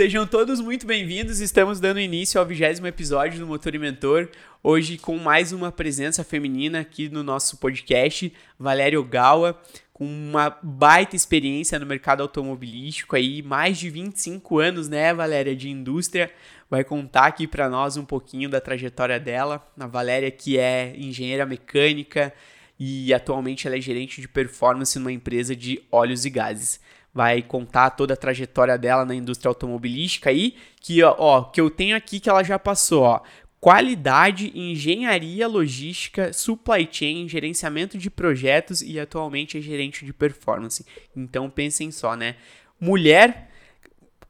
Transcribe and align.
Sejam 0.00 0.26
todos 0.26 0.62
muito 0.62 0.86
bem-vindos. 0.86 1.40
Estamos 1.40 1.78
dando 1.78 2.00
início 2.00 2.40
ao 2.40 2.46
vigésimo 2.46 2.86
episódio 2.86 3.38
do 3.38 3.46
Motor 3.46 3.74
e 3.74 3.78
Mentor. 3.78 4.30
Hoje 4.62 4.96
com 4.96 5.18
mais 5.18 5.52
uma 5.52 5.70
presença 5.70 6.24
feminina 6.24 6.80
aqui 6.80 7.10
no 7.10 7.22
nosso 7.22 7.58
podcast, 7.58 8.32
Valéria 8.58 8.98
Ogawa, 8.98 9.60
com 9.92 10.06
uma 10.06 10.56
baita 10.62 11.14
experiência 11.14 11.78
no 11.78 11.84
mercado 11.84 12.22
automobilístico 12.22 13.14
aí, 13.14 13.42
mais 13.42 13.76
de 13.76 13.90
25 13.90 14.58
anos, 14.58 14.88
né, 14.88 15.12
Valéria, 15.12 15.54
de 15.54 15.68
indústria. 15.68 16.32
Vai 16.70 16.82
contar 16.82 17.26
aqui 17.26 17.46
para 17.46 17.68
nós 17.68 17.98
um 17.98 18.04
pouquinho 18.06 18.48
da 18.48 18.58
trajetória 18.58 19.20
dela. 19.20 19.62
A 19.78 19.86
Valéria 19.86 20.30
que 20.30 20.58
é 20.58 20.94
engenheira 20.96 21.44
mecânica 21.44 22.32
e 22.78 23.12
atualmente 23.12 23.66
ela 23.66 23.76
é 23.76 23.80
gerente 23.82 24.22
de 24.22 24.28
performance 24.28 24.98
numa 24.98 25.12
empresa 25.12 25.54
de 25.54 25.82
óleos 25.92 26.24
e 26.24 26.30
gases 26.30 26.80
vai 27.12 27.42
contar 27.42 27.90
toda 27.90 28.14
a 28.14 28.16
trajetória 28.16 28.78
dela 28.78 29.04
na 29.04 29.14
indústria 29.14 29.48
automobilística 29.48 30.30
aí, 30.30 30.54
que 30.80 31.02
ó, 31.02 31.42
que 31.44 31.60
eu 31.60 31.70
tenho 31.70 31.96
aqui 31.96 32.20
que 32.20 32.30
ela 32.30 32.42
já 32.42 32.58
passou, 32.58 33.02
ó. 33.02 33.20
Qualidade, 33.60 34.50
engenharia, 34.54 35.46
logística, 35.46 36.32
supply 36.32 36.88
chain, 36.90 37.28
gerenciamento 37.28 37.98
de 37.98 38.08
projetos 38.08 38.80
e 38.80 38.98
atualmente 38.98 39.58
é 39.58 39.60
gerente 39.60 40.02
de 40.06 40.14
performance. 40.14 40.86
Então 41.14 41.50
pensem 41.50 41.90
só, 41.90 42.16
né? 42.16 42.36
Mulher 42.80 43.49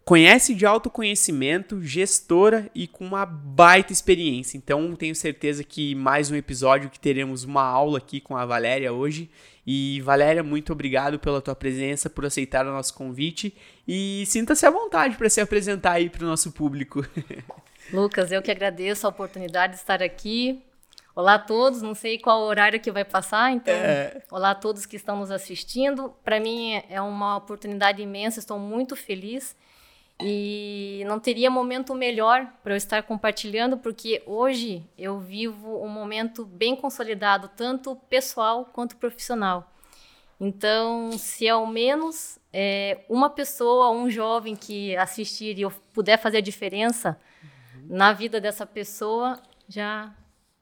conhece 0.05 0.55
de 0.55 0.67
autoconhecimento, 0.67 1.83
gestora 1.83 2.71
e 2.75 2.87
com 2.87 3.05
uma 3.05 3.25
baita 3.25 3.93
experiência. 3.93 4.57
Então, 4.57 4.95
tenho 4.97 5.15
certeza 5.15 5.63
que 5.63 5.95
mais 5.95 6.31
um 6.31 6.37
episódio 6.37 6.91
que 6.91 6.99
teremos 6.99 7.45
uma 7.45 7.63
aula 7.63 7.99
aqui 7.99 8.21
com 8.21 8.37
a 8.37 8.45
Valéria 8.45 8.93
hoje. 8.93 9.31
E 9.67 10.01
Valéria, 10.01 10.43
muito 10.43 10.73
obrigado 10.73 11.19
pela 11.19 11.41
tua 11.41 11.55
presença, 11.55 12.11
por 12.11 12.25
aceitar 12.25 12.67
o 12.67 12.73
nosso 12.73 12.95
convite 12.95 13.55
e 13.87 14.25
sinta-se 14.27 14.67
à 14.67 14.71
vontade 14.71 15.17
para 15.17 15.29
se 15.29 15.41
apresentar 15.41 15.93
aí 15.93 16.09
para 16.09 16.25
o 16.25 16.29
nosso 16.29 16.51
público. 16.51 17.07
Lucas, 17.93 18.33
eu 18.33 18.43
que 18.43 18.51
agradeço 18.51 19.07
a 19.07 19.11
oportunidade 19.11 19.75
de 19.75 19.79
estar 19.79 20.03
aqui. 20.03 20.63
Olá 21.15 21.35
a 21.35 21.39
todos, 21.39 21.83
não 21.83 21.95
sei 21.95 22.19
qual 22.19 22.41
horário 22.43 22.81
que 22.81 22.91
vai 22.91 23.05
passar, 23.05 23.53
então 23.53 23.75
é. 23.75 24.23
olá 24.31 24.53
a 24.53 24.55
todos 24.55 24.87
que 24.87 24.97
estão 24.97 25.17
nos 25.17 25.31
assistindo. 25.31 26.15
Para 26.25 26.41
mim 26.41 26.81
é 26.89 27.01
uma 27.01 27.37
oportunidade 27.37 28.01
imensa, 28.01 28.39
estou 28.39 28.59
muito 28.59 28.97
feliz 28.97 29.55
e 30.23 31.03
não 31.07 31.19
teria 31.19 31.51
momento 31.51 31.95
melhor 31.95 32.47
para 32.63 32.75
eu 32.75 32.77
estar 32.77 33.03
compartilhando, 33.03 33.77
porque 33.79 34.23
hoje 34.27 34.85
eu 34.97 35.19
vivo 35.19 35.83
um 35.83 35.89
momento 35.89 36.45
bem 36.45 36.77
consolidado, 36.77 37.51
tanto 37.57 37.97
pessoal 38.09 38.65
quanto 38.73 38.97
profissional. 38.97 39.71
Então, 40.41 41.13
se 41.13 41.49
ao 41.49 41.67
menos 41.67 42.39
é, 42.53 43.05
uma 43.09 43.29
pessoa, 43.29 43.91
um 43.91 44.11
jovem 44.11 44.57
que 44.57 44.97
assistir 44.97 45.59
e 45.59 45.63
eu 45.63 45.71
puder 45.93 46.19
fazer 46.19 46.39
a 46.39 46.41
diferença 46.41 47.21
uhum. 47.75 47.97
na 47.97 48.13
vida 48.13 48.41
dessa 48.41 48.65
pessoa, 48.65 49.39
já 49.69 50.15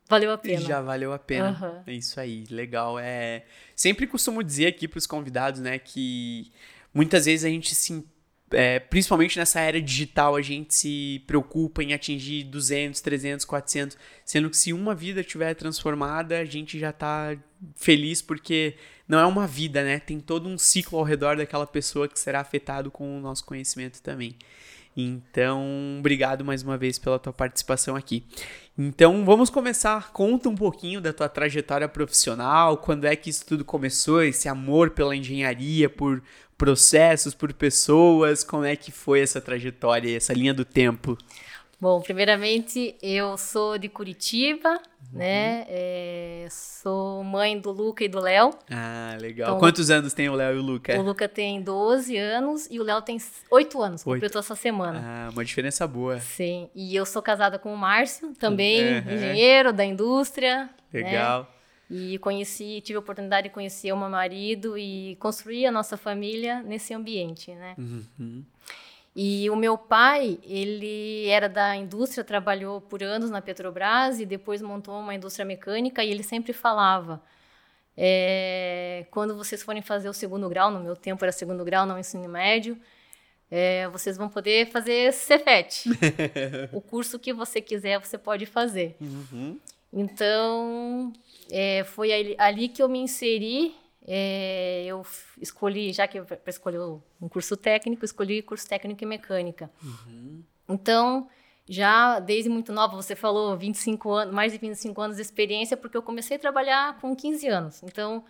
valeu 0.09 0.33
a 0.33 0.39
pena. 0.39 0.61
Já 0.61 0.81
valeu 0.81 1.12
a 1.12 1.19
pena. 1.19 1.56
Uhum. 1.62 1.83
É 1.86 1.92
isso 1.92 2.19
aí, 2.19 2.45
legal. 2.51 2.98
É 2.98 3.45
sempre 3.77 4.06
costumo 4.06 4.42
dizer 4.42 4.67
aqui 4.67 4.89
para 4.89 4.98
os 4.98 5.06
convidados, 5.06 5.61
né, 5.61 5.79
que 5.79 6.51
muitas 6.92 7.27
vezes 7.27 7.45
a 7.45 7.48
gente 7.48 7.73
se 7.75 8.05
é, 8.53 8.79
principalmente 8.79 9.39
nessa 9.39 9.61
era 9.61 9.81
digital, 9.81 10.37
a 10.37 10.43
gente 10.43 10.75
se 10.75 11.23
preocupa 11.27 11.83
em 11.83 11.93
atingir 11.93 12.45
200, 12.45 13.01
300, 13.01 13.45
400, 13.45 13.99
sendo 14.25 14.51
que 14.51 14.57
se 14.57 14.73
uma 14.73 14.95
vida 14.95 15.21
estiver 15.21 15.55
transformada, 15.55 16.39
a 16.39 16.45
gente 16.45 16.79
já 16.79 16.91
está 16.91 17.37
feliz 17.75 18.23
porque 18.23 18.75
não 19.07 19.19
é 19.19 19.27
uma 19.27 19.47
vida, 19.47 19.83
né? 19.83 19.99
Tem 19.99 20.21
todo 20.21 20.49
um 20.49 20.59
ciclo 20.59 20.99
ao 20.99 21.05
redor 21.05 21.37
daquela 21.37 21.67
pessoa 21.67 22.09
que 22.09 22.19
será 22.19 22.41
afetado 22.41 22.91
com 22.91 23.19
o 23.19 23.21
nosso 23.21 23.45
conhecimento 23.45 24.01
também. 24.03 24.37
Então, 25.01 25.97
obrigado 26.01 26.45
mais 26.45 26.64
uma 26.64 26.77
vez 26.77 26.98
pela 26.98 27.20
tua 27.20 27.33
participação 27.33 27.95
aqui. 27.95 28.25
Então, 28.77 29.25
vamos 29.25 29.48
começar. 29.48 30.11
Conta 30.13 30.48
um 30.48 30.57
pouquinho 30.57 31.01
da 31.01 31.13
tua 31.13 31.29
trajetória 31.29 31.89
profissional, 31.89 32.77
quando 32.77 33.05
é 33.05 33.14
que 33.14 33.31
isso 33.31 33.47
tudo 33.47 33.64
começou, 33.64 34.25
esse 34.25 34.48
amor 34.48 34.91
pela 34.91 35.14
engenharia, 35.14 35.89
por 35.89 36.20
processos, 36.57 37.33
por 37.33 37.53
pessoas, 37.53 38.42
como 38.42 38.64
é 38.64 38.75
que 38.75 38.91
foi 38.91 39.20
essa 39.20 39.41
trajetória, 39.41 40.17
essa 40.17 40.33
linha 40.33 40.53
do 40.53 40.64
tempo? 40.64 41.17
Bom, 41.80 42.00
primeiramente 42.00 42.96
eu 43.00 43.39
sou 43.39 43.78
de 43.78 43.89
Curitiba, 43.89 44.68
uhum. 44.68 45.18
né? 45.18 45.64
É, 45.68 46.48
sou 46.50 47.22
mãe 47.22 47.56
do 47.56 47.70
Luca 47.70 48.02
e 48.02 48.08
do 48.08 48.18
Léo. 48.18 48.50
Ah, 48.68 49.16
legal. 49.20 49.50
Então, 49.50 49.61
Quantos 49.61 49.89
anos 49.89 50.12
tem 50.12 50.28
o 50.28 50.34
Léo 50.34 50.56
e 50.56 50.58
o 50.58 50.62
Luca? 50.62 50.98
O 50.98 51.02
Luca 51.02 51.28
tem 51.28 51.62
12 51.62 52.16
anos 52.16 52.66
e 52.68 52.80
o 52.80 52.83
Léo 52.83 53.00
tem 53.02 53.16
8 53.48 53.80
anos, 53.80 54.05
8. 54.05 54.16
completou 54.16 54.40
essa 54.40 54.56
semana. 54.56 55.00
Ah, 55.05 55.30
uma 55.33 55.44
diferença 55.44 55.86
boa. 55.86 56.18
Sim, 56.18 56.68
e 56.74 56.96
eu 56.96 57.06
sou 57.06 57.22
casada 57.22 57.61
com 57.61 57.72
o 57.72 57.78
Márcio, 57.78 58.34
também 58.34 58.98
uhum. 58.98 59.12
engenheiro 59.12 59.72
da 59.72 59.84
indústria. 59.84 60.68
Né? 60.92 61.02
Legal. 61.02 61.42
Né? 61.42 61.58
E 61.90 62.18
conheci, 62.18 62.80
tive 62.80 62.96
a 62.96 63.00
oportunidade 63.00 63.48
de 63.48 63.55
conhecer 63.55 63.92
o 63.92 63.96
meu 63.96 64.10
marido 64.10 64.77
e 64.77 65.16
construir 65.20 65.64
a 65.66 65.70
nossa 65.70 65.96
família 65.96 66.60
nesse 66.62 66.92
ambiente, 66.92 67.52
né? 67.55 67.77
Uhum. 67.78 68.45
E 69.20 69.51
o 69.51 69.56
meu 69.56 69.77
pai, 69.77 70.39
ele 70.45 71.27
era 71.27 71.48
da 71.48 71.74
indústria, 71.74 72.23
trabalhou 72.23 72.80
por 72.80 73.02
anos 73.02 73.30
na 73.30 73.42
Petrobras 73.42 74.20
e 74.20 74.24
depois 74.24 74.62
montou 74.62 74.95
uma 74.95 75.12
indústria 75.12 75.45
mecânica 75.45 76.05
e 76.05 76.11
ele 76.12 76.23
sempre 76.23 76.52
falava, 76.52 77.20
é, 77.96 79.07
quando 79.11 79.36
vocês 79.36 79.61
forem 79.61 79.83
fazer 79.83 80.08
o 80.08 80.12
segundo 80.12 80.48
grau, 80.48 80.70
no 80.70 80.78
meu 80.78 80.95
tempo 80.95 81.24
era 81.24 81.33
segundo 81.33 81.64
grau, 81.64 81.84
não 81.84 81.98
ensino 81.98 82.28
médio, 82.28 82.78
é, 83.51 83.89
vocês 83.89 84.17
vão 84.17 84.28
poder 84.28 84.68
fazer 84.68 85.12
Cefet. 85.12 85.90
o 86.73 86.80
curso 86.80 87.18
que 87.18 87.33
você 87.33 87.61
quiser, 87.61 87.98
você 87.98 88.17
pode 88.17 88.46
fazer. 88.46 88.95
Uhum. 89.01 89.58
Então, 89.92 91.12
é, 91.51 91.83
foi 91.83 92.12
ali, 92.12 92.36
ali, 92.39 92.68
que 92.68 92.80
eu 92.80 92.89
me 92.89 93.01
inseri 93.01 93.74
é, 94.11 94.85
eu 94.86 95.05
escolhi, 95.39 95.92
já 95.92 96.08
que 96.08 96.19
para 96.23 96.41
escolher 96.46 96.80
um 96.80 97.29
curso 97.29 97.55
técnico, 97.58 98.07
escolhi 98.07 98.41
curso 98.41 98.67
técnico 98.67 99.05
em 99.05 99.07
mecânica. 99.07 99.70
Uhum. 99.83 100.42
Então, 100.67 101.29
já 101.69 102.19
desde 102.19 102.48
muito 102.48 102.73
nova, 102.73 102.96
você 102.96 103.14
falou 103.14 103.55
25 103.55 104.11
anos, 104.11 104.35
mais 104.35 104.52
de 104.52 104.58
25 104.58 104.98
anos 104.98 105.17
de 105.17 105.23
experiência, 105.23 105.77
porque 105.77 105.95
eu 105.95 106.02
comecei 106.02 106.39
a 106.39 106.41
trabalhar 106.41 106.98
com 107.01 107.14
15 107.14 107.48
anos. 107.48 107.83
Então, 107.83 108.24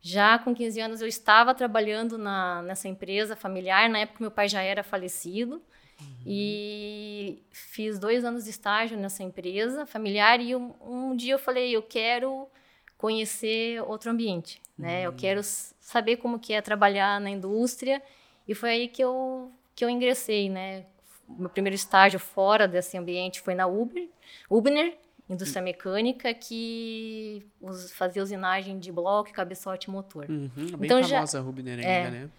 já 0.00 0.38
com 0.38 0.54
15 0.54 0.80
anos 0.80 1.00
eu 1.02 1.06
estava 1.06 1.54
trabalhando 1.54 2.16
na, 2.16 2.62
nessa 2.62 2.88
empresa 2.88 3.36
familiar. 3.36 3.90
Na 3.90 3.98
época, 3.98 4.20
meu 4.22 4.30
pai 4.30 4.48
já 4.48 4.62
era 4.62 4.82
falecido. 4.82 5.56
Uhum. 6.00 6.22
E 6.24 7.42
fiz 7.50 7.98
dois 7.98 8.24
anos 8.24 8.44
de 8.44 8.50
estágio 8.50 8.96
nessa 8.96 9.22
empresa 9.22 9.84
familiar. 9.84 10.40
E 10.40 10.56
um, 10.56 10.72
um 10.80 11.14
dia 11.14 11.34
eu 11.34 11.38
falei: 11.38 11.76
eu 11.76 11.82
quero 11.82 12.48
conhecer 12.98 13.80
outro 13.82 14.10
ambiente, 14.10 14.60
né? 14.76 14.98
Uhum. 14.98 15.04
Eu 15.04 15.12
quero 15.14 15.40
saber 15.42 16.16
como 16.16 16.38
que 16.38 16.52
é 16.52 16.60
trabalhar 16.60 17.20
na 17.20 17.30
indústria 17.30 18.02
e 18.46 18.54
foi 18.54 18.70
aí 18.70 18.88
que 18.88 19.02
eu 19.02 19.50
que 19.74 19.84
eu 19.84 19.88
ingressei, 19.88 20.50
né? 20.50 20.86
Meu 21.28 21.48
primeiro 21.48 21.76
estágio 21.76 22.18
fora 22.18 22.66
desse 22.66 22.98
ambiente 22.98 23.40
foi 23.40 23.54
na 23.54 23.66
Uber, 23.66 24.08
Ubner, 24.50 24.98
indústria 25.28 25.62
mecânica, 25.62 26.34
que 26.34 27.46
fazia 27.94 28.22
usinagem 28.22 28.78
de 28.80 28.90
bloco, 28.90 29.32
cabeçote 29.32 29.88
e 29.88 29.90
motor. 29.92 30.26
Uhum, 30.28 30.50
bem 30.56 30.86
então, 30.86 31.02
famosa 31.02 31.38
já, 31.38 31.44
Rubner 31.44 31.78
ainda, 31.78 31.88
é, 31.88 32.10
né? 32.10 32.30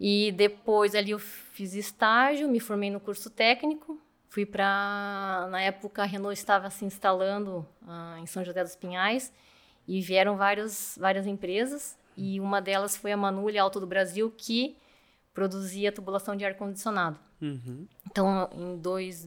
E 0.00 0.32
depois 0.32 0.94
ali 0.94 1.12
eu 1.12 1.18
fiz 1.18 1.74
estágio, 1.74 2.48
me 2.48 2.58
formei 2.58 2.90
no 2.90 2.98
curso 2.98 3.30
técnico, 3.30 4.00
fui 4.28 4.44
para 4.44 5.46
na 5.50 5.60
época 5.60 6.02
a 6.02 6.04
Renault 6.04 6.36
estava 6.36 6.70
se 6.70 6.84
instalando 6.84 7.66
uh, 7.82 8.18
em 8.18 8.26
São 8.26 8.44
José 8.44 8.64
dos 8.64 8.74
Pinhais 8.74 9.32
e 9.88 10.02
vieram 10.02 10.36
vários, 10.36 10.96
várias 11.00 11.26
empresas, 11.26 11.96
e 12.14 12.38
uma 12.38 12.60
delas 12.60 12.94
foi 12.94 13.10
a 13.10 13.16
Manule 13.16 13.58
Alto 13.58 13.80
do 13.80 13.86
Brasil, 13.86 14.30
que 14.36 14.76
produzia 15.32 15.90
tubulação 15.90 16.36
de 16.36 16.44
ar-condicionado. 16.44 17.18
Uhum. 17.40 17.86
Então, 18.10 18.50
em 18.52 18.76
dois, 18.76 19.26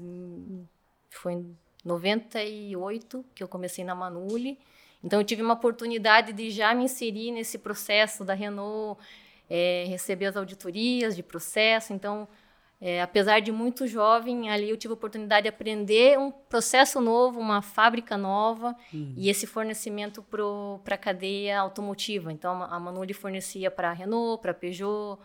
foi 1.10 1.34
em 1.34 1.58
98 1.84 3.26
que 3.34 3.42
eu 3.42 3.48
comecei 3.48 3.84
na 3.84 3.96
Manule. 3.96 4.60
Então, 5.04 5.20
eu 5.20 5.26
tive 5.26 5.42
uma 5.42 5.56
oportunidade 5.56 6.32
de 6.34 6.52
já 6.52 6.76
me 6.76 6.84
inserir 6.84 7.32
nesse 7.32 7.58
processo 7.58 8.24
da 8.24 8.34
Renault, 8.34 9.02
é, 9.50 9.86
receber 9.88 10.26
as 10.26 10.38
auditorias 10.38 11.16
de 11.16 11.24
processo. 11.24 11.94
Então, 11.94 12.28
é, 12.84 13.00
apesar 13.00 13.40
de 13.42 13.52
muito 13.52 13.86
jovem, 13.86 14.50
ali 14.50 14.68
eu 14.68 14.76
tive 14.76 14.92
a 14.92 14.96
oportunidade 14.96 15.44
de 15.44 15.50
aprender 15.50 16.18
um 16.18 16.32
processo 16.32 17.00
novo, 17.00 17.40
uma 17.40 17.62
fábrica 17.62 18.18
nova 18.18 18.76
uhum. 18.92 19.14
e 19.16 19.30
esse 19.30 19.46
fornecimento 19.46 20.26
para 20.84 20.96
a 20.96 20.98
cadeia 20.98 21.60
automotiva. 21.60 22.34
Então, 22.34 22.64
a 22.64 22.80
Manuli 22.80 23.14
fornecia 23.14 23.70
para 23.70 23.92
a 23.92 23.94
Renault, 23.94 24.42
para 24.42 24.52
Peugeot, 24.52 25.20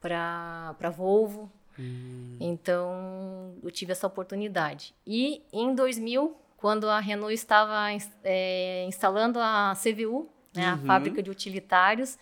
para 0.00 0.90
Volvo. 0.96 1.52
Uhum. 1.78 2.38
Então, 2.40 3.54
eu 3.62 3.70
tive 3.70 3.92
essa 3.92 4.06
oportunidade. 4.06 4.94
E 5.06 5.42
em 5.52 5.74
2000, 5.74 6.34
quando 6.56 6.88
a 6.88 6.98
Renault 6.98 7.34
estava 7.34 7.88
é, 8.24 8.86
instalando 8.88 9.38
a 9.38 9.74
CVU, 9.74 10.30
né, 10.54 10.68
uhum. 10.68 10.72
a 10.72 10.78
fábrica 10.78 11.22
de 11.22 11.30
utilitários, 11.30 12.18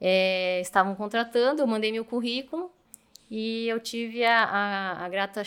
é, 0.00 0.60
estavam 0.60 0.94
contratando, 0.94 1.60
eu 1.60 1.66
mandei 1.66 1.90
meu 1.90 2.04
currículo 2.04 2.70
e 3.30 3.68
eu 3.68 3.80
tive 3.80 4.24
a, 4.24 4.44
a, 4.44 5.04
a 5.04 5.08
grata 5.08 5.42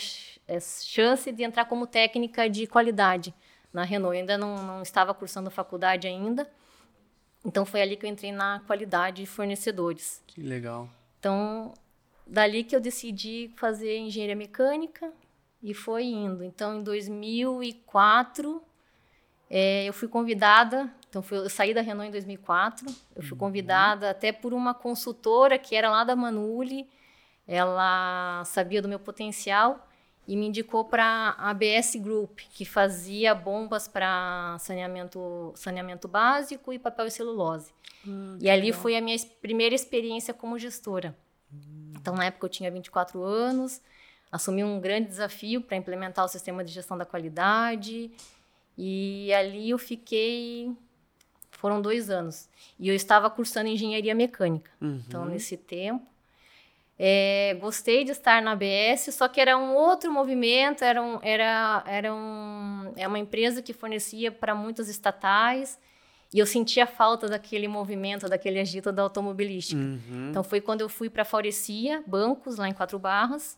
é, 0.46 0.60
chance 0.60 1.30
de 1.32 1.42
entrar 1.42 1.64
como 1.64 1.86
técnica 1.86 2.48
de 2.48 2.66
qualidade 2.66 3.34
na 3.72 3.84
Renault. 3.84 4.14
Eu 4.14 4.20
ainda 4.20 4.38
não, 4.38 4.62
não 4.62 4.82
estava 4.82 5.14
cursando 5.14 5.50
faculdade 5.50 6.06
ainda, 6.06 6.48
então 7.44 7.64
foi 7.64 7.80
ali 7.80 7.96
que 7.96 8.04
eu 8.04 8.10
entrei 8.10 8.32
na 8.32 8.60
qualidade 8.66 9.22
de 9.22 9.26
fornecedores. 9.26 10.22
Que 10.26 10.40
legal. 10.40 10.88
Então, 11.18 11.72
dali 12.26 12.62
que 12.62 12.74
eu 12.74 12.80
decidi 12.80 13.50
fazer 13.56 13.96
engenharia 13.98 14.36
mecânica 14.36 15.12
e 15.62 15.74
foi 15.74 16.04
indo. 16.04 16.44
Então, 16.44 16.78
em 16.78 16.82
2004, 16.82 18.62
é, 19.50 19.88
eu 19.88 19.92
fui 19.92 20.08
convidada. 20.08 20.92
Então, 21.08 21.22
fui, 21.22 21.38
eu 21.38 21.48
saí 21.48 21.72
da 21.72 21.80
Renault 21.80 22.08
em 22.08 22.12
2004. 22.12 22.86
Eu 23.16 23.22
fui 23.22 23.32
uhum. 23.32 23.38
convidada 23.38 24.10
até 24.10 24.32
por 24.32 24.52
uma 24.52 24.74
consultora 24.74 25.58
que 25.58 25.74
era 25.74 25.90
lá 25.90 26.04
da 26.04 26.14
Manuli. 26.14 26.88
Ela 27.48 28.44
sabia 28.44 28.82
do 28.82 28.88
meu 28.88 28.98
potencial 28.98 29.88
e 30.26 30.36
me 30.36 30.46
indicou 30.46 30.84
para 30.84 31.34
a 31.38 31.48
ABS 31.48 31.96
Group, 31.96 32.40
que 32.50 32.66
fazia 32.66 33.34
bombas 33.34 33.88
para 33.88 34.58
saneamento, 34.60 35.52
saneamento 35.56 36.06
básico 36.06 36.70
e 36.70 36.78
papel 36.78 37.06
e 37.06 37.10
celulose. 37.10 37.72
Hum, 38.06 38.36
e 38.38 38.50
ali 38.50 38.66
legal. 38.66 38.80
foi 38.80 38.94
a 38.94 39.00
minha 39.00 39.16
primeira 39.40 39.74
experiência 39.74 40.34
como 40.34 40.58
gestora. 40.58 41.16
Hum. 41.50 41.94
Então, 41.96 42.14
na 42.14 42.26
época, 42.26 42.44
eu 42.44 42.50
tinha 42.50 42.70
24 42.70 43.22
anos, 43.22 43.80
assumi 44.30 44.62
um 44.62 44.78
grande 44.78 45.08
desafio 45.08 45.62
para 45.62 45.78
implementar 45.78 46.26
o 46.26 46.28
sistema 46.28 46.62
de 46.62 46.70
gestão 46.70 46.98
da 46.98 47.06
qualidade. 47.06 48.10
E 48.76 49.32
ali 49.32 49.70
eu 49.70 49.78
fiquei. 49.78 50.76
Foram 51.50 51.80
dois 51.80 52.10
anos. 52.10 52.50
E 52.78 52.86
eu 52.88 52.94
estava 52.94 53.30
cursando 53.30 53.68
engenharia 53.68 54.14
mecânica. 54.14 54.70
Uhum. 54.78 55.02
Então, 55.06 55.24
nesse 55.24 55.56
tempo. 55.56 56.06
É, 56.98 57.56
gostei 57.60 58.02
de 58.02 58.10
estar 58.10 58.42
na 58.42 58.52
ABS, 58.52 59.14
só 59.14 59.28
que 59.28 59.40
era 59.40 59.56
um 59.56 59.74
outro 59.74 60.12
movimento, 60.12 60.82
era, 60.82 61.00
um, 61.00 61.20
era, 61.22 61.84
era 61.86 62.12
um, 62.12 62.92
é 62.96 63.06
uma 63.06 63.20
empresa 63.20 63.62
que 63.62 63.72
fornecia 63.72 64.32
para 64.32 64.52
muitas 64.52 64.88
estatais, 64.88 65.78
e 66.34 66.40
eu 66.40 66.46
sentia 66.46 66.86
falta 66.86 67.28
daquele 67.28 67.68
movimento, 67.68 68.28
daquele 68.28 68.58
agito 68.58 68.90
da 68.90 69.02
automobilística. 69.02 69.80
Uhum. 69.80 70.30
Então 70.30 70.42
foi 70.42 70.60
quando 70.60 70.80
eu 70.80 70.88
fui 70.88 71.08
para 71.08 71.22
a 71.22 71.24
Faurecia, 71.24 72.02
bancos, 72.06 72.56
lá 72.56 72.68
em 72.68 72.74
Quatro 72.74 72.98
Barras. 72.98 73.56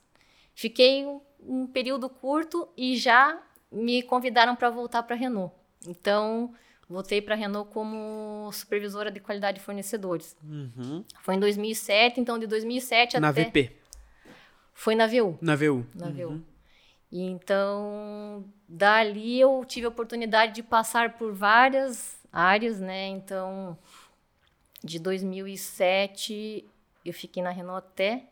Fiquei 0.55 1.05
um, 1.05 1.21
um 1.41 1.67
período 1.67 2.09
curto 2.09 2.69
e 2.77 2.97
já 2.97 3.41
me 3.73 4.03
convidaram 4.03 4.55
para 4.55 4.71
voltar 4.71 5.03
para 5.03 5.17
a 5.17 5.19
Renault. 5.19 5.53
Então, 5.87 6.53
Voltei 6.91 7.23
para 7.23 7.37
a 7.37 7.39
Renault 7.39 7.71
como 7.73 8.51
supervisora 8.53 9.13
de 9.13 9.21
qualidade 9.21 9.59
de 9.59 9.65
fornecedores. 9.65 10.37
Uhum. 10.43 11.05
Foi 11.23 11.37
em 11.37 11.39
2007, 11.39 12.21
então 12.21 12.37
de 12.37 12.49
2007 12.49 13.21
na 13.21 13.29
até... 13.29 13.43
Na 13.43 13.49
VP? 13.49 13.77
Foi 14.75 14.97
na 14.97 15.07
VU. 15.07 15.39
Na 15.41 15.55
VU. 15.55 15.87
Na 15.95 16.07
uhum. 16.07 16.13
VU. 16.13 16.45
E 17.13 17.23
então, 17.23 18.45
dali 18.69 19.39
eu 19.39 19.65
tive 19.65 19.87
a 19.87 19.89
oportunidade 19.89 20.53
de 20.53 20.65
passar 20.65 21.17
por 21.17 21.33
várias 21.33 22.19
áreas, 22.33 22.81
né? 22.81 23.07
Então, 23.07 23.79
de 24.83 24.99
2007 24.99 26.69
eu 27.05 27.15
fiquei 27.15 27.41
na 27.41 27.51
Renault 27.51 27.87
até 27.87 28.25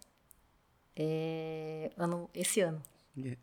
é, 0.97 1.93
ano, 1.97 2.29
esse 2.35 2.61
ano. 2.61 2.83
Yeah 3.17 3.39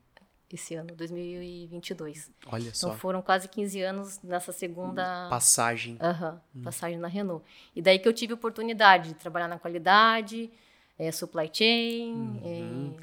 esse 0.53 0.75
ano, 0.75 0.95
2022. 0.95 2.31
Olha 2.47 2.61
então, 2.61 2.73
só. 2.73 2.87
Então 2.87 2.99
foram 2.99 3.21
quase 3.21 3.47
15 3.47 3.81
anos 3.81 4.19
nessa 4.23 4.51
segunda 4.51 5.27
passagem. 5.29 5.97
Uhum, 6.01 6.39
hum. 6.55 6.61
passagem 6.63 6.97
na 6.97 7.07
Renault. 7.07 7.43
E 7.75 7.81
daí 7.81 7.97
que 7.97 8.07
eu 8.07 8.13
tive 8.13 8.33
a 8.33 8.35
oportunidade 8.35 9.09
de 9.09 9.15
trabalhar 9.15 9.47
na 9.47 9.57
qualidade, 9.57 10.51
é, 10.97 11.11
supply 11.11 11.49
chain, 11.51 12.13
uhum. 12.13 12.95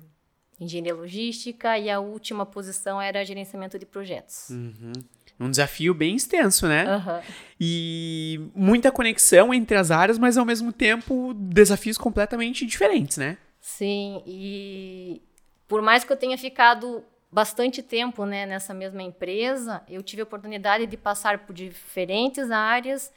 é, 0.60 0.64
engenharia 0.64 0.94
logística 0.94 1.78
e 1.78 1.90
a 1.90 1.98
última 1.98 2.46
posição 2.46 3.00
era 3.00 3.24
gerenciamento 3.24 3.78
de 3.78 3.86
projetos. 3.86 4.50
Uhum. 4.50 4.92
Um 5.40 5.50
desafio 5.50 5.92
bem 5.92 6.14
extenso, 6.14 6.68
né? 6.68 6.84
Uhum. 6.96 7.20
E 7.60 8.40
muita 8.54 8.92
conexão 8.92 9.52
entre 9.52 9.76
as 9.76 9.90
áreas, 9.90 10.18
mas 10.18 10.38
ao 10.38 10.44
mesmo 10.44 10.72
tempo 10.72 11.34
desafios 11.34 11.98
completamente 11.98 12.64
diferentes, 12.64 13.16
né? 13.16 13.36
Sim, 13.60 14.22
e 14.26 15.22
por 15.66 15.82
mais 15.82 16.04
que 16.04 16.12
eu 16.12 16.16
tenha 16.16 16.36
ficado 16.38 17.02
bastante 17.32 17.82
tempo 17.82 18.26
né, 18.26 18.44
nessa 18.44 18.74
mesma 18.74 19.02
empresa, 19.02 19.82
eu 19.88 20.02
tive 20.02 20.20
a 20.20 20.24
oportunidade 20.24 20.86
de 20.86 20.96
passar 20.98 21.46
por 21.46 21.54
diferentes 21.54 22.50
áreas, 22.50 23.10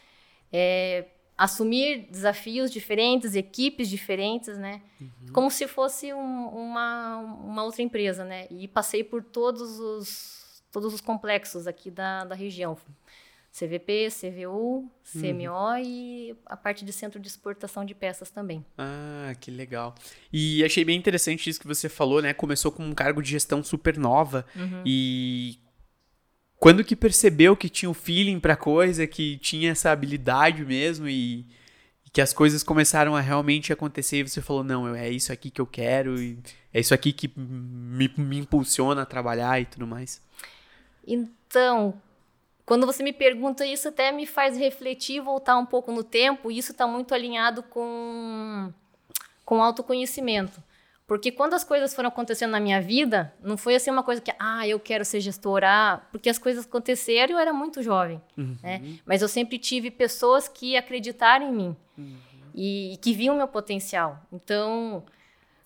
é, 0.54 1.06
assumir 1.38 2.08
desafios 2.10 2.72
diferentes, 2.72 3.36
equipes 3.36 3.90
diferentes, 3.90 4.58
né? 4.58 4.82
Uhum. 5.02 5.10
Como 5.34 5.52
se 5.52 5.68
fosse 5.68 6.14
um, 6.14 6.48
uma, 6.48 7.18
uma 7.18 7.64
outra 7.64 7.82
empresa, 7.82 8.24
né? 8.24 8.48
E 8.50 8.70
passei 8.70 9.04
por 9.04 9.22
todos 9.22 9.80
os, 9.80 10.64
todos 10.72 10.94
os 10.94 11.02
complexos 11.02 11.68
aqui 11.68 11.92
da, 11.92 12.24
da 12.24 12.36
região. 12.36 12.78
CVP, 13.58 14.10
CVU, 14.10 14.92
CMO 15.10 15.54
uhum. 15.54 15.78
e 15.78 16.36
a 16.46 16.58
parte 16.58 16.84
de 16.84 16.92
centro 16.92 17.18
de 17.22 17.30
exportação 17.30 17.86
de 17.86 17.96
peças 17.96 18.30
também. 18.30 18.66
Ah, 18.78 19.34
que 19.40 19.50
legal. 19.50 19.96
E 20.32 20.62
achei 20.62 20.84
bem 20.84 20.98
interessante 20.98 21.50
isso 21.50 21.62
que 21.62 21.68
você 21.68 21.88
falou, 21.88 22.22
né? 22.22 22.34
Começou 22.34 22.70
com 22.70 22.84
um 22.84 22.94
cargo 22.94 23.22
de 23.22 23.30
gestão 23.30 23.64
super 23.64 23.98
nova 23.98 24.46
uhum. 24.54 24.84
e 24.86 25.58
quando 26.60 26.84
que 26.84 26.98
percebeu 26.98 27.56
que 27.56 27.70
tinha 27.70 27.88
o 27.88 27.92
um 27.92 27.94
feeling 27.94 28.42
para 28.42 28.58
coisa, 28.58 29.08
que 29.08 29.38
tinha 29.38 29.72
essa 29.72 29.90
habilidade 29.90 30.66
mesmo 30.66 31.08
e, 31.08 31.46
e, 32.06 32.10
que 32.12 32.20
as 32.20 32.34
coisas 32.34 32.62
começaram 32.62 33.16
a 33.16 33.22
realmente 33.22 33.72
acontecer 33.72 34.18
e 34.18 34.28
você 34.28 34.42
falou, 34.42 34.66
não, 34.66 34.94
é 34.94 35.10
isso 35.10 35.32
aqui 35.32 35.50
que 35.50 35.62
eu 35.62 35.68
quero 35.68 36.22
e 36.22 36.38
é 36.74 36.82
isso 36.82 36.94
aqui 36.94 37.14
que 37.14 37.32
me, 37.38 38.12
me 38.18 38.38
impulsiona 38.38 39.04
a 39.04 39.06
trabalhar 39.06 39.62
e 39.62 39.66
tudo 39.66 39.88
mais. 39.88 40.22
Então, 41.08 41.94
quando 42.66 42.86
você 42.88 43.04
me 43.04 43.14
pergunta 43.14 43.66
isso, 43.66 43.90
até 43.90 44.12
me 44.12 44.26
faz 44.26 44.58
refletir, 44.58 45.22
voltar 45.22 45.58
um 45.58 45.66
pouco 45.66 45.92
no 45.92 46.04
tempo, 46.04 46.50
e 46.50 46.58
isso 46.58 46.72
está 46.72 46.88
muito 46.88 47.14
alinhado 47.14 47.62
com, 47.62 48.74
com 49.46 49.62
autoconhecimento. 49.62 50.64
Porque 51.08 51.32
quando 51.32 51.54
as 51.54 51.64
coisas 51.64 51.94
foram 51.94 52.10
acontecendo 52.10 52.52
na 52.52 52.60
minha 52.60 52.82
vida, 52.82 53.32
não 53.40 53.56
foi 53.56 53.76
assim 53.76 53.92
uma 53.92 54.02
coisa 54.02 54.20
que, 54.20 54.34
ah, 54.40 54.68
eu 54.68 54.80
quero 54.80 55.06
ser 55.06 55.20
gestora, 55.20 55.68
ah", 55.70 55.98
porque 56.12 56.28
as 56.28 56.40
coisas 56.40 56.66
aconteceram 56.66 57.34
e 57.34 57.36
eu 57.36 57.40
era 57.40 57.54
muito 57.54 57.84
jovem. 57.84 58.20
Uhum. 58.36 58.58
Né? 58.64 58.98
Mas 59.06 59.22
eu 59.22 59.28
sempre 59.28 59.60
tive 59.60 59.92
pessoas 59.92 60.48
que 60.48 60.76
acreditaram 60.76 61.48
em 61.48 61.54
mim 61.54 61.76
uhum. 61.96 62.18
e, 62.56 62.94
e, 62.94 62.98
que 62.98 63.14
viam 63.14 63.36
meu 63.36 63.48
potencial. 63.48 64.20
Então, 64.34 65.06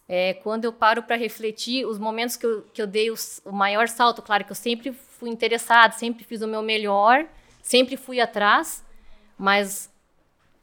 é, 0.10 0.34
quando 0.34 0.66
eu 0.66 0.74
paro 0.74 1.04
para 1.04 1.16
refletir, 1.16 1.86
os 1.86 1.98
momentos 1.98 2.36
que 2.36 2.46
eu, 2.46 2.64
que 2.74 2.82
eu 2.82 2.88
dei 2.88 3.10
os, 3.10 3.42
o 3.46 3.54
maior 3.54 3.88
salto, 3.88 4.22
claro 4.22 4.44
que 4.44 4.52
eu 4.52 4.56
sempre 4.56 4.92
fui 5.20 5.30
interessada, 5.30 5.94
sempre 5.94 6.24
fiz 6.24 6.42
o 6.42 6.48
meu 6.48 6.62
melhor, 6.62 7.26
sempre 7.62 7.98
fui 7.98 8.22
atrás, 8.22 8.82
mas 9.38 9.92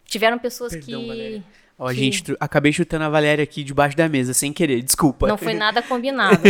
tiveram 0.07 0.39
pessoas 0.39 0.73
Perdão, 0.73 1.03
que. 1.03 1.09
Valéria. 1.09 1.45
Ó, 1.79 1.89
que... 1.89 1.95
gente, 1.95 2.35
acabei 2.41 2.73
chutando 2.73 3.05
a 3.05 3.11
Valéria 3.11 3.45
aqui 3.45 3.63
debaixo 3.63 3.95
da 3.95 4.09
mesa, 4.09 4.33
sem 4.33 4.51
querer, 4.51 4.81
desculpa. 4.81 5.29
Não 5.29 5.37
foi 5.37 5.53
nada 5.53 5.83
combinado. 5.83 6.41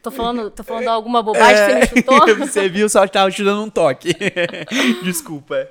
tô, 0.00 0.12
falando, 0.12 0.52
tô 0.52 0.62
falando 0.62 0.86
alguma 0.86 1.20
bobagem 1.20 1.64
é... 1.64 1.80
que 1.80 1.86
você 1.86 1.94
me 1.94 2.00
chutou? 2.00 2.36
você 2.38 2.68
viu, 2.68 2.88
só 2.88 3.04
estava 3.04 3.28
te 3.28 3.42
dando 3.42 3.64
um 3.64 3.70
toque. 3.70 4.14
desculpa. 5.02 5.68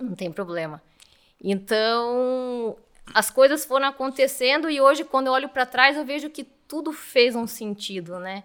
Não 0.00 0.14
tem 0.14 0.32
problema. 0.32 0.80
Então, 1.44 2.74
as 3.12 3.30
coisas 3.30 3.66
foram 3.66 3.88
acontecendo 3.88 4.70
e 4.70 4.80
hoje, 4.80 5.04
quando 5.04 5.26
eu 5.26 5.34
olho 5.34 5.50
para 5.50 5.66
trás, 5.66 5.94
eu 5.94 6.06
vejo 6.06 6.30
que 6.30 6.44
tudo 6.66 6.90
fez 6.90 7.36
um 7.36 7.46
sentido, 7.46 8.18
né? 8.18 8.42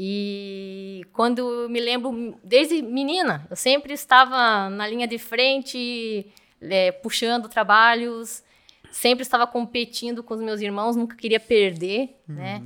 E 0.00 1.04
quando 1.12 1.66
me 1.68 1.80
lembro, 1.80 2.38
desde 2.44 2.80
menina, 2.80 3.44
eu 3.50 3.56
sempre 3.56 3.92
estava 3.92 4.70
na 4.70 4.86
linha 4.86 5.08
de 5.08 5.18
frente, 5.18 6.24
é, 6.60 6.92
puxando 6.92 7.48
trabalhos, 7.48 8.44
sempre 8.92 9.22
estava 9.22 9.44
competindo 9.44 10.22
com 10.22 10.34
os 10.34 10.40
meus 10.40 10.60
irmãos, 10.60 10.94
nunca 10.94 11.16
queria 11.16 11.40
perder, 11.40 12.16
uhum. 12.28 12.36
né? 12.36 12.62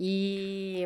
E, 0.00 0.82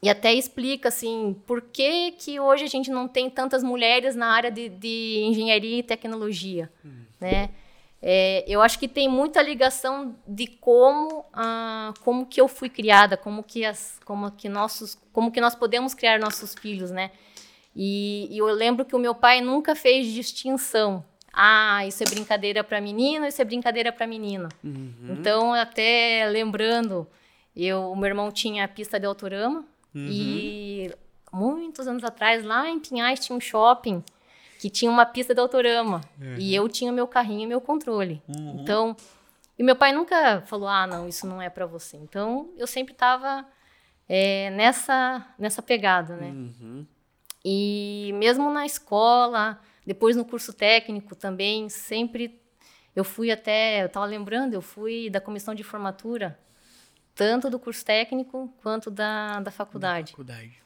e 0.00 0.08
até 0.08 0.32
explica, 0.32 0.86
assim, 0.86 1.34
por 1.48 1.62
que, 1.62 2.12
que 2.12 2.38
hoje 2.38 2.62
a 2.62 2.68
gente 2.68 2.88
não 2.88 3.08
tem 3.08 3.28
tantas 3.28 3.64
mulheres 3.64 4.14
na 4.14 4.28
área 4.28 4.52
de, 4.52 4.68
de 4.68 5.20
engenharia 5.24 5.80
e 5.80 5.82
tecnologia, 5.82 6.70
uhum. 6.84 7.06
né? 7.20 7.50
É, 8.08 8.44
eu 8.46 8.62
acho 8.62 8.78
que 8.78 8.86
tem 8.86 9.08
muita 9.08 9.42
ligação 9.42 10.14
de 10.28 10.46
como, 10.46 11.24
ah, 11.32 11.92
como 12.04 12.24
que 12.24 12.40
eu 12.40 12.46
fui 12.46 12.68
criada, 12.68 13.16
como 13.16 13.42
que 13.42 13.64
as, 13.64 13.98
como 14.04 14.30
que 14.30 14.48
nossos, 14.48 14.96
como 15.12 15.32
que 15.32 15.40
nós 15.40 15.56
podemos 15.56 15.92
criar 15.92 16.20
nossos 16.20 16.54
filhos, 16.54 16.92
né? 16.92 17.10
E, 17.74 18.28
e 18.30 18.38
eu 18.38 18.46
lembro 18.46 18.84
que 18.84 18.94
o 18.94 18.98
meu 19.00 19.12
pai 19.12 19.40
nunca 19.40 19.74
fez 19.74 20.06
distinção. 20.06 21.04
Ah, 21.32 21.84
isso 21.84 22.00
é 22.04 22.06
brincadeira 22.06 22.62
para 22.62 22.80
menino, 22.80 23.26
isso 23.26 23.42
é 23.42 23.44
brincadeira 23.44 23.90
para 23.90 24.06
menino. 24.06 24.48
Uhum. 24.62 24.94
Então, 25.10 25.52
até 25.52 26.28
lembrando, 26.30 27.08
eu, 27.56 27.90
o 27.90 27.96
meu 27.96 28.06
irmão 28.06 28.30
tinha 28.30 28.66
a 28.66 28.68
pista 28.68 29.00
de 29.00 29.06
autorama 29.06 29.64
uhum. 29.92 30.08
e 30.08 30.94
muitos 31.32 31.88
anos 31.88 32.04
atrás, 32.04 32.44
lá 32.44 32.70
em 32.70 32.78
Pinhais, 32.78 33.18
tinha 33.18 33.36
um 33.36 33.40
shopping 33.40 34.00
que 34.58 34.70
tinha 34.70 34.90
uma 34.90 35.04
pista 35.06 35.34
de 35.34 35.40
autorama. 35.40 36.00
Uhum. 36.20 36.36
E 36.38 36.54
eu 36.54 36.68
tinha 36.68 36.90
meu 36.92 37.06
carrinho 37.06 37.42
e 37.42 37.46
meu 37.46 37.60
controle. 37.60 38.22
Uhum. 38.28 38.60
Então, 38.60 38.96
E 39.58 39.62
meu 39.62 39.74
pai 39.74 39.92
nunca 39.92 40.42
falou, 40.42 40.68
ah, 40.68 40.86
não, 40.86 41.08
isso 41.08 41.26
não 41.26 41.40
é 41.40 41.48
para 41.48 41.64
você. 41.66 41.96
Então, 41.96 42.50
eu 42.58 42.66
sempre 42.66 42.92
estava 42.92 43.46
é, 44.08 44.50
nessa, 44.50 45.26
nessa 45.38 45.62
pegada, 45.62 46.14
né? 46.16 46.28
Uhum. 46.28 46.86
E 47.44 48.10
mesmo 48.14 48.50
na 48.50 48.66
escola, 48.66 49.58
depois 49.86 50.14
no 50.14 50.24
curso 50.24 50.52
técnico 50.52 51.14
também, 51.14 51.68
sempre 51.68 52.38
eu 52.94 53.04
fui 53.04 53.30
até, 53.30 53.82
eu 53.82 53.86
estava 53.86 54.04
lembrando, 54.04 54.54
eu 54.54 54.62
fui 54.62 55.08
da 55.08 55.20
comissão 55.20 55.54
de 55.54 55.62
formatura, 55.62 56.38
tanto 57.14 57.48
do 57.48 57.58
curso 57.58 57.84
técnico 57.84 58.52
quanto 58.62 58.90
da, 58.90 59.40
da 59.40 59.50
faculdade. 59.50 60.06
Da 60.06 60.10
faculdade. 60.12 60.62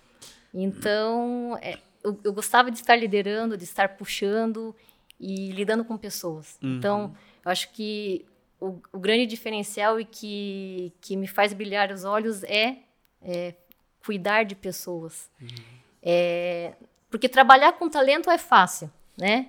Então, 0.53 1.57
é, 1.63 1.79
eu, 2.03 2.19
eu, 2.25 2.33
gostava 2.33 2.71
de 2.71 2.79
estar 2.79 2.97
liderando, 2.97 3.57
de 3.57 3.65
estar 3.65 3.91
puxando 3.97 4.75
e 5.19 5.51
lidando 5.51 5.85
com 5.85 5.97
pessoas. 5.97 6.59
Uhum. 6.63 6.77
Então, 6.77 7.17
eu 7.45 7.51
acho 7.51 7.71
que 7.73 8.25
o, 8.61 8.79
o, 8.93 8.99
grande 8.99 9.27
diferencial 9.27 10.01
e 10.01 10.05
que, 10.05 10.93
que 11.01 11.17
me 11.17 11.27
faz 11.27 11.53
brilhar 11.53 11.91
os 11.91 12.05
olhos 12.05 12.43
é, 12.45 12.79
é 13.23 13.55
cuidar 14.05 14.45
de 14.45 14.55
pessoas. 14.55 15.31
Uhum. 15.41 15.49
É, 16.03 16.75
porque 17.11 17.29
trabalhar 17.29 17.73
com 17.73 17.89
talento 17.89 18.31
é 18.31 18.39
fácil, 18.39 18.91
né? 19.17 19.49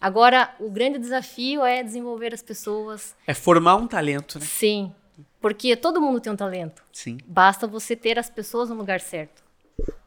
Agora, 0.00 0.54
o 0.60 0.70
grande 0.70 0.98
desafio 0.98 1.64
é 1.64 1.82
desenvolver 1.82 2.32
as 2.32 2.42
pessoas. 2.42 3.16
É 3.26 3.34
formar 3.34 3.74
um 3.74 3.88
talento, 3.88 4.38
né? 4.38 4.46
Sim, 4.46 4.94
porque 5.40 5.74
todo 5.74 6.00
mundo 6.00 6.20
tem 6.20 6.32
um 6.32 6.36
talento. 6.36 6.84
Sim. 6.92 7.18
Basta 7.26 7.66
você 7.66 7.96
ter 7.96 8.18
as 8.18 8.30
pessoas 8.30 8.68
no 8.68 8.76
lugar 8.76 9.00
certo. 9.00 9.47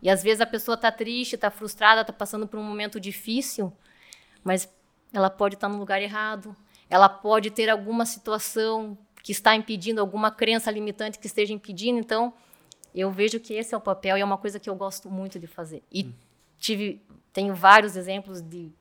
E 0.02 0.10
às 0.10 0.24
vezes 0.24 0.42
a 0.42 0.46
pessoa 0.46 0.76
está 0.76 0.92
triste, 0.92 1.36
está 1.36 1.52
frustrada, 1.52 2.02
está 2.02 2.12
passando 2.12 2.48
por 2.48 2.60
um 2.60 2.64
momento 2.64 3.00
difícil, 3.00 3.72
mas 4.44 4.68
ela 5.14 5.30
pode 5.30 5.56
estar 5.56 5.68
tá 5.68 5.74
no 5.74 5.80
lugar 5.80 6.02
errado, 6.02 6.56
ela 6.90 7.08
pode 7.08 7.52
ter 7.52 7.70
alguma 7.70 8.06
situação 8.06 8.98
que 9.24 9.32
está 9.32 9.56
impedindo, 9.56 10.02
alguma 10.02 10.32
crença 10.32 10.72
limitante 10.72 11.20
que 11.20 11.28
esteja 11.28 11.54
impedindo. 11.54 12.00
Então, 12.00 12.34
eu 12.94 13.12
vejo 13.12 13.40
que 13.40 13.54
esse 13.54 13.74
é 13.74 13.78
o 13.78 13.82
papel 13.82 14.18
e 14.18 14.22
é 14.22 14.26
uma 14.26 14.38
coisa 14.38 14.60
que 14.60 14.70
eu 14.70 14.76
gosto 14.76 15.10
muito 15.10 15.40
de 15.40 15.48
fazer. 15.48 15.84
E 15.92 16.04
hum. 16.04 16.14
tive, 16.60 17.02
tenho 17.32 17.54
vários 17.54 17.96
exemplos 17.96 18.42
de 18.42 18.72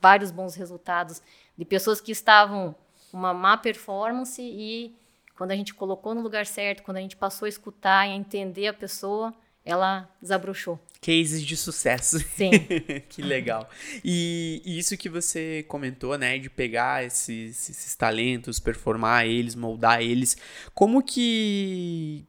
vários 0.00 0.30
bons 0.30 0.54
resultados 0.54 1.22
de 1.56 1.64
pessoas 1.64 2.00
que 2.00 2.12
estavam 2.12 2.74
uma 3.12 3.32
má 3.32 3.56
performance 3.56 4.40
e 4.40 4.94
quando 5.36 5.52
a 5.52 5.56
gente 5.56 5.72
colocou 5.74 6.14
no 6.14 6.20
lugar 6.20 6.46
certo, 6.46 6.82
quando 6.82 6.98
a 6.98 7.00
gente 7.00 7.16
passou 7.16 7.46
a 7.46 7.48
escutar 7.48 8.06
e 8.06 8.12
a 8.12 8.14
entender 8.14 8.68
a 8.68 8.74
pessoa, 8.74 9.32
ela 9.68 10.08
desabrochou. 10.20 10.80
Cases 11.02 11.42
de 11.42 11.56
sucesso. 11.56 12.18
Sim. 12.20 12.50
que 13.06 13.20
legal. 13.20 13.68
E, 14.02 14.62
e, 14.64 14.78
isso 14.78 14.96
que 14.96 15.10
você 15.10 15.62
comentou, 15.68 16.16
né, 16.16 16.38
de 16.38 16.48
pegar 16.48 17.04
esses, 17.04 17.68
esses 17.68 17.94
talentos, 17.94 18.58
performar 18.58 19.26
eles, 19.26 19.54
moldar 19.54 20.00
eles, 20.00 20.38
como 20.74 21.02
que 21.02 22.26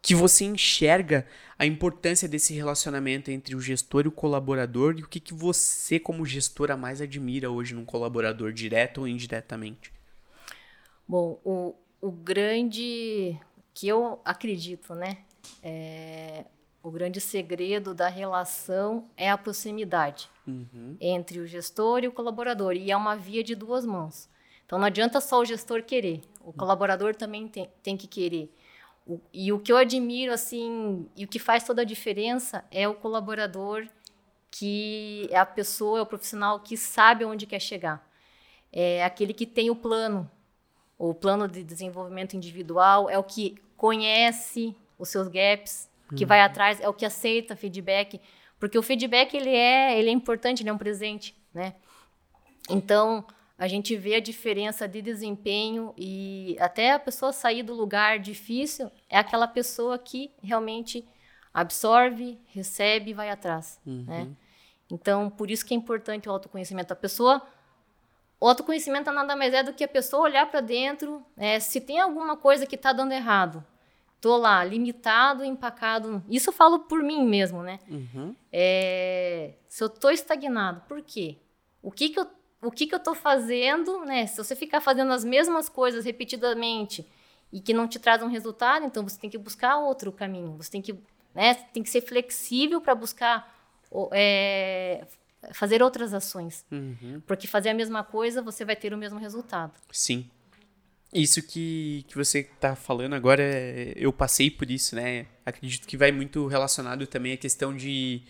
que 0.00 0.14
você 0.14 0.44
enxerga 0.44 1.26
a 1.58 1.66
importância 1.66 2.26
desse 2.26 2.54
relacionamento 2.54 3.30
entre 3.30 3.54
o 3.54 3.60
gestor 3.60 4.06
e 4.06 4.08
o 4.08 4.12
colaborador 4.12 4.94
e 4.96 5.02
o 5.02 5.08
que, 5.08 5.20
que 5.20 5.34
você, 5.34 6.00
como 6.00 6.24
gestora, 6.24 6.76
mais 6.76 7.02
admira 7.02 7.50
hoje 7.50 7.74
num 7.74 7.84
colaborador, 7.84 8.52
direto 8.52 9.02
ou 9.02 9.08
indiretamente? 9.08 9.92
Bom, 11.06 11.38
o, 11.44 11.74
o 12.00 12.10
grande 12.10 13.38
que 13.74 13.88
eu 13.88 14.20
acredito, 14.24 14.94
né, 14.94 15.18
é, 15.62 16.46
o 16.88 16.90
grande 16.90 17.20
segredo 17.20 17.92
da 17.92 18.08
relação 18.08 19.10
é 19.14 19.30
a 19.30 19.36
proximidade 19.36 20.30
uhum. 20.46 20.96
entre 20.98 21.38
o 21.38 21.46
gestor 21.46 22.02
e 22.02 22.08
o 22.08 22.12
colaborador. 22.12 22.72
E 22.72 22.90
é 22.90 22.96
uma 22.96 23.14
via 23.14 23.44
de 23.44 23.54
duas 23.54 23.84
mãos. 23.84 24.26
Então 24.64 24.78
não 24.78 24.86
adianta 24.86 25.20
só 25.20 25.40
o 25.40 25.44
gestor 25.44 25.82
querer, 25.82 26.22
o 26.40 26.52
colaborador 26.52 27.14
também 27.14 27.46
tem, 27.46 27.70
tem 27.82 27.96
que 27.96 28.06
querer. 28.06 28.50
O, 29.06 29.20
e 29.32 29.52
o 29.52 29.58
que 29.58 29.70
eu 29.70 29.76
admiro, 29.76 30.32
assim, 30.32 31.06
e 31.14 31.24
o 31.24 31.28
que 31.28 31.38
faz 31.38 31.64
toda 31.64 31.82
a 31.82 31.84
diferença 31.84 32.64
é 32.70 32.88
o 32.88 32.94
colaborador 32.94 33.86
que 34.50 35.28
é 35.30 35.38
a 35.38 35.46
pessoa, 35.46 35.98
é 35.98 36.02
o 36.02 36.06
profissional 36.06 36.60
que 36.60 36.76
sabe 36.76 37.24
onde 37.24 37.46
quer 37.46 37.60
chegar. 37.60 38.06
É 38.72 39.04
aquele 39.04 39.34
que 39.34 39.44
tem 39.44 39.70
o 39.70 39.76
plano, 39.76 40.30
o 40.98 41.14
plano 41.14 41.46
de 41.46 41.62
desenvolvimento 41.62 42.34
individual, 42.34 43.10
é 43.10 43.18
o 43.18 43.24
que 43.24 43.56
conhece 43.76 44.74
os 44.98 45.10
seus 45.10 45.28
gaps, 45.28 45.87
que 46.16 46.24
vai 46.24 46.40
atrás, 46.40 46.80
é 46.80 46.88
o 46.88 46.94
que 46.94 47.04
aceita 47.04 47.56
feedback, 47.56 48.20
porque 48.58 48.78
o 48.78 48.82
feedback 48.82 49.34
ele 49.34 49.54
é, 49.54 49.98
ele 49.98 50.08
é 50.08 50.12
importante, 50.12 50.62
ele 50.62 50.70
é 50.70 50.72
um 50.72 50.78
presente, 50.78 51.36
né? 51.52 51.74
Então, 52.70 53.26
a 53.56 53.66
gente 53.66 53.96
vê 53.96 54.16
a 54.16 54.20
diferença 54.20 54.86
de 54.86 55.02
desempenho 55.02 55.92
e 55.96 56.56
até 56.60 56.92
a 56.92 56.98
pessoa 56.98 57.32
sair 57.32 57.62
do 57.62 57.74
lugar 57.74 58.18
difícil 58.18 58.90
é 59.08 59.18
aquela 59.18 59.48
pessoa 59.48 59.98
que 59.98 60.30
realmente 60.42 61.06
absorve, 61.52 62.38
recebe 62.46 63.10
e 63.10 63.14
vai 63.14 63.30
atrás, 63.30 63.80
uhum. 63.86 64.04
né? 64.06 64.28
Então, 64.90 65.28
por 65.28 65.50
isso 65.50 65.66
que 65.66 65.74
é 65.74 65.76
importante 65.76 66.28
o 66.28 66.32
autoconhecimento. 66.32 66.92
A 66.92 66.96
pessoa 66.96 67.42
o 68.40 68.46
autoconhecimento 68.46 69.10
nada 69.10 69.34
mais 69.34 69.52
é 69.52 69.62
do 69.62 69.72
que 69.72 69.82
a 69.82 69.88
pessoa 69.88 70.22
olhar 70.22 70.48
para 70.48 70.60
dentro, 70.60 71.24
é, 71.36 71.58
se 71.58 71.80
tem 71.80 71.98
alguma 71.98 72.36
coisa 72.36 72.66
que 72.66 72.76
está 72.76 72.92
dando 72.92 73.12
errado, 73.12 73.64
tô 74.20 74.36
lá, 74.36 74.64
limitado, 74.64 75.44
empacado. 75.44 76.22
Isso 76.28 76.50
eu 76.50 76.52
falo 76.52 76.80
por 76.80 77.02
mim 77.02 77.26
mesmo, 77.26 77.62
né? 77.62 77.78
Uhum. 77.88 78.34
É, 78.52 79.54
se 79.68 79.82
eu 79.82 79.88
tô 79.88 80.10
estagnado, 80.10 80.82
por 80.88 81.02
quê? 81.02 81.38
O 81.82 81.90
que 81.90 82.08
que 82.10 82.18
eu, 82.18 82.26
o 82.62 82.70
que 82.70 82.86
que 82.86 82.94
eu 82.94 82.98
tô 82.98 83.14
fazendo, 83.14 84.04
né? 84.04 84.26
Se 84.26 84.36
você 84.36 84.56
ficar 84.56 84.80
fazendo 84.80 85.12
as 85.12 85.24
mesmas 85.24 85.68
coisas 85.68 86.04
repetidamente 86.04 87.06
e 87.52 87.60
que 87.60 87.72
não 87.72 87.86
te 87.86 87.98
traz 87.98 88.22
um 88.22 88.28
resultado, 88.28 88.84
então 88.84 89.06
você 89.06 89.18
tem 89.18 89.30
que 89.30 89.38
buscar 89.38 89.78
outro 89.78 90.10
caminho. 90.12 90.56
Você 90.56 90.70
tem 90.70 90.82
que, 90.82 90.94
né? 91.34 91.54
Tem 91.54 91.82
que 91.82 91.90
ser 91.90 92.00
flexível 92.00 92.80
para 92.80 92.94
buscar 92.94 93.56
é, 94.12 95.06
fazer 95.52 95.82
outras 95.82 96.12
ações. 96.12 96.66
Uhum. 96.70 97.22
Porque 97.26 97.46
fazer 97.46 97.70
a 97.70 97.74
mesma 97.74 98.02
coisa, 98.02 98.42
você 98.42 98.64
vai 98.64 98.76
ter 98.76 98.92
o 98.92 98.98
mesmo 98.98 99.18
resultado. 99.18 99.72
Sim. 99.92 100.28
Isso 101.12 101.42
que, 101.42 102.04
que 102.06 102.16
você 102.16 102.40
está 102.40 102.76
falando 102.76 103.14
agora, 103.14 103.42
eu 103.96 104.12
passei 104.12 104.50
por 104.50 104.70
isso, 104.70 104.94
né? 104.94 105.26
Acredito 105.44 105.86
que 105.86 105.96
vai 105.96 106.12
muito 106.12 106.46
relacionado 106.46 107.06
também 107.06 107.32
à 107.32 107.36
questão 107.36 107.74
de, 107.74 108.22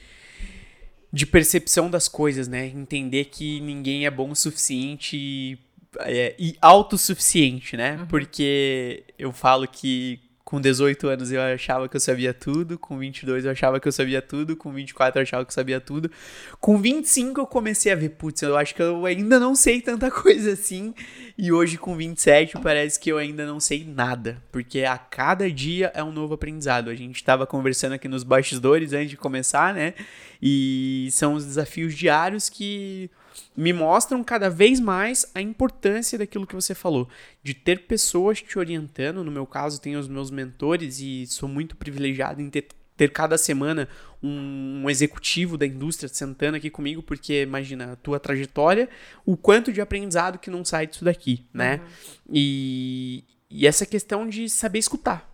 de 1.12 1.26
percepção 1.26 1.90
das 1.90 2.06
coisas, 2.06 2.47
né? 2.47 2.66
Entender 2.66 3.26
que 3.26 3.61
ninguém 3.61 4.06
é 4.06 4.11
bom 4.11 4.30
o 4.30 4.37
suficiente 4.37 5.58
é, 6.00 6.37
e 6.38 6.56
autossuficiente, 6.61 7.76
né? 7.76 7.97
Uhum. 7.97 8.06
Porque 8.06 9.04
eu 9.18 9.32
falo 9.32 9.66
que 9.66 10.20
com 10.49 10.59
18 10.59 11.07
anos 11.09 11.31
eu 11.31 11.43
achava 11.43 11.87
que 11.90 11.97
eu 11.97 12.00
sabia 12.00 12.33
tudo, 12.33 12.78
com 12.78 12.97
22 12.97 13.45
eu 13.45 13.50
achava 13.50 13.78
que 13.78 13.87
eu 13.87 13.93
sabia 13.93 14.23
tudo, 14.23 14.57
com 14.57 14.73
24 14.73 15.19
eu 15.19 15.23
achava 15.23 15.45
que 15.45 15.50
eu 15.50 15.55
sabia 15.55 15.78
tudo. 15.78 16.11
Com 16.59 16.78
25 16.78 17.38
eu 17.38 17.47
comecei 17.47 17.93
a 17.93 17.95
ver, 17.95 18.09
putz, 18.09 18.40
eu 18.40 18.57
acho 18.57 18.75
que 18.75 18.81
eu 18.81 19.05
ainda 19.05 19.38
não 19.38 19.55
sei 19.55 19.83
tanta 19.83 20.09
coisa 20.11 20.52
assim. 20.52 20.95
E 21.37 21.52
hoje 21.52 21.76
com 21.76 21.95
27 21.95 22.61
parece 22.62 22.99
que 22.99 23.12
eu 23.12 23.19
ainda 23.19 23.45
não 23.45 23.61
sei 23.61 23.85
nada, 23.85 24.43
porque 24.50 24.85
a 24.85 24.97
cada 24.97 25.50
dia 25.50 25.93
é 25.95 26.02
um 26.02 26.11
novo 26.11 26.33
aprendizado. 26.33 26.88
A 26.88 26.95
gente 26.95 27.17
estava 27.17 27.47
conversando 27.47 27.93
aqui 27.93 28.09
nos 28.09 28.23
bastidores 28.23 28.95
antes 28.95 29.11
de 29.11 29.19
começar, 29.19 29.75
né? 29.75 29.93
E 30.40 31.11
são 31.12 31.35
os 31.35 31.45
desafios 31.45 31.95
diários 31.95 32.49
que 32.49 33.11
me 33.57 33.73
mostram 33.73 34.23
cada 34.23 34.49
vez 34.49 34.80
mais 34.80 35.26
a 35.35 35.40
importância 35.40 36.18
daquilo 36.18 36.47
que 36.47 36.54
você 36.54 36.75
falou, 36.75 37.09
de 37.42 37.54
ter 37.54 37.87
pessoas 37.87 38.40
te 38.40 38.59
orientando. 38.59 39.25
No 39.25 39.30
meu 39.30 39.47
caso, 39.47 39.80
tenho 39.80 39.99
os 39.99 40.09
meus 40.09 40.30
mentores 40.30 41.00
e 41.00 41.26
sou 41.26 41.49
muito 41.49 41.76
privilegiado 41.76 42.40
em 42.40 42.49
ter, 42.49 42.68
ter 42.97 43.11
cada 43.12 43.37
semana 43.37 43.88
um, 44.23 44.83
um, 44.85 44.90
executivo 44.90 45.57
da 45.57 45.66
indústria 45.66 46.09
sentando 46.09 46.57
aqui 46.57 46.71
comigo, 46.71 47.02
porque 47.02 47.42
imagina 47.42 47.92
a 47.92 47.97
tua 47.97 48.21
trajetória, 48.21 48.88
o 49.25 49.37
quanto 49.37 49.73
de 49.73 49.80
aprendizado 49.80 50.38
que 50.38 50.50
não 50.50 50.64
sai 50.64 50.87
disso 50.87 51.04
daqui, 51.04 51.45
né? 51.52 51.76
Uhum. 51.76 52.35
E, 52.35 53.25
e 53.50 53.66
essa 53.66 53.87
questão 53.87 54.28
de 54.28 54.49
saber 54.49 54.78
escutar. 54.78 55.28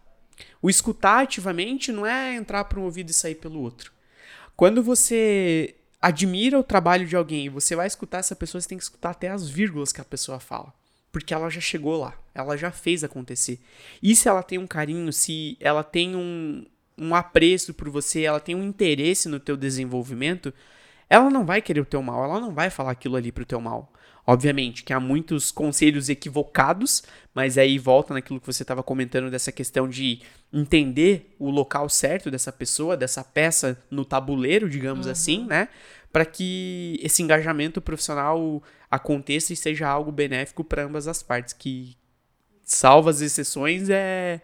O 0.60 0.70
escutar 0.70 1.22
ativamente 1.22 1.92
não 1.92 2.06
é 2.06 2.34
entrar 2.34 2.64
por 2.64 2.78
um 2.78 2.84
ouvido 2.84 3.10
e 3.10 3.14
sair 3.14 3.34
pelo 3.34 3.60
outro. 3.60 3.92
Quando 4.56 4.82
você 4.82 5.74
admira 6.04 6.58
o 6.58 6.62
trabalho 6.62 7.06
de 7.06 7.16
alguém 7.16 7.46
e 7.46 7.48
você 7.48 7.74
vai 7.74 7.86
escutar 7.86 8.18
essa 8.18 8.36
pessoa, 8.36 8.60
você 8.60 8.68
tem 8.68 8.76
que 8.76 8.84
escutar 8.84 9.12
até 9.12 9.30
as 9.30 9.48
vírgulas 9.48 9.90
que 9.90 10.02
a 10.02 10.04
pessoa 10.04 10.38
fala. 10.38 10.70
Porque 11.10 11.32
ela 11.32 11.48
já 11.48 11.62
chegou 11.62 11.98
lá, 11.98 12.12
ela 12.34 12.58
já 12.58 12.70
fez 12.70 13.02
acontecer. 13.02 13.58
E 14.02 14.14
se 14.14 14.28
ela 14.28 14.42
tem 14.42 14.58
um 14.58 14.66
carinho, 14.66 15.10
se 15.14 15.56
ela 15.58 15.82
tem 15.82 16.14
um, 16.14 16.66
um 16.98 17.14
apreço 17.14 17.72
por 17.72 17.88
você, 17.88 18.20
ela 18.20 18.38
tem 18.38 18.54
um 18.54 18.62
interesse 18.62 19.30
no 19.30 19.40
teu 19.40 19.56
desenvolvimento, 19.56 20.52
ela 21.08 21.30
não 21.30 21.46
vai 21.46 21.62
querer 21.62 21.80
o 21.80 21.86
teu 21.86 22.02
mal, 22.02 22.22
ela 22.22 22.38
não 22.38 22.52
vai 22.52 22.68
falar 22.68 22.90
aquilo 22.90 23.16
ali 23.16 23.32
pro 23.32 23.46
teu 23.46 23.58
mal. 23.58 23.90
Obviamente 24.26 24.84
que 24.84 24.92
há 24.92 24.98
muitos 24.98 25.50
conselhos 25.50 26.08
equivocados, 26.08 27.02
mas 27.34 27.58
aí 27.58 27.78
volta 27.78 28.14
naquilo 28.14 28.40
que 28.40 28.46
você 28.46 28.62
estava 28.62 28.82
comentando 28.82 29.30
dessa 29.30 29.52
questão 29.52 29.86
de 29.86 30.22
entender 30.52 31.34
o 31.38 31.50
local 31.50 31.88
certo 31.90 32.30
dessa 32.30 32.50
pessoa, 32.50 32.96
dessa 32.96 33.22
peça 33.22 33.78
no 33.90 34.04
tabuleiro, 34.04 34.68
digamos 34.68 35.06
uhum. 35.06 35.12
assim, 35.12 35.44
né? 35.46 35.68
Para 36.10 36.24
que 36.24 36.98
esse 37.02 37.22
engajamento 37.22 37.82
profissional 37.82 38.62
aconteça 38.90 39.52
e 39.52 39.56
seja 39.56 39.88
algo 39.88 40.10
benéfico 40.10 40.64
para 40.64 40.84
ambas 40.84 41.06
as 41.06 41.22
partes, 41.22 41.52
que, 41.52 41.96
salva 42.62 43.10
as 43.10 43.20
exceções, 43.20 43.90
é 43.90 44.40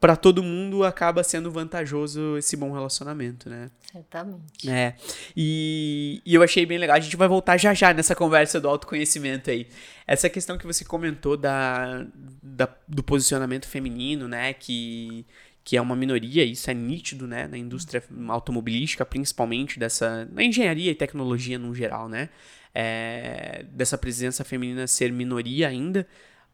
para 0.00 0.16
todo 0.16 0.42
mundo 0.42 0.82
acaba 0.82 1.22
sendo 1.22 1.50
vantajoso 1.50 2.38
esse 2.38 2.56
bom 2.56 2.72
relacionamento, 2.72 3.50
né? 3.50 3.70
Certamente. 3.92 4.70
É. 4.70 4.96
E, 5.36 6.22
e 6.24 6.34
eu 6.34 6.42
achei 6.42 6.64
bem 6.64 6.78
legal. 6.78 6.96
A 6.96 7.00
gente 7.00 7.18
vai 7.18 7.28
voltar 7.28 7.58
já 7.58 7.74
já 7.74 7.92
nessa 7.92 8.14
conversa 8.14 8.58
do 8.58 8.66
autoconhecimento 8.66 9.50
aí. 9.50 9.68
Essa 10.06 10.30
questão 10.30 10.56
que 10.56 10.66
você 10.66 10.86
comentou 10.86 11.36
da, 11.36 12.06
da 12.42 12.66
do 12.88 13.02
posicionamento 13.02 13.68
feminino, 13.68 14.26
né? 14.26 14.54
Que, 14.54 15.26
que 15.62 15.76
é 15.76 15.82
uma 15.82 15.94
minoria, 15.94 16.44
isso 16.44 16.70
é 16.70 16.74
nítido, 16.74 17.26
né? 17.26 17.46
Na 17.46 17.58
indústria 17.58 18.02
automobilística, 18.28 19.04
principalmente 19.04 19.78
dessa. 19.78 20.26
Na 20.32 20.42
engenharia 20.42 20.90
e 20.90 20.94
tecnologia 20.94 21.58
no 21.58 21.74
geral, 21.74 22.08
né? 22.08 22.30
É, 22.74 23.66
dessa 23.70 23.98
presença 23.98 24.44
feminina 24.44 24.86
ser 24.86 25.12
minoria 25.12 25.68
ainda 25.68 26.06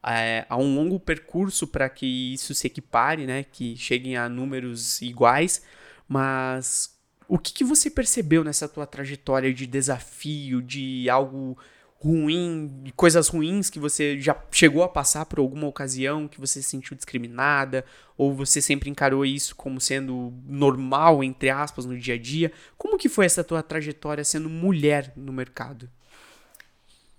é, 0.07 0.47
há 0.49 0.57
um 0.57 0.75
longo 0.75 1.01
percurso 1.01 1.67
para 1.67 1.89
que 1.89 2.35
isso 2.35 2.55
se 2.55 2.67
equipare, 2.67 3.27
né? 3.27 3.45
Que 3.45 3.77
cheguem 3.77 4.17
a 4.17 4.29
números 4.29 5.03
iguais. 5.03 5.63
Mas 6.09 6.97
o 7.29 7.39
que, 7.39 7.53
que 7.53 7.65
você 7.65 7.91
percebeu 7.91 8.45
nessa 8.45 8.69
tua 8.69 8.87
trajetória 8.87 9.53
de 9.53 9.67
desafio, 9.67 10.63
de 10.63 11.11
algo 11.11 11.59
ruim, 11.99 12.83
de 12.85 12.93
coisas 12.93 13.27
ruins 13.27 13.69
que 13.69 13.81
você 13.81 14.21
já 14.21 14.41
chegou 14.51 14.83
a 14.83 14.89
passar 14.89 15.27
por 15.27 15.41
alguma 15.41 15.67
ocasião, 15.67 16.29
que 16.29 16.39
você 16.39 16.63
se 16.63 16.69
sentiu 16.69 16.97
discriminada, 16.97 17.85
ou 18.17 18.33
você 18.33 18.61
sempre 18.63 18.89
encarou 18.89 19.25
isso 19.25 19.57
como 19.57 19.81
sendo 19.81 20.33
normal, 20.47 21.25
entre 21.25 21.51
aspas, 21.51 21.85
no 21.85 21.99
dia 21.99 22.15
a 22.15 22.19
dia? 22.19 22.53
Como 22.79 22.99
que 22.99 23.09
foi 23.09 23.27
essa 23.27 23.43
tua 23.43 23.63
trajetória 23.63 24.25
sendo 24.25 24.49
mulher 24.49 25.13
no 25.17 25.33
mercado? 25.33 25.91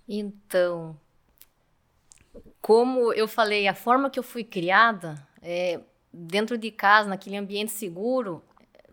Então, 0.08 0.98
como 2.68 3.14
eu 3.14 3.26
falei, 3.26 3.66
a 3.66 3.72
forma 3.72 4.10
que 4.10 4.18
eu 4.18 4.22
fui 4.22 4.44
criada, 4.44 5.14
é, 5.40 5.80
dentro 6.12 6.58
de 6.58 6.70
casa, 6.70 7.08
naquele 7.08 7.38
ambiente 7.38 7.72
seguro, 7.72 8.44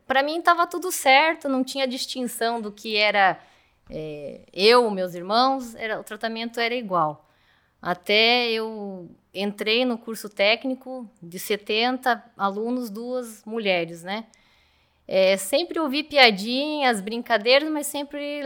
para 0.07 0.23
mim 0.23 0.39
estava 0.39 0.65
tudo 0.65 0.93
certo, 0.93 1.49
não 1.49 1.61
tinha 1.61 1.85
distinção 1.85 2.61
do 2.61 2.71
que 2.71 2.95
era 2.95 3.37
é, 3.89 4.45
eu, 4.53 4.89
meus 4.89 5.13
irmãos, 5.13 5.75
era, 5.75 5.99
o 5.99 6.05
tratamento 6.05 6.57
era 6.57 6.73
igual. 6.73 7.29
Até 7.81 8.49
eu 8.49 9.09
entrei 9.33 9.83
no 9.83 9.97
curso 9.97 10.29
técnico 10.29 11.05
de 11.21 11.37
70 11.37 12.31
alunos, 12.37 12.89
duas 12.89 13.43
mulheres, 13.43 14.03
né? 14.03 14.27
É, 15.05 15.35
sempre 15.35 15.81
ouvi 15.81 16.01
piadinhas, 16.01 17.01
brincadeiras, 17.01 17.69
mas 17.69 17.87
sempre, 17.87 18.41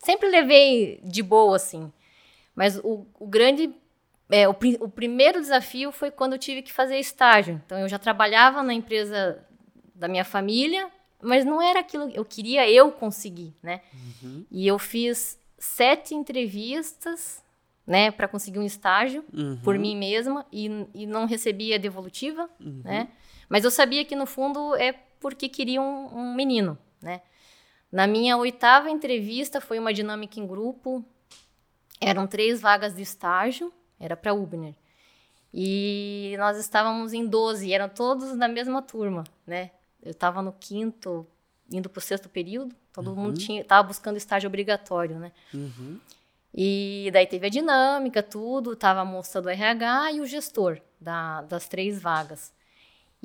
sempre 0.00 0.28
levei 0.28 1.00
de 1.04 1.22
boa, 1.22 1.54
assim. 1.54 1.92
Mas 2.56 2.76
o, 2.78 3.06
o 3.20 3.26
grande 3.28 3.72
é, 4.30 4.48
o, 4.48 4.56
o, 4.80 4.88
primeiro 4.88 5.40
desafio 5.40 5.92
foi 5.92 6.10
quando 6.10 6.32
eu 6.32 6.38
tive 6.38 6.62
que 6.62 6.72
fazer 6.72 6.98
estágio. 6.98 7.60
Então, 7.64 7.78
eu 7.78 7.88
já 7.88 7.98
trabalhava 7.98 8.62
na 8.62 8.72
empresa 8.72 9.44
da 9.94 10.08
minha 10.08 10.24
família, 10.24 10.90
mas 11.22 11.44
não 11.44 11.60
era 11.60 11.80
aquilo 11.80 12.10
eu 12.10 12.24
queria 12.24 12.68
eu 12.68 12.90
conseguir, 12.90 13.54
né? 13.62 13.80
Uhum. 14.22 14.44
E 14.50 14.66
eu 14.66 14.78
fiz 14.78 15.38
sete 15.58 16.14
entrevistas, 16.14 17.42
né, 17.86 18.10
para 18.10 18.26
conseguir 18.26 18.58
um 18.58 18.64
estágio 18.64 19.24
uhum. 19.32 19.58
por 19.62 19.78
mim 19.78 19.94
mesma 19.94 20.46
e, 20.50 20.86
e 20.94 21.06
não 21.06 21.26
recebia 21.26 21.78
devolutiva, 21.78 22.48
uhum. 22.58 22.80
né? 22.82 23.08
Mas 23.46 23.62
eu 23.62 23.70
sabia 23.70 24.04
que 24.06 24.16
no 24.16 24.24
fundo 24.24 24.74
é 24.76 24.94
porque 25.20 25.50
queria 25.50 25.82
um, 25.82 26.06
um 26.14 26.34
menino, 26.34 26.78
né? 27.00 27.20
Na 27.92 28.06
minha 28.06 28.36
oitava 28.36 28.90
entrevista 28.90 29.60
foi 29.60 29.78
uma 29.78 29.92
dinâmica 29.92 30.40
em 30.40 30.46
grupo, 30.46 31.04
eram 32.00 32.26
três 32.26 32.60
vagas 32.60 32.96
de 32.96 33.02
estágio 33.02 33.72
era 33.98 34.16
para 34.16 34.34
Ubner. 34.34 34.74
E 35.52 36.34
nós 36.38 36.58
estávamos 36.58 37.12
em 37.12 37.26
12, 37.26 37.72
eram 37.72 37.88
todos 37.88 38.36
da 38.36 38.48
mesma 38.48 38.82
turma, 38.82 39.24
né? 39.46 39.70
Eu 40.02 40.10
estava 40.10 40.42
no 40.42 40.52
quinto, 40.52 41.26
indo 41.70 41.88
para 41.88 41.98
o 41.98 42.02
sexto 42.02 42.28
período, 42.28 42.74
todo 42.92 43.10
uhum. 43.10 43.16
mundo 43.16 43.38
tinha 43.38 43.60
estava 43.60 43.86
buscando 43.86 44.16
estágio 44.16 44.48
obrigatório, 44.48 45.18
né? 45.18 45.32
Uhum. 45.52 46.00
E 46.52 47.10
daí 47.12 47.26
teve 47.26 47.46
a 47.46 47.50
dinâmica, 47.50 48.22
tudo, 48.22 48.76
tava 48.76 49.00
a 49.00 49.04
moça 49.04 49.42
do 49.42 49.48
RH 49.48 50.12
e 50.12 50.20
o 50.20 50.26
gestor 50.26 50.80
da, 51.00 51.42
das 51.42 51.68
três 51.68 52.00
vagas. 52.00 52.52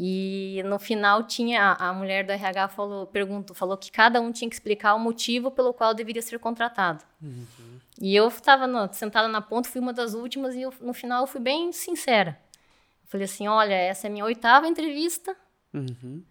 E 0.01 0.63
no 0.63 0.79
final 0.79 1.23
tinha 1.23 1.73
a, 1.73 1.91
mulher 1.91 2.25
do 2.25 2.31
RH 2.31 2.69
falou, 2.69 3.05
perguntou, 3.05 3.53
falou 3.53 3.75
que 3.75 3.91
cada 3.91 4.21
um 4.21 4.31
tinha 4.31 4.47
que 4.47 4.55
explicar 4.55 4.95
o 4.95 4.99
motivo 4.99 5.51
pelo 5.51 5.73
qual 5.73 5.93
deveria 5.93 6.21
ser 6.21 6.39
contratado. 6.39 7.03
Uhum. 7.21 7.45
E 7.99 8.15
eu 8.15 8.29
estava 8.29 8.65
sentada 8.93 9.27
na 9.27 9.41
ponta, 9.41 9.67
fui 9.67 9.81
uma 9.81 9.91
das 9.91 10.13
últimas 10.13 10.55
e 10.55 10.62
eu, 10.62 10.73
no 10.79 10.93
final 10.93 11.23
eu 11.23 11.27
fui 11.27 11.41
bem 11.41 11.73
sincera. 11.73 12.39
Eu 13.03 13.09
falei 13.09 13.25
assim, 13.25 13.49
olha, 13.49 13.73
essa 13.73 14.07
é 14.07 14.09
a 14.09 14.12
minha 14.12 14.23
oitava 14.23 14.69
entrevista. 14.69 15.35
Uhum. 15.73 16.23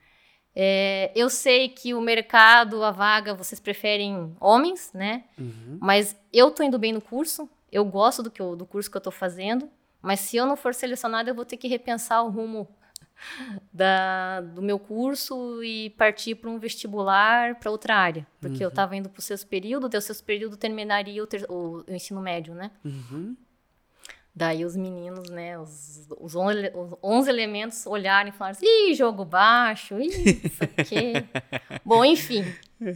É, 0.57 1.13
eu 1.15 1.29
sei 1.29 1.69
que 1.69 1.93
o 1.93 2.01
mercado, 2.01 2.83
a 2.83 2.91
vaga, 2.91 3.35
vocês 3.35 3.61
preferem 3.61 4.35
homens, 4.41 4.91
né? 4.95 5.25
Uhum. 5.39 5.77
Mas 5.79 6.17
eu 6.33 6.51
tô 6.51 6.63
indo 6.63 6.79
bem 6.79 6.95
no 6.95 7.03
curso, 7.03 7.47
eu 7.71 7.85
gosto 7.85 8.23
do, 8.23 8.31
que 8.31 8.41
eu, 8.41 8.57
do 8.57 8.65
curso 8.65 8.91
que 8.91 8.97
eu 8.97 9.01
tô 9.03 9.11
fazendo, 9.11 9.69
mas 10.01 10.21
se 10.21 10.39
eu 10.39 10.47
não 10.47 10.57
for 10.57 10.73
selecionada, 10.73 11.29
eu 11.29 11.35
vou 11.35 11.45
ter 11.45 11.59
que 11.59 11.69
repensar 11.69 12.23
o 12.23 12.31
rumo 12.31 12.67
da, 13.73 14.41
do 14.41 14.63
meu 14.63 14.79
curso 14.79 15.63
e 15.63 15.91
partir 15.91 16.35
para 16.37 16.51
um 16.51 16.59
vestibular 16.59 17.57
para 17.57 17.71
outra 17.71 17.95
área. 17.95 18.27
Porque 18.41 18.59
uhum. 18.59 18.63
eu 18.63 18.69
estava 18.69 18.97
indo 18.97 19.09
para 19.09 19.19
o 19.19 19.23
sexto 19.23 19.47
período, 19.47 19.89
o 19.89 20.01
sexto 20.01 20.25
período 20.25 20.57
terminaria 20.57 21.23
o, 21.23 21.27
ter, 21.27 21.45
o, 21.49 21.85
o, 21.87 21.93
ensino 21.93 22.21
médio, 22.21 22.55
né? 22.55 22.71
Uhum. 22.85 23.37
Daí 24.35 24.65
os 24.65 24.77
meninos, 24.77 25.29
né, 25.31 25.59
os, 25.59 26.07
os, 26.21 26.37
on, 26.37 26.47
os 26.49 26.95
11 27.03 27.29
elementos 27.29 27.87
olharam 27.87 28.29
e 28.29 28.33
falaram 28.33 28.57
assim, 28.57 28.91
ih, 28.91 28.95
jogo 28.95 29.25
baixo, 29.25 29.99
isso 29.99 30.63
aqui. 30.63 31.13
Bom, 31.85 32.05
enfim, 32.05 32.45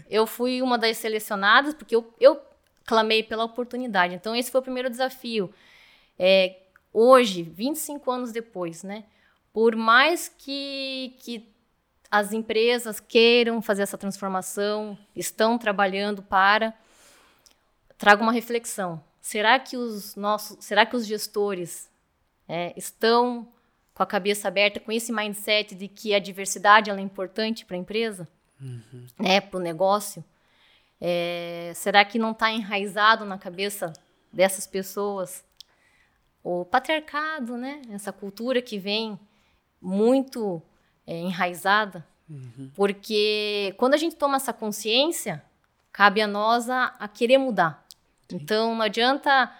eu 0.09 0.25
fui 0.25 0.63
uma 0.63 0.79
das 0.79 0.99
selecionadas 0.99 1.75
porque 1.75 1.97
eu, 1.97 2.15
eu 2.21 2.41
clamei 2.87 3.25
pela 3.25 3.43
oportunidade. 3.43 4.15
Então, 4.15 4.37
esse 4.37 4.53
foi 4.53 4.61
o 4.61 4.63
primeiro 4.63 4.89
desafio. 4.89 5.53
É, 6.17 6.61
hoje, 6.93 7.43
25 7.43 8.09
anos 8.09 8.31
depois, 8.31 8.85
né, 8.85 9.03
por 9.53 9.77
mais 9.77 10.29
que, 10.29 11.15
que 11.21 11.53
as 12.11 12.33
empresas 12.33 13.01
queiram 13.01 13.63
fazer 13.63 13.83
essa 13.83 13.99
transformação, 13.99 14.99
estão 15.15 15.59
trabalhando 15.59 16.23
para, 16.23 16.75
trago 17.97 18.23
uma 18.23 18.33
reflexão. 18.33 19.03
Será 19.21 19.59
que 19.59 19.77
os 19.77 20.17
nossos, 20.17 20.65
será 20.65 20.85
que 20.85 20.97
os 20.97 21.07
gestores 21.07 21.91
é, 22.49 22.73
estão 22.77 23.49
com 23.95 24.03
a 24.03 24.07
cabeça 24.07 24.49
aberta, 24.49 24.81
com 24.81 24.91
esse 24.91 25.13
mindset 25.13 25.75
de 25.75 25.87
que 25.89 26.15
a 26.15 26.19
diversidade 26.19 26.91
é 26.91 27.01
importante 27.01 27.65
para 27.65 27.77
a 27.77 27.81
empresa, 27.81 28.29
uhum. 28.61 29.07
né, 29.19 29.41
para 29.41 29.59
o 29.59 29.63
negócio? 29.63 30.25
É, 31.01 31.73
será 31.75 32.05
que 32.05 32.19
não 32.19 32.33
está 32.33 32.51
enraizado 32.51 33.25
na 33.25 33.39
cabeça 33.39 33.93
dessas 34.33 34.67
pessoas 34.67 35.45
o 36.43 36.65
patriarcado, 36.65 37.57
né? 37.57 37.83
Essa 37.91 38.13
cultura 38.13 38.61
que 38.61 38.79
vem 38.79 39.19
muito 39.83 40.63
é, 41.07 41.19
enraizada, 41.19 42.07
uhum. 42.31 42.71
porque 42.75 43.75
quando 43.77 43.95
a 43.95 43.97
gente 43.97 44.15
toma 44.15 44.37
essa 44.37 44.53
consciência, 44.53 45.43
cabe 45.93 46.21
a 46.23 46.27
nós 46.27 46.71
a, 46.71 46.95
a 46.99 47.09
querer 47.09 47.39
mudar. 47.39 47.85
Sim. 48.31 48.37
Então, 48.37 48.75
não 48.75 48.83
adianta 48.83 49.53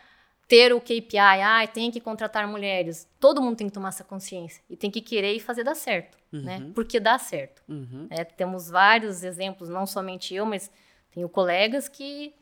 ter 0.47 0.73
o 0.73 0.81
KPI, 0.81 1.19
ah, 1.19 1.67
tem 1.67 1.91
que 1.91 2.01
contratar 2.01 2.47
mulheres. 2.47 3.09
Todo 3.19 3.43
mundo 3.43 3.57
tem 3.57 3.67
que 3.67 3.73
tomar 3.73 3.89
essa 3.89 4.05
consciência 4.05 4.63
e 4.71 4.77
tem 4.77 4.91
que 4.91 5.01
querer 5.01 5.35
e 5.35 5.41
fazer 5.41 5.65
dar 5.65 5.75
certo, 5.75 6.17
né? 6.31 6.59
uhum. 6.59 6.67
né? 6.67 6.73
Porque 6.75 7.01
dá 7.01 7.19
certo. 7.19 7.63
Uhum. 7.69 8.07
É, 8.11 8.23
temos 8.23 8.71
vários 8.71 9.25
exemplos, 9.25 9.69
não 9.69 9.87
somente 9.87 10.35
eu, 10.35 10.47
mas 10.47 10.71
tenho 11.11 11.29
colegas 11.29 11.89
que 11.89 12.35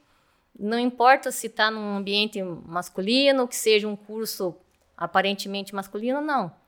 não 0.58 0.78
importa 0.78 1.30
se 1.30 1.46
está 1.46 1.70
num 1.70 1.96
ambiente 1.96 2.42
masculino, 2.42 3.48
que 3.48 3.56
seja 3.56 3.88
um 3.88 3.96
curso 3.96 4.54
aparentemente 4.96 5.74
masculino, 5.74 6.20
não 6.20 6.59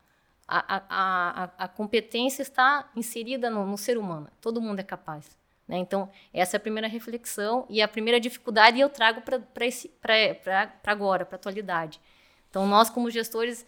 a, 0.47 0.83
a, 0.89 1.51
a, 1.59 1.69
competência 1.69 2.43
está 2.43 2.91
inserida 2.95 3.49
no, 3.49 3.67
no, 3.67 3.79
ser 3.79 3.97
humano. 3.97 4.29
Todo 4.41 4.61
mundo 4.61 4.81
é 4.81 4.83
capaz. 4.83 5.37
Né? 5.67 5.79
Então, 5.79 6.11
essa 6.33 6.57
é 6.57 6.59
a 6.59 6.61
primeira 6.61 6.89
reflexão 6.89 7.65
e 7.69 7.81
a 7.81 7.89
primeira 7.89 8.21
dificuldade 8.21 8.79
eu 8.79 8.89
trago 8.89 9.23
para 9.23 10.93
agora, 10.93 11.25
para 11.25 11.37
a 11.37 11.39
atualidade. 11.39 12.01
Então, 12.51 12.67
nós, 12.67 12.91
como 12.91 13.11
gestores, 13.11 13.65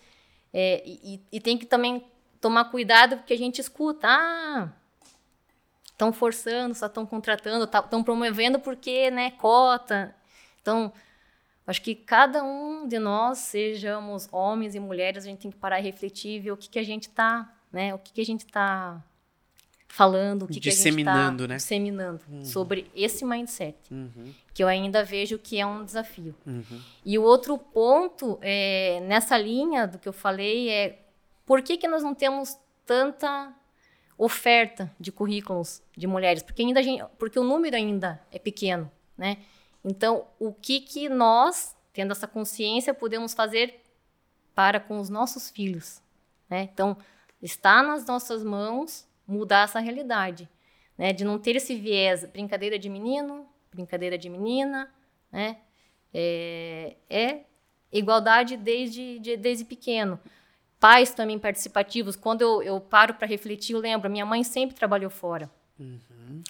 é, 0.52 0.82
e, 0.84 1.20
e, 1.32 1.40
tem 1.40 1.56
que 1.56 1.64
também 1.64 2.04
tomar 2.40 2.66
cuidado 2.66 3.16
porque 3.16 3.32
a 3.32 3.38
gente 3.38 3.60
escuta, 3.60 4.06
ah, 4.06 4.68
estão 5.86 6.12
forçando, 6.12 6.74
só 6.74 6.86
estão 6.86 7.06
contratando, 7.06 7.64
estão 7.64 8.04
promovendo 8.04 8.58
porque, 8.58 9.10
né, 9.10 9.30
cota. 9.32 10.14
Então, 10.60 10.92
Acho 11.66 11.80
que 11.80 11.94
cada 11.94 12.42
um 12.42 12.86
de 12.86 12.98
nós, 12.98 13.38
sejamos 13.38 14.28
homens 14.30 14.74
e 14.74 14.80
mulheres, 14.80 15.24
a 15.24 15.28
gente 15.28 15.40
tem 15.40 15.50
que 15.50 15.56
parar 15.56 15.80
e 15.80 15.82
refletir 15.82 16.40
ver 16.40 16.52
o 16.52 16.56
que, 16.56 16.68
que 16.68 16.78
a 16.78 16.84
gente 16.84 17.04
está, 17.04 17.50
né? 17.72 17.94
O 17.94 17.98
que, 17.98 18.12
que 18.12 18.20
a 18.20 18.24
gente 18.24 18.44
está 18.44 19.02
falando 19.94 20.42
o 20.42 20.48
que, 20.48 20.58
disseminando, 20.58 21.44
que 21.44 21.48
né? 21.50 21.56
disseminando 21.56 22.20
uhum. 22.28 22.44
sobre 22.44 22.90
esse 22.96 23.24
mindset, 23.24 23.76
uhum. 23.92 24.34
que 24.52 24.62
eu 24.62 24.66
ainda 24.66 25.04
vejo 25.04 25.38
que 25.38 25.60
é 25.60 25.64
um 25.64 25.84
desafio. 25.84 26.34
Uhum. 26.44 26.80
E 27.04 27.16
o 27.16 27.22
outro 27.22 27.56
ponto 27.56 28.36
é, 28.42 29.00
nessa 29.06 29.38
linha 29.38 29.86
do 29.86 29.98
que 29.98 30.08
eu 30.08 30.12
falei 30.12 30.68
é 30.68 30.98
por 31.46 31.62
que, 31.62 31.76
que 31.76 31.86
nós 31.86 32.02
não 32.02 32.12
temos 32.12 32.58
tanta 32.84 33.54
oferta 34.18 34.90
de 34.98 35.12
currículos 35.12 35.80
de 35.96 36.08
mulheres? 36.08 36.42
Porque 36.42 36.62
ainda 36.62 36.82
gente, 36.82 37.04
porque 37.16 37.38
o 37.38 37.44
número 37.44 37.76
ainda 37.76 38.20
é 38.32 38.38
pequeno, 38.38 38.90
né? 39.16 39.38
Então, 39.84 40.26
o 40.38 40.52
que 40.52 40.80
que 40.80 41.08
nós, 41.08 41.76
tendo 41.92 42.12
essa 42.12 42.26
consciência, 42.26 42.94
podemos 42.94 43.34
fazer 43.34 43.80
para 44.54 44.80
com 44.80 44.98
os 44.98 45.08
nossos 45.08 45.50
filhos, 45.50 46.00
né? 46.48 46.68
Então, 46.72 46.96
está 47.42 47.82
nas 47.82 48.06
nossas 48.06 48.42
mãos 48.42 49.06
mudar 49.26 49.64
essa 49.64 49.80
realidade, 49.80 50.48
né? 50.96 51.12
De 51.12 51.24
não 51.24 51.38
ter 51.38 51.56
esse 51.56 51.74
viés, 51.74 52.24
brincadeira 52.24 52.78
de 52.78 52.88
menino, 52.88 53.46
brincadeira 53.72 54.16
de 54.16 54.30
menina, 54.30 54.90
né? 55.30 55.58
É, 56.12 56.96
é 57.10 57.40
igualdade 57.92 58.56
desde, 58.56 59.18
de, 59.18 59.36
desde 59.36 59.64
pequeno. 59.64 60.18
Pais 60.80 61.12
também 61.12 61.38
participativos. 61.38 62.16
Quando 62.16 62.42
eu, 62.42 62.62
eu 62.62 62.80
paro 62.80 63.14
para 63.14 63.26
refletir, 63.26 63.74
eu 63.74 63.80
lembro, 63.80 64.10
minha 64.10 64.26
mãe 64.26 64.44
sempre 64.44 64.76
trabalhou 64.76 65.10
fora. 65.10 65.50
Uhum. 65.78 66.42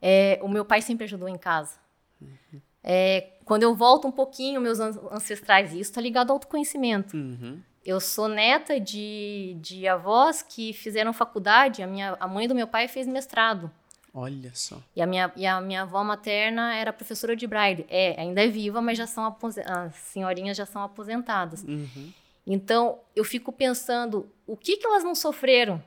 É, 0.00 0.38
o 0.42 0.48
meu 0.48 0.64
pai 0.64 0.82
sempre 0.82 1.04
ajudou 1.04 1.28
em 1.28 1.38
casa. 1.38 1.78
Uhum. 2.20 2.60
É, 2.82 3.28
quando 3.44 3.62
eu 3.62 3.74
volto 3.74 4.06
um 4.06 4.12
pouquinho, 4.12 4.60
meus 4.60 4.78
ancestrais, 4.78 5.72
isso 5.72 5.90
está 5.90 6.00
ligado 6.00 6.30
ao 6.30 6.36
autoconhecimento. 6.36 7.16
Uhum. 7.16 7.60
Eu 7.84 8.00
sou 8.00 8.28
neta 8.28 8.78
de, 8.78 9.56
de 9.60 9.88
avós 9.88 10.42
que 10.42 10.72
fizeram 10.72 11.12
faculdade. 11.12 11.82
A, 11.82 11.86
minha, 11.86 12.16
a 12.20 12.28
mãe 12.28 12.46
do 12.46 12.54
meu 12.54 12.66
pai 12.66 12.86
fez 12.88 13.06
mestrado. 13.06 13.70
Olha 14.12 14.50
só. 14.54 14.78
E 14.94 15.00
a 15.00 15.06
minha, 15.06 15.32
e 15.36 15.46
a 15.46 15.60
minha 15.60 15.82
avó 15.82 16.02
materna 16.02 16.74
era 16.74 16.92
professora 16.92 17.36
de 17.36 17.46
braille. 17.46 17.86
É, 17.88 18.20
ainda 18.20 18.44
é 18.44 18.48
viva, 18.48 18.82
mas 18.82 18.98
já 18.98 19.06
são 19.06 19.24
as 19.64 19.94
senhorinhas 19.94 20.56
já 20.56 20.66
são 20.66 20.82
aposentadas. 20.82 21.62
Uhum. 21.62 22.12
Então, 22.46 22.98
eu 23.14 23.24
fico 23.24 23.52
pensando, 23.52 24.30
o 24.46 24.56
que, 24.56 24.76
que 24.76 24.86
elas 24.86 25.04
não 25.04 25.14
sofreram 25.14 25.82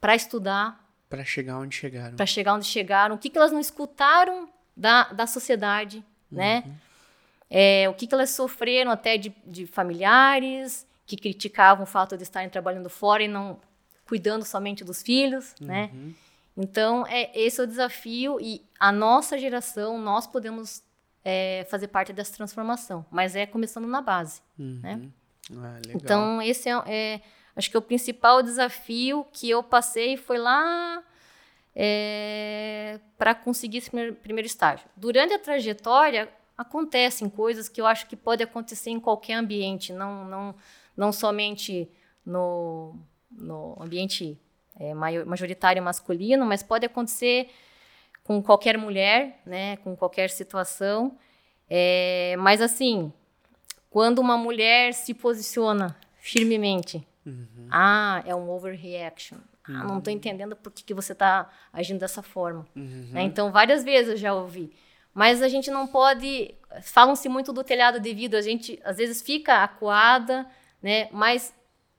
para 0.00 0.14
estudar? 0.14 0.84
Para 1.08 1.24
chegar 1.24 1.58
onde 1.58 1.74
chegaram. 1.74 2.16
Para 2.16 2.26
chegar 2.26 2.54
onde 2.54 2.66
chegaram. 2.66 3.14
O 3.14 3.18
que, 3.18 3.30
que 3.30 3.38
elas 3.38 3.52
não 3.52 3.60
escutaram 3.60 4.48
da, 4.76 5.04
da 5.12 5.26
sociedade, 5.26 6.04
né? 6.34 6.62
uhum. 6.66 6.74
É, 7.50 7.88
o 7.88 7.94
que, 7.94 8.06
que 8.06 8.14
elas 8.14 8.30
sofreram 8.30 8.90
até 8.90 9.16
de, 9.16 9.32
de 9.46 9.66
familiares 9.66 10.86
que 11.06 11.16
criticavam 11.16 11.84
o 11.84 11.86
fato 11.86 12.16
de 12.16 12.22
estarem 12.22 12.48
trabalhando 12.48 12.88
fora 12.90 13.22
e 13.22 13.28
não 13.28 13.60
cuidando 14.06 14.44
somente 14.44 14.82
dos 14.82 15.02
filhos, 15.02 15.54
uhum. 15.60 15.66
né? 15.66 15.90
Então, 16.56 17.06
é, 17.06 17.30
esse 17.38 17.60
é 17.60 17.64
o 17.64 17.66
desafio 17.66 18.38
e 18.40 18.64
a 18.78 18.92
nossa 18.92 19.38
geração, 19.38 19.98
nós 19.98 20.26
podemos 20.26 20.82
é, 21.24 21.66
fazer 21.70 21.88
parte 21.88 22.12
dessa 22.12 22.34
transformação, 22.34 23.04
mas 23.10 23.34
é 23.34 23.46
começando 23.46 23.86
na 23.86 24.00
base, 24.00 24.40
uhum. 24.58 24.80
né? 24.82 25.00
Ah, 25.52 25.80
então, 25.94 26.40
esse 26.40 26.68
é, 26.68 26.82
é, 26.86 27.20
acho 27.54 27.70
que 27.70 27.76
é 27.76 27.78
o 27.78 27.82
principal 27.82 28.42
desafio 28.42 29.26
que 29.32 29.50
eu 29.50 29.62
passei 29.62 30.16
foi 30.16 30.38
lá 30.38 31.02
é, 31.74 33.00
para 33.18 33.34
conseguir 33.34 33.78
esse 33.78 33.90
primeiro, 33.90 34.14
primeiro 34.16 34.46
estágio. 34.46 34.86
Durante 34.96 35.34
a 35.34 35.38
trajetória, 35.38 36.28
acontecem 36.56 37.28
coisas 37.28 37.68
que 37.68 37.80
eu 37.80 37.86
acho 37.86 38.06
que 38.06 38.16
pode 38.16 38.42
acontecer 38.42 38.90
em 38.90 39.00
qualquer 39.00 39.34
ambiente, 39.34 39.92
não, 39.92 40.24
não, 40.24 40.54
não 40.96 41.12
somente 41.12 41.90
no, 42.24 42.96
no 43.30 43.76
ambiente 43.80 44.38
é, 44.78 44.94
majoritário 44.94 45.82
masculino, 45.82 46.46
mas 46.46 46.62
pode 46.62 46.86
acontecer 46.86 47.50
com 48.22 48.42
qualquer 48.42 48.78
mulher, 48.78 49.40
né, 49.44 49.76
com 49.78 49.96
qualquer 49.96 50.30
situação. 50.30 51.18
É, 51.68 52.34
mas 52.38 52.60
assim, 52.60 53.12
quando 53.90 54.18
uma 54.18 54.36
mulher 54.36 54.94
se 54.94 55.12
posiciona 55.12 55.96
firmemente, 56.16 57.06
uhum. 57.26 57.68
ah, 57.70 58.22
é 58.26 58.34
um 58.34 58.48
overreaction. 58.50 59.38
Uhum. 59.68 59.76
Ah, 59.76 59.84
não 59.84 59.98
estou 59.98 60.12
entendendo 60.12 60.54
por 60.56 60.70
que, 60.72 60.84
que 60.84 60.94
você 60.94 61.12
está 61.12 61.50
agindo 61.72 62.00
dessa 62.00 62.22
forma. 62.22 62.66
Uhum. 62.76 63.08
Né? 63.12 63.22
Então, 63.22 63.50
várias 63.50 63.82
vezes 63.82 64.12
eu 64.12 64.16
já 64.16 64.34
ouvi. 64.34 64.72
Mas 65.14 65.42
a 65.42 65.48
gente 65.48 65.70
não 65.70 65.86
pode. 65.86 66.54
Falam-se 66.82 67.28
muito 67.28 67.52
do 67.52 67.62
telhado 67.62 68.00
de 68.00 68.12
vidro, 68.12 68.38
a 68.38 68.42
gente 68.42 68.80
às 68.84 68.96
vezes 68.96 69.22
fica 69.22 69.62
acuada, 69.62 70.46
né? 70.82 71.08
mas 71.12 71.54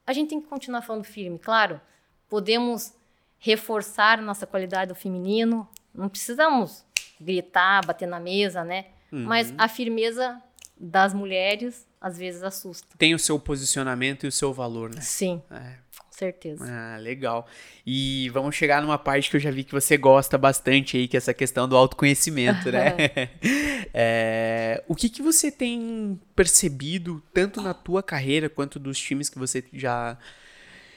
a 0.06 0.12
gente 0.12 0.30
tem 0.30 0.42
que 0.42 0.48
continuar 0.48 0.82
falando 0.82 1.06
firme, 1.06 1.40
claro. 1.40 1.80
Podemos 2.28 2.94
reforçar 3.40 4.22
nossa 4.22 4.46
qualidade 4.46 4.90
do 4.90 4.96
feminino, 4.96 5.68
não 5.94 6.10
precisamos 6.10 6.84
gritar, 7.20 7.86
bater 7.86 8.08
na 8.08 8.20
mesa, 8.20 8.64
né? 8.64 8.88
Uhum. 9.12 9.24
Mas 9.24 9.54
a 9.58 9.68
firmeza 9.68 10.42
das 10.78 11.14
mulheres 11.14 11.88
às 12.02 12.18
vezes 12.18 12.44
assusta. 12.44 12.88
Tem 12.98 13.16
o 13.16 13.20
seu 13.20 13.40
posicionamento 13.40 14.26
e 14.26 14.28
o 14.28 14.32
seu 14.32 14.54
valor, 14.54 14.94
né? 14.94 15.02
Sim. 15.02 15.42
É. 15.50 15.78
Certeza. 16.18 16.64
Ah, 16.66 16.98
legal. 16.98 17.46
E 17.86 18.30
vamos 18.30 18.56
chegar 18.56 18.82
numa 18.82 18.98
parte 18.98 19.30
que 19.30 19.36
eu 19.36 19.40
já 19.40 19.52
vi 19.52 19.66
que 19.66 19.74
você 19.74 19.98
gosta 19.98 20.38
bastante 20.38 20.96
aí, 20.96 21.10
que 21.10 21.18
é 21.18 21.20
essa 21.20 21.34
questão 21.34 21.68
do 21.68 21.76
autoconhecimento, 21.76 22.72
né? 22.72 22.96
é, 23.94 24.82
o 24.88 24.96
que, 24.96 25.10
que 25.10 25.22
você 25.22 25.52
tem 25.52 26.18
percebido, 26.34 27.22
tanto 27.34 27.62
na 27.62 27.74
tua 27.74 28.02
carreira 28.02 28.48
quanto 28.48 28.80
dos 28.80 28.98
times 28.98 29.28
que 29.28 29.38
você 29.38 29.62
já, 29.74 30.18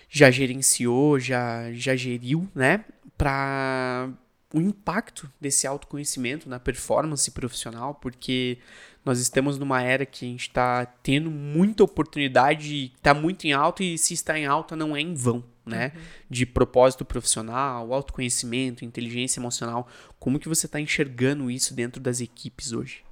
já 0.08 0.30
gerenciou, 0.30 1.18
já, 1.18 1.72
já 1.72 1.96
geriu, 1.96 2.48
né? 2.54 2.84
Para 3.16 4.10
o 4.54 4.60
impacto 4.60 5.28
desse 5.40 5.66
autoconhecimento 5.66 6.48
na 6.48 6.60
performance 6.60 7.28
profissional, 7.32 7.92
porque 7.96 8.58
nós 9.08 9.20
estamos 9.20 9.58
numa 9.58 9.80
era 9.80 10.04
que 10.04 10.26
a 10.26 10.28
gente 10.28 10.42
está 10.42 10.84
tendo 10.84 11.30
muita 11.30 11.82
oportunidade, 11.82 12.92
está 12.94 13.14
muito 13.14 13.46
em 13.46 13.54
alta 13.54 13.82
e 13.82 13.96
se 13.96 14.12
está 14.12 14.38
em 14.38 14.44
alta 14.44 14.76
não 14.76 14.94
é 14.94 15.00
em 15.00 15.14
vão, 15.14 15.42
né? 15.64 15.92
Uhum. 15.94 16.02
De 16.28 16.44
propósito 16.44 17.06
profissional, 17.06 17.90
autoconhecimento, 17.94 18.84
inteligência 18.84 19.40
emocional. 19.40 19.88
Como 20.18 20.38
que 20.38 20.46
você 20.46 20.66
está 20.66 20.78
enxergando 20.78 21.50
isso 21.50 21.72
dentro 21.72 22.02
das 22.02 22.20
equipes 22.20 22.72
hoje? 22.72 23.02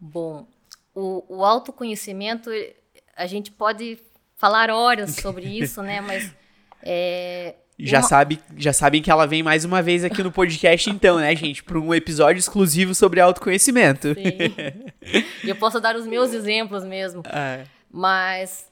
Bom, 0.00 0.48
o, 0.94 1.36
o 1.36 1.44
autoconhecimento, 1.44 2.48
a 3.14 3.26
gente 3.26 3.50
pode 3.50 3.98
falar 4.38 4.70
horas 4.70 5.16
sobre 5.16 5.44
isso, 5.44 5.82
né? 5.82 6.00
Mas 6.00 6.34
é, 6.82 7.56
já, 7.78 7.98
uma... 7.98 8.08
sabe, 8.08 8.40
já 8.56 8.72
sabem 8.72 9.00
que 9.00 9.10
ela 9.10 9.26
vem 9.26 9.42
mais 9.42 9.64
uma 9.64 9.80
vez 9.80 10.02
aqui 10.02 10.22
no 10.22 10.32
podcast, 10.32 10.90
então, 10.90 11.18
né, 11.18 11.34
gente? 11.36 11.62
Para 11.62 11.78
um 11.78 11.94
episódio 11.94 12.40
exclusivo 12.40 12.94
sobre 12.94 13.20
autoconhecimento. 13.20 14.14
Sim. 14.14 15.22
Eu 15.44 15.54
posso 15.54 15.80
dar 15.80 15.94
os 15.94 16.06
meus 16.06 16.32
exemplos 16.32 16.84
mesmo. 16.84 17.22
É. 17.30 17.64
Mas, 17.90 18.66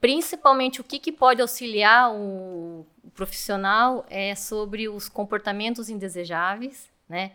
principalmente, 0.00 0.80
o 0.80 0.84
que, 0.84 0.98
que 0.98 1.10
pode 1.10 1.40
auxiliar 1.40 2.12
o, 2.12 2.86
o 3.02 3.10
profissional 3.14 4.04
é 4.10 4.34
sobre 4.34 4.88
os 4.88 5.08
comportamentos 5.08 5.88
indesejáveis, 5.88 6.88
né? 7.08 7.32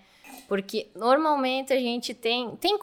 Porque 0.48 0.88
normalmente 0.96 1.74
a 1.74 1.80
gente 1.80 2.14
tem, 2.14 2.56
tem 2.58 2.78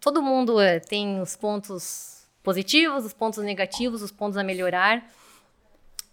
todo 0.00 0.22
mundo 0.22 0.60
é, 0.60 0.78
tem 0.78 1.20
os 1.20 1.36
pontos 1.36 2.26
positivos, 2.42 3.04
os 3.04 3.12
pontos 3.12 3.42
negativos, 3.42 4.02
os 4.02 4.10
pontos 4.10 4.36
a 4.36 4.44
melhorar. 4.44 5.04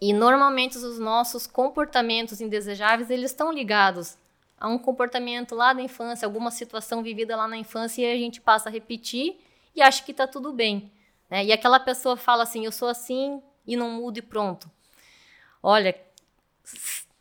E 0.02 0.14
normalmente 0.14 0.78
os 0.78 0.98
nossos 0.98 1.46
comportamentos 1.46 2.40
indesejáveis, 2.40 3.10
eles 3.10 3.32
estão 3.32 3.52
ligados 3.52 4.18
a 4.58 4.68
um 4.68 4.78
comportamento 4.78 5.56
lá 5.56 5.74
da 5.74 5.82
infância, 5.82 6.26
alguma 6.26 6.52
situação 6.52 7.02
vivida 7.02 7.36
lá 7.36 7.48
na 7.48 7.58
infância 7.58 8.02
e 8.02 8.12
a 8.12 8.18
gente 8.18 8.42
passa 8.42 8.70
a 8.70 8.72
repetir 8.72 9.40
e 9.76 9.82
acha 9.82 10.04
que 10.04 10.12
está 10.12 10.28
tudo 10.28 10.52
bem. 10.52 10.92
Né? 11.30 11.46
E 11.46 11.52
aquela 11.52 11.80
pessoa 11.80 12.18
fala 12.18 12.44
assim, 12.44 12.66
eu 12.66 12.72
sou 12.72 12.88
assim 12.88 13.42
e 13.66 13.76
não 13.76 13.90
mudo 13.90 14.18
e 14.18 14.22
pronto. 14.22 14.70
Olha, 15.62 15.96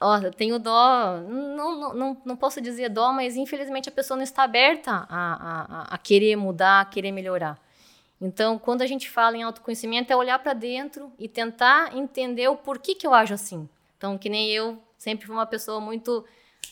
ó, 0.01 0.19
eu 0.19 0.33
tenho 0.33 0.59
dó, 0.59 1.19
não, 1.21 1.95
não, 1.95 2.23
não 2.25 2.37
posso 2.37 2.61
dizer 2.61 2.89
dó, 2.89 3.13
mas 3.13 3.37
infelizmente 3.37 3.89
a 3.89 3.93
pessoa 3.93 4.17
não 4.17 4.25
está 4.25 4.45
aberta 4.45 5.07
a, 5.09 5.09
a, 5.09 5.95
a 5.95 5.99
querer 5.99 6.37
mudar, 6.37 6.81
a 6.81 6.85
querer 6.85 7.13
melhorar. 7.13 7.59
Então, 8.21 8.59
quando 8.59 8.83
a 8.83 8.87
gente 8.87 9.09
fala 9.09 9.37
em 9.37 9.43
autoconhecimento, 9.43 10.13
é 10.13 10.17
olhar 10.17 10.39
para 10.41 10.53
dentro 10.53 11.13
e 11.19 11.29
tentar 11.29 11.97
entender 11.97 12.49
o 12.49 12.57
porquê 12.57 12.95
que 12.95 13.07
eu 13.07 13.15
ajo 13.15 13.35
assim. 13.35 13.69
Então, 13.97 14.19
que 14.19 14.29
nem 14.29 14.51
eu 14.51 14.83
sempre 14.97 15.27
fui 15.27 15.35
uma 15.35 15.47
pessoa 15.47 15.81
muito 15.81 16.25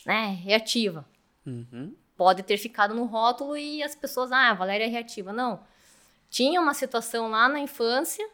né, 0.05 0.37
reativa. 0.43 1.05
Uhum. 1.45 1.93
Pode 2.17 2.43
ter 2.43 2.57
ficado 2.57 2.93
no 2.93 3.05
rótulo 3.05 3.55
e 3.55 3.81
as 3.81 3.95
pessoas, 3.95 4.31
ah, 4.31 4.49
a 4.49 4.53
Valéria 4.53 4.85
é 4.85 4.87
reativa. 4.87 5.31
Não. 5.31 5.59
Tinha 6.29 6.59
uma 6.59 6.73
situação 6.73 7.29
lá 7.29 7.47
na 7.47 7.59
infância 7.59 8.27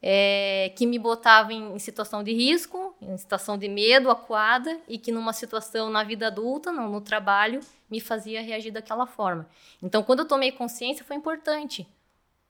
é, 0.00 0.72
que 0.74 0.86
me 0.86 0.98
botava 0.98 1.52
em, 1.52 1.74
em, 1.74 1.78
situação 1.78 2.24
de 2.24 2.32
risco, 2.32 2.96
em 3.02 3.16
situação 3.18 3.58
de 3.58 3.68
medo, 3.68 4.10
acuada, 4.10 4.80
e 4.88 4.96
que 4.96 5.12
numa 5.12 5.34
situação 5.34 5.90
na 5.90 6.02
vida 6.02 6.28
adulta, 6.28 6.72
no, 6.72 6.88
no 6.88 7.00
trabalho, 7.02 7.60
me 7.90 8.00
fazia 8.00 8.40
reagir 8.40 8.70
daquela 8.70 9.06
forma. 9.06 9.46
Então, 9.82 10.02
quando 10.02 10.20
eu 10.20 10.24
tomei 10.24 10.50
consciência, 10.50 11.04
foi 11.04 11.16
importante 11.16 11.86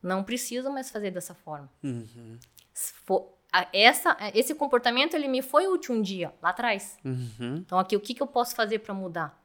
não 0.02 0.24
preciso 0.24 0.70
mais 0.70 0.90
fazer 0.90 1.10
dessa 1.10 1.34
forma. 1.34 1.70
Uhum. 1.82 2.38
For, 2.74 3.32
a, 3.52 3.68
essa, 3.72 4.16
esse 4.34 4.54
comportamento 4.54 5.14
ele 5.14 5.28
me 5.28 5.42
foi 5.42 5.66
útil 5.66 5.94
um 5.94 6.02
dia, 6.02 6.32
lá 6.42 6.50
atrás. 6.50 6.96
Uhum. 7.04 7.56
Então, 7.58 7.78
aqui, 7.78 7.94
o 7.94 8.00
que, 8.00 8.14
que 8.14 8.22
eu 8.22 8.26
posso 8.26 8.56
fazer 8.56 8.78
para 8.78 8.94
mudar? 8.94 9.40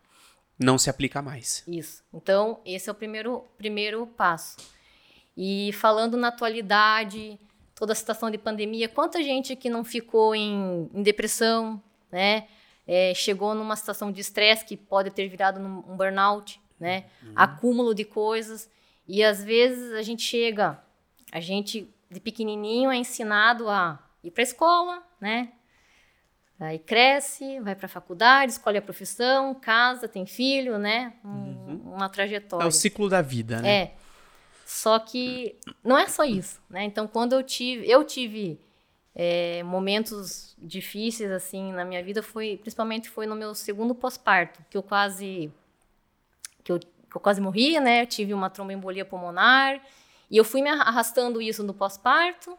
Não 0.57 0.77
se 0.77 0.89
aplica 0.89 1.21
mais. 1.21 1.63
Isso. 1.67 2.03
Então, 2.11 2.61
esse 2.65 2.89
é 2.89 2.91
o 2.91 2.95
primeiro, 2.95 3.45
primeiro 3.57 4.07
passo. 4.07 4.57
E 5.35 5.71
falando 5.73 6.17
na 6.17 6.29
atualidade, 6.29 7.39
toda 7.75 7.93
a 7.93 7.95
situação 7.95 8.31
de 8.31 8.39
pandemia, 8.39 8.89
quanta 8.89 9.21
gente 9.21 9.55
que 9.55 9.69
não 9.69 9.83
ficou 9.83 10.33
em, 10.33 10.89
em 10.93 11.03
depressão, 11.03 11.81
né? 12.11 12.47
É, 12.87 13.13
chegou 13.13 13.53
numa 13.53 13.75
situação 13.75 14.11
de 14.11 14.21
estresse 14.21 14.65
que 14.65 14.77
pode 14.77 15.11
ter 15.11 15.27
virado 15.27 15.59
num 15.59 15.83
um 15.87 15.97
burnout, 15.97 16.59
né? 16.79 17.05
Uhum. 17.21 17.33
Acúmulo 17.35 17.93
de 17.93 18.05
coisas. 18.05 18.69
E 19.07 19.23
às 19.23 19.43
vezes 19.43 19.93
a 19.93 20.01
gente 20.01 20.21
chega, 20.21 20.79
a 21.31 21.39
gente 21.39 21.89
de 22.09 22.19
pequenininho 22.19 22.91
é 22.91 22.97
ensinado 22.97 23.69
a 23.69 23.99
ir 24.23 24.31
para 24.31 24.41
a 24.41 24.43
escola, 24.43 25.03
né? 25.19 25.53
Aí 26.59 26.79
cresce, 26.79 27.59
vai 27.59 27.75
para 27.75 27.85
a 27.85 27.89
faculdade, 27.89 28.53
escolhe 28.53 28.77
a 28.77 28.81
profissão, 28.81 29.53
casa, 29.53 30.07
tem 30.07 30.25
filho, 30.25 30.77
né? 30.79 31.13
Um, 31.23 31.29
uhum. 31.29 31.93
Uma 31.95 32.09
trajetória. 32.09 32.65
É 32.65 32.67
o 32.67 32.71
ciclo 32.71 33.07
da 33.07 33.21
vida, 33.21 33.61
né? 33.61 33.69
É. 33.69 33.93
Só 34.65 34.99
que 34.99 35.55
não 35.83 35.97
é 35.97 36.07
só 36.07 36.25
isso, 36.25 36.59
né? 36.69 36.83
Então, 36.83 37.07
quando 37.07 37.33
eu 37.33 37.43
tive, 37.43 37.89
eu 37.89 38.03
tive 38.03 38.59
é, 39.15 39.63
momentos 39.63 40.55
difíceis 40.57 41.31
assim 41.31 41.71
na 41.71 41.85
minha 41.85 42.03
vida, 42.03 42.21
foi 42.21 42.57
principalmente 42.57 43.09
foi 43.09 43.25
no 43.25 43.35
meu 43.35 43.53
segundo 43.53 43.95
pós-parto, 43.95 44.65
que 44.69 44.75
eu 44.75 44.83
quase 44.83 45.51
que 46.63 46.71
eu, 46.71 46.79
eu 47.17 47.21
quase 47.21 47.41
morri, 47.41 47.79
né? 47.79 48.03
Eu 48.03 48.07
tive 48.07 48.33
uma 48.33 48.49
tromboembolia 48.49 49.03
pulmonar 49.03 49.81
e 50.29 50.37
eu 50.37 50.43
fui 50.43 50.61
me 50.61 50.69
arrastando 50.69 51.41
isso 51.41 51.63
no 51.63 51.73
pós-parto, 51.73 52.57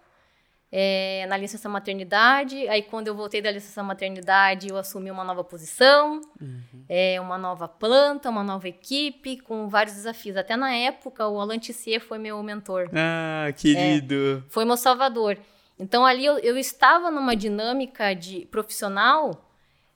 é, 0.71 1.27
na 1.29 1.37
licença 1.37 1.69
maternidade. 1.69 2.69
Aí, 2.69 2.83
quando 2.83 3.09
eu 3.09 3.15
voltei 3.15 3.41
da 3.41 3.51
licença 3.51 3.83
maternidade, 3.83 4.69
eu 4.69 4.77
assumi 4.77 5.11
uma 5.11 5.25
nova 5.25 5.45
posição, 5.45 6.21
uhum. 6.41 6.85
é, 6.89 7.21
uma 7.21 7.39
nova 7.39 7.69
planta, 7.69 8.29
uma 8.29 8.43
nova 8.43 8.69
equipe, 8.69 9.39
com 9.39 9.69
vários 9.69 9.95
desafios. 9.95 10.37
Até 10.37 10.57
na 10.57 10.75
época, 10.75 11.27
o 11.27 11.41
Alan 11.41 11.59
Tissier 11.59 12.01
foi 12.01 12.19
meu 12.19 12.43
mentor. 12.43 12.91
Ah, 12.93 13.53
querido! 13.53 14.45
É, 14.47 14.51
foi 14.51 14.65
meu 14.65 14.77
salvador. 14.77 15.39
Então, 15.79 16.05
ali 16.05 16.25
eu, 16.25 16.39
eu 16.39 16.59
estava 16.59 17.11
numa 17.11 17.37
dinâmica 17.37 18.15
de 18.15 18.47
profissional 18.47 19.48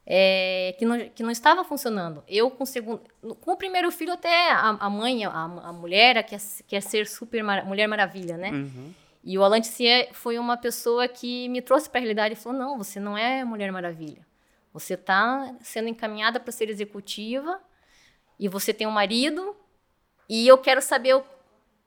é, 0.06 0.74
que, 0.78 0.84
não, 0.84 1.08
que 1.10 1.22
não 1.22 1.30
estava 1.30 1.64
funcionando. 1.64 2.24
Eu 2.26 2.50
com 2.50 2.64
o 2.64 2.66
segundo, 2.66 3.02
com 3.40 3.52
o 3.52 3.56
primeiro 3.56 3.90
filho 3.90 4.12
até 4.12 4.50
a, 4.50 4.76
a 4.80 4.90
mãe, 4.90 5.24
a, 5.24 5.30
a 5.30 5.72
mulher 5.72 6.22
quer, 6.24 6.40
quer 6.66 6.82
ser 6.82 7.06
super 7.06 7.42
mar, 7.42 7.64
mulher 7.64 7.86
maravilha, 7.86 8.36
né? 8.36 8.50
Uhum. 8.50 8.92
E 9.24 9.38
o 9.38 9.44
Alan 9.44 9.60
Tissier 9.60 10.08
foi 10.12 10.38
uma 10.38 10.56
pessoa 10.56 11.06
que 11.06 11.48
me 11.48 11.62
trouxe 11.62 11.88
para 11.88 12.00
a 12.00 12.02
realidade 12.02 12.34
e 12.34 12.36
falou: 12.36 12.58
não, 12.58 12.78
você 12.78 12.98
não 12.98 13.16
é 13.16 13.44
mulher 13.44 13.70
maravilha. 13.70 14.26
Você 14.72 14.94
está 14.94 15.54
sendo 15.60 15.88
encaminhada 15.88 16.40
para 16.40 16.50
ser 16.50 16.68
executiva 16.68 17.60
e 18.38 18.48
você 18.48 18.72
tem 18.72 18.86
um 18.86 18.90
marido 18.90 19.54
e 20.28 20.48
eu 20.48 20.58
quero 20.58 20.80
saber 20.80 21.14
o, 21.14 21.24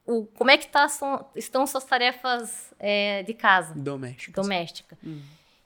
o 0.06 0.26
como 0.28 0.52
é 0.52 0.58
que 0.58 0.68
tá, 0.68 0.88
são, 0.88 1.28
estão 1.36 1.66
suas 1.66 1.84
tarefas 1.84 2.74
é, 2.80 3.24
de 3.24 3.34
casa. 3.34 3.74
Domésticas. 3.74 4.46
Doméstica. 4.46 4.98
Uhum. 5.04 5.22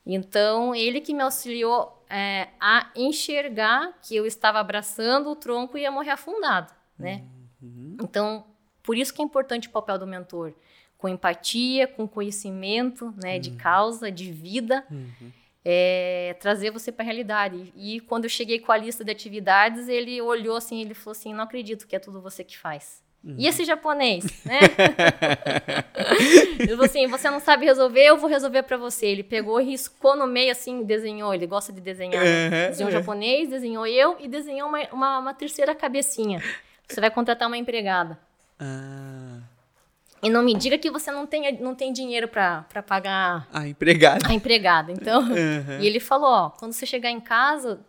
Então, 0.05 0.73
ele 0.73 1.01
que 1.01 1.13
me 1.13 1.21
auxiliou 1.21 2.03
é, 2.09 2.49
a 2.59 2.89
enxergar 2.95 3.93
que 4.01 4.15
eu 4.15 4.25
estava 4.25 4.59
abraçando 4.59 5.29
o 5.29 5.35
tronco 5.35 5.77
e 5.77 5.81
ia 5.81 5.91
morrer 5.91 6.11
afundado, 6.11 6.73
né? 6.97 7.23
Uhum. 7.61 7.97
Então, 8.01 8.45
por 8.81 8.97
isso 8.97 9.13
que 9.13 9.21
é 9.21 9.25
importante 9.25 9.67
o 9.67 9.71
papel 9.71 9.99
do 9.99 10.07
mentor. 10.07 10.53
Com 10.97 11.07
empatia, 11.07 11.87
com 11.87 12.07
conhecimento 12.07 13.13
né, 13.21 13.35
uhum. 13.35 13.39
de 13.39 13.51
causa, 13.51 14.11
de 14.11 14.31
vida, 14.31 14.85
uhum. 14.91 15.31
é, 15.63 16.35
trazer 16.39 16.71
você 16.71 16.91
para 16.91 17.03
a 17.03 17.05
realidade. 17.05 17.71
E 17.75 17.99
quando 18.01 18.25
eu 18.25 18.29
cheguei 18.29 18.59
com 18.59 18.71
a 18.71 18.77
lista 18.77 19.05
de 19.05 19.11
atividades, 19.11 19.87
ele 19.87 20.19
olhou 20.21 20.57
assim, 20.57 20.81
ele 20.81 20.93
falou 20.93 21.11
assim, 21.11 21.33
não 21.33 21.43
acredito 21.43 21.87
que 21.87 21.95
é 21.95 21.99
tudo 21.99 22.21
você 22.21 22.43
que 22.43 22.57
faz. 22.57 23.01
Uhum. 23.23 23.35
E 23.37 23.47
esse 23.47 23.65
japonês, 23.65 24.23
né? 24.45 24.59
ele 26.57 26.69
falou 26.69 26.85
assim, 26.85 27.05
você 27.07 27.29
não 27.29 27.41
sabe 27.41 27.65
resolver, 27.65 28.05
eu 28.05 28.17
vou 28.17 28.29
resolver 28.29 28.63
para 28.63 28.77
você. 28.77 29.07
Ele 29.07 29.23
pegou, 29.23 29.59
riscou 29.59 30.15
no 30.15 30.25
meio, 30.25 30.51
assim, 30.51 30.83
desenhou. 30.83 31.33
Ele 31.33 31.45
gosta 31.45 31.73
de 31.73 31.81
desenhar. 31.81 32.23
Né? 32.23 32.69
Desenhou 32.69 32.91
japonês, 32.91 33.49
desenhou 33.49 33.85
eu 33.85 34.15
e 34.19 34.27
desenhou 34.27 34.69
uma, 34.69 34.81
uma, 34.93 35.19
uma, 35.19 35.33
terceira 35.33 35.75
cabecinha. 35.75 36.41
Você 36.87 37.01
vai 37.01 37.11
contratar 37.11 37.47
uma 37.47 37.57
empregada. 37.57 38.17
Ah. 38.57 39.39
E 40.23 40.29
não 40.29 40.41
me 40.41 40.53
diga 40.53 40.77
que 40.77 40.89
você 40.89 41.11
não 41.11 41.25
tem, 41.25 41.59
não 41.59 41.75
tem 41.75 41.91
dinheiro 41.91 42.27
para 42.27 42.65
pagar... 42.85 43.47
A 43.51 43.67
empregada. 43.67 44.27
A 44.27 44.33
empregada. 44.33 44.91
Então, 44.91 45.21
uhum. 45.23 45.79
e 45.79 45.87
ele 45.87 45.99
falou, 45.99 46.29
ó, 46.29 46.49
quando 46.49 46.71
você 46.73 46.85
chegar 46.85 47.09
em 47.09 47.21
casa, 47.21 47.81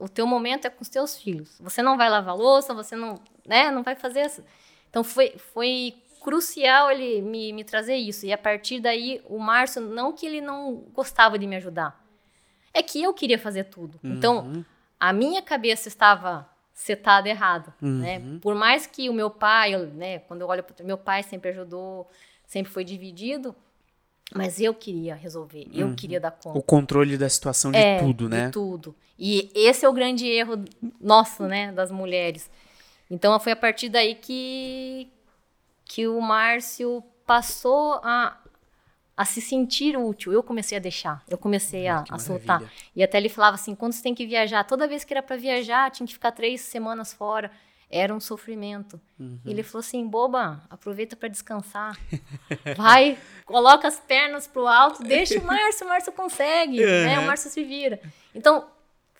o 0.00 0.08
teu 0.08 0.26
momento 0.26 0.64
é 0.64 0.70
com 0.70 0.82
os 0.82 0.88
teus 0.88 1.16
filhos. 1.16 1.56
Você 1.60 1.82
não 1.82 1.96
vai 1.96 2.08
lavar 2.08 2.34
louça, 2.34 2.74
você 2.74 2.96
não, 2.96 3.20
né, 3.46 3.70
não 3.70 3.82
vai 3.82 3.94
fazer 3.94 4.26
isso. 4.26 4.42
Então 4.88 5.04
foi, 5.04 5.36
foi 5.52 5.94
crucial 6.20 6.90
ele 6.90 7.20
me, 7.20 7.52
me 7.52 7.62
trazer 7.62 7.96
isso. 7.96 8.24
E 8.26 8.32
a 8.32 8.38
partir 8.38 8.80
daí, 8.80 9.22
o 9.26 9.38
Márcio, 9.38 9.82
não 9.82 10.12
que 10.12 10.26
ele 10.26 10.40
não 10.40 10.84
gostava 10.92 11.38
de 11.38 11.46
me 11.46 11.56
ajudar, 11.56 12.02
é 12.72 12.82
que 12.82 13.02
eu 13.02 13.12
queria 13.12 13.38
fazer 13.38 13.64
tudo. 13.64 14.00
Uhum. 14.02 14.12
Então, 14.12 14.64
a 14.98 15.12
minha 15.12 15.42
cabeça 15.42 15.88
estava 15.88 16.48
setada 16.72 17.28
errado, 17.28 17.72
uhum. 17.82 17.98
né? 17.98 18.22
Por 18.40 18.54
mais 18.54 18.86
que 18.86 19.10
o 19.10 19.12
meu 19.12 19.28
pai, 19.28 19.76
né, 19.76 20.20
quando 20.20 20.40
eu 20.40 20.48
olho 20.48 20.62
para 20.62 20.84
meu 20.84 20.96
pai 20.96 21.22
sempre 21.22 21.50
ajudou, 21.50 22.08
sempre 22.46 22.72
foi 22.72 22.84
dividido, 22.84 23.54
mas 24.34 24.60
eu 24.60 24.72
queria 24.72 25.14
resolver, 25.14 25.66
eu 25.72 25.88
uhum. 25.88 25.94
queria 25.94 26.20
dar 26.20 26.30
conta. 26.30 26.58
O 26.58 26.62
controle 26.62 27.16
da 27.18 27.28
situação 27.28 27.72
de 27.72 27.78
é, 27.78 27.98
tudo, 27.98 28.28
né? 28.28 28.46
De 28.46 28.52
tudo. 28.52 28.94
E 29.18 29.50
esse 29.54 29.84
é 29.84 29.88
o 29.88 29.92
grande 29.92 30.26
erro 30.26 30.64
nosso, 31.00 31.44
né, 31.46 31.72
das 31.72 31.90
mulheres. 31.90 32.50
Então 33.10 33.38
foi 33.40 33.52
a 33.52 33.56
partir 33.56 33.88
daí 33.88 34.14
que, 34.14 35.08
que 35.84 36.06
o 36.06 36.20
Márcio 36.20 37.02
passou 37.26 38.00
a, 38.04 38.38
a 39.16 39.24
se 39.24 39.40
sentir 39.40 39.96
útil. 39.96 40.32
Eu 40.32 40.42
comecei 40.42 40.78
a 40.78 40.80
deixar, 40.80 41.22
eu 41.28 41.36
comecei 41.36 41.88
a, 41.88 42.04
a 42.08 42.18
soltar. 42.18 42.62
E 42.94 43.02
até 43.02 43.18
ele 43.18 43.28
falava 43.28 43.56
assim: 43.56 43.74
quando 43.74 43.92
você 43.92 44.02
tem 44.02 44.14
que 44.14 44.26
viajar, 44.26 44.64
toda 44.64 44.86
vez 44.86 45.04
que 45.04 45.12
era 45.12 45.22
para 45.22 45.36
viajar, 45.36 45.90
tinha 45.90 46.06
que 46.06 46.12
ficar 46.12 46.32
três 46.32 46.60
semanas 46.60 47.12
fora 47.12 47.50
era 47.90 48.14
um 48.14 48.20
sofrimento. 48.20 49.00
Uhum. 49.18 49.40
Ele 49.44 49.62
falou 49.62 49.80
assim: 49.80 50.06
boba, 50.06 50.62
aproveita 50.70 51.16
para 51.16 51.28
descansar. 51.28 51.98
Vai, 52.76 53.18
coloca 53.44 53.88
as 53.88 53.98
pernas 53.98 54.46
pro 54.46 54.66
alto, 54.66 55.02
deixa 55.02 55.38
o 55.38 55.42
Márcio, 55.44 55.86
o 55.86 55.88
Márcio 55.88 56.12
consegue, 56.12 56.84
uhum. 56.84 57.04
né? 57.04 57.18
O 57.18 57.26
Márcio 57.26 57.50
se 57.50 57.64
vira. 57.64 58.00
Então, 58.34 58.66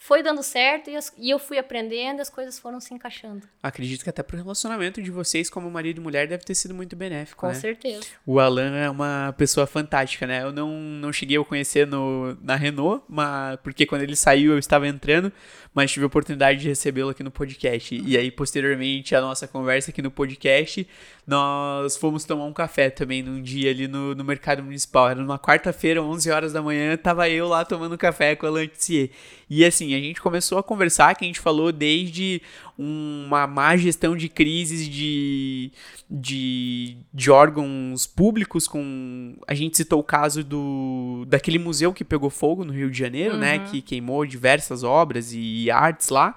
foi 0.03 0.23
dando 0.23 0.43
certo 0.43 0.89
e, 0.89 0.97
as, 0.97 1.13
e, 1.19 1.29
eu 1.29 1.39
fui 1.39 1.59
aprendendo 1.59 2.21
e 2.21 2.23
as 2.23 2.31
coisas 2.31 2.59
foram 2.59 2.81
se 2.81 2.95
encaixando. 2.95 3.47
Acredito 3.63 4.03
que 4.03 4.09
até 4.09 4.23
pro 4.23 4.35
relacionamento 4.35 5.03
de 5.03 5.11
vocês 5.11 5.51
como 5.51 5.71
marido 5.71 5.99
e 5.99 6.01
mulher 6.01 6.27
deve 6.27 6.43
ter 6.43 6.55
sido 6.55 6.73
muito 6.73 6.97
benéfico, 6.97 7.43
Com 7.43 7.49
né? 7.49 7.55
certeza. 7.55 8.07
O 8.25 8.41
Alan 8.41 8.75
é 8.75 8.89
uma 8.89 9.35
pessoa 9.37 9.67
fantástica, 9.67 10.27
né? 10.27 10.43
Eu 10.43 10.53
não, 10.53 10.71
não 10.71 11.13
cheguei 11.13 11.37
a 11.37 11.45
conhecer 11.45 11.87
no, 11.87 12.35
na 12.41 12.57
Renault, 12.57 13.05
mas, 13.07 13.61
porque 13.63 13.85
quando 13.85 14.01
ele 14.01 14.17
saiu 14.17 14.53
eu 14.53 14.59
estava 14.59 14.89
entrando, 14.89 15.31
mas 15.75 15.93
tive 15.93 16.05
a 16.05 16.07
oportunidade 16.07 16.61
de 16.61 16.69
recebê-lo 16.69 17.11
aqui 17.11 17.23
no 17.23 17.31
podcast. 17.31 17.95
E 17.95 18.17
aí, 18.17 18.31
posteriormente, 18.31 19.15
a 19.15 19.21
nossa 19.21 19.47
conversa 19.47 19.91
aqui 19.91 20.01
no 20.01 20.11
podcast, 20.11 20.89
nós 21.31 21.97
fomos 21.97 22.25
tomar 22.25 22.45
um 22.45 22.53
café 22.53 22.91
também 22.91 23.23
num 23.23 23.41
dia 23.41 23.71
ali 23.71 23.87
no, 23.87 24.17
no 24.17 24.25
mercado 24.25 24.65
municipal. 24.65 25.09
Era 25.09 25.21
numa 25.21 25.39
quarta-feira, 25.39 26.03
11 26.03 26.29
horas 26.29 26.53
da 26.53 26.61
manhã, 26.61 26.97
tava 26.97 27.29
eu 27.29 27.47
lá 27.47 27.65
tomando 27.65 27.97
café 27.97 28.35
com 28.35 28.47
a 28.47 28.51
Lantier. 28.51 29.11
E 29.49 29.65
assim, 29.65 29.95
a 29.95 29.99
gente 30.01 30.21
começou 30.21 30.59
a 30.59 30.63
conversar, 30.63 31.15
que 31.15 31.25
a 31.25 31.29
gente 31.29 31.39
falou 31.39 31.71
desde 31.71 32.43
uma 32.81 33.47
má 33.47 33.77
gestão 33.77 34.17
de 34.17 34.27
crises 34.27 34.89
de, 34.89 35.71
de, 36.11 36.97
de 37.13 37.31
órgãos 37.31 38.07
públicos, 38.07 38.67
com 38.67 39.37
a 39.47 39.53
gente 39.53 39.77
citou 39.77 40.01
o 40.01 40.05
caso 40.05 40.43
do 40.43 41.27
daquele 41.29 41.59
museu 41.59 41.93
que 41.93 42.03
pegou 42.03 42.31
fogo 42.31 42.65
no 42.65 42.73
Rio 42.73 42.91
de 42.91 42.99
Janeiro, 42.99 43.37
né, 43.37 43.57
uhum. 43.57 43.63
né, 43.65 43.71
que 43.71 43.83
queimou 43.83 44.25
diversas 44.25 44.83
obras 44.83 45.33
e 45.35 45.71
artes 45.71 46.09
lá, 46.09 46.35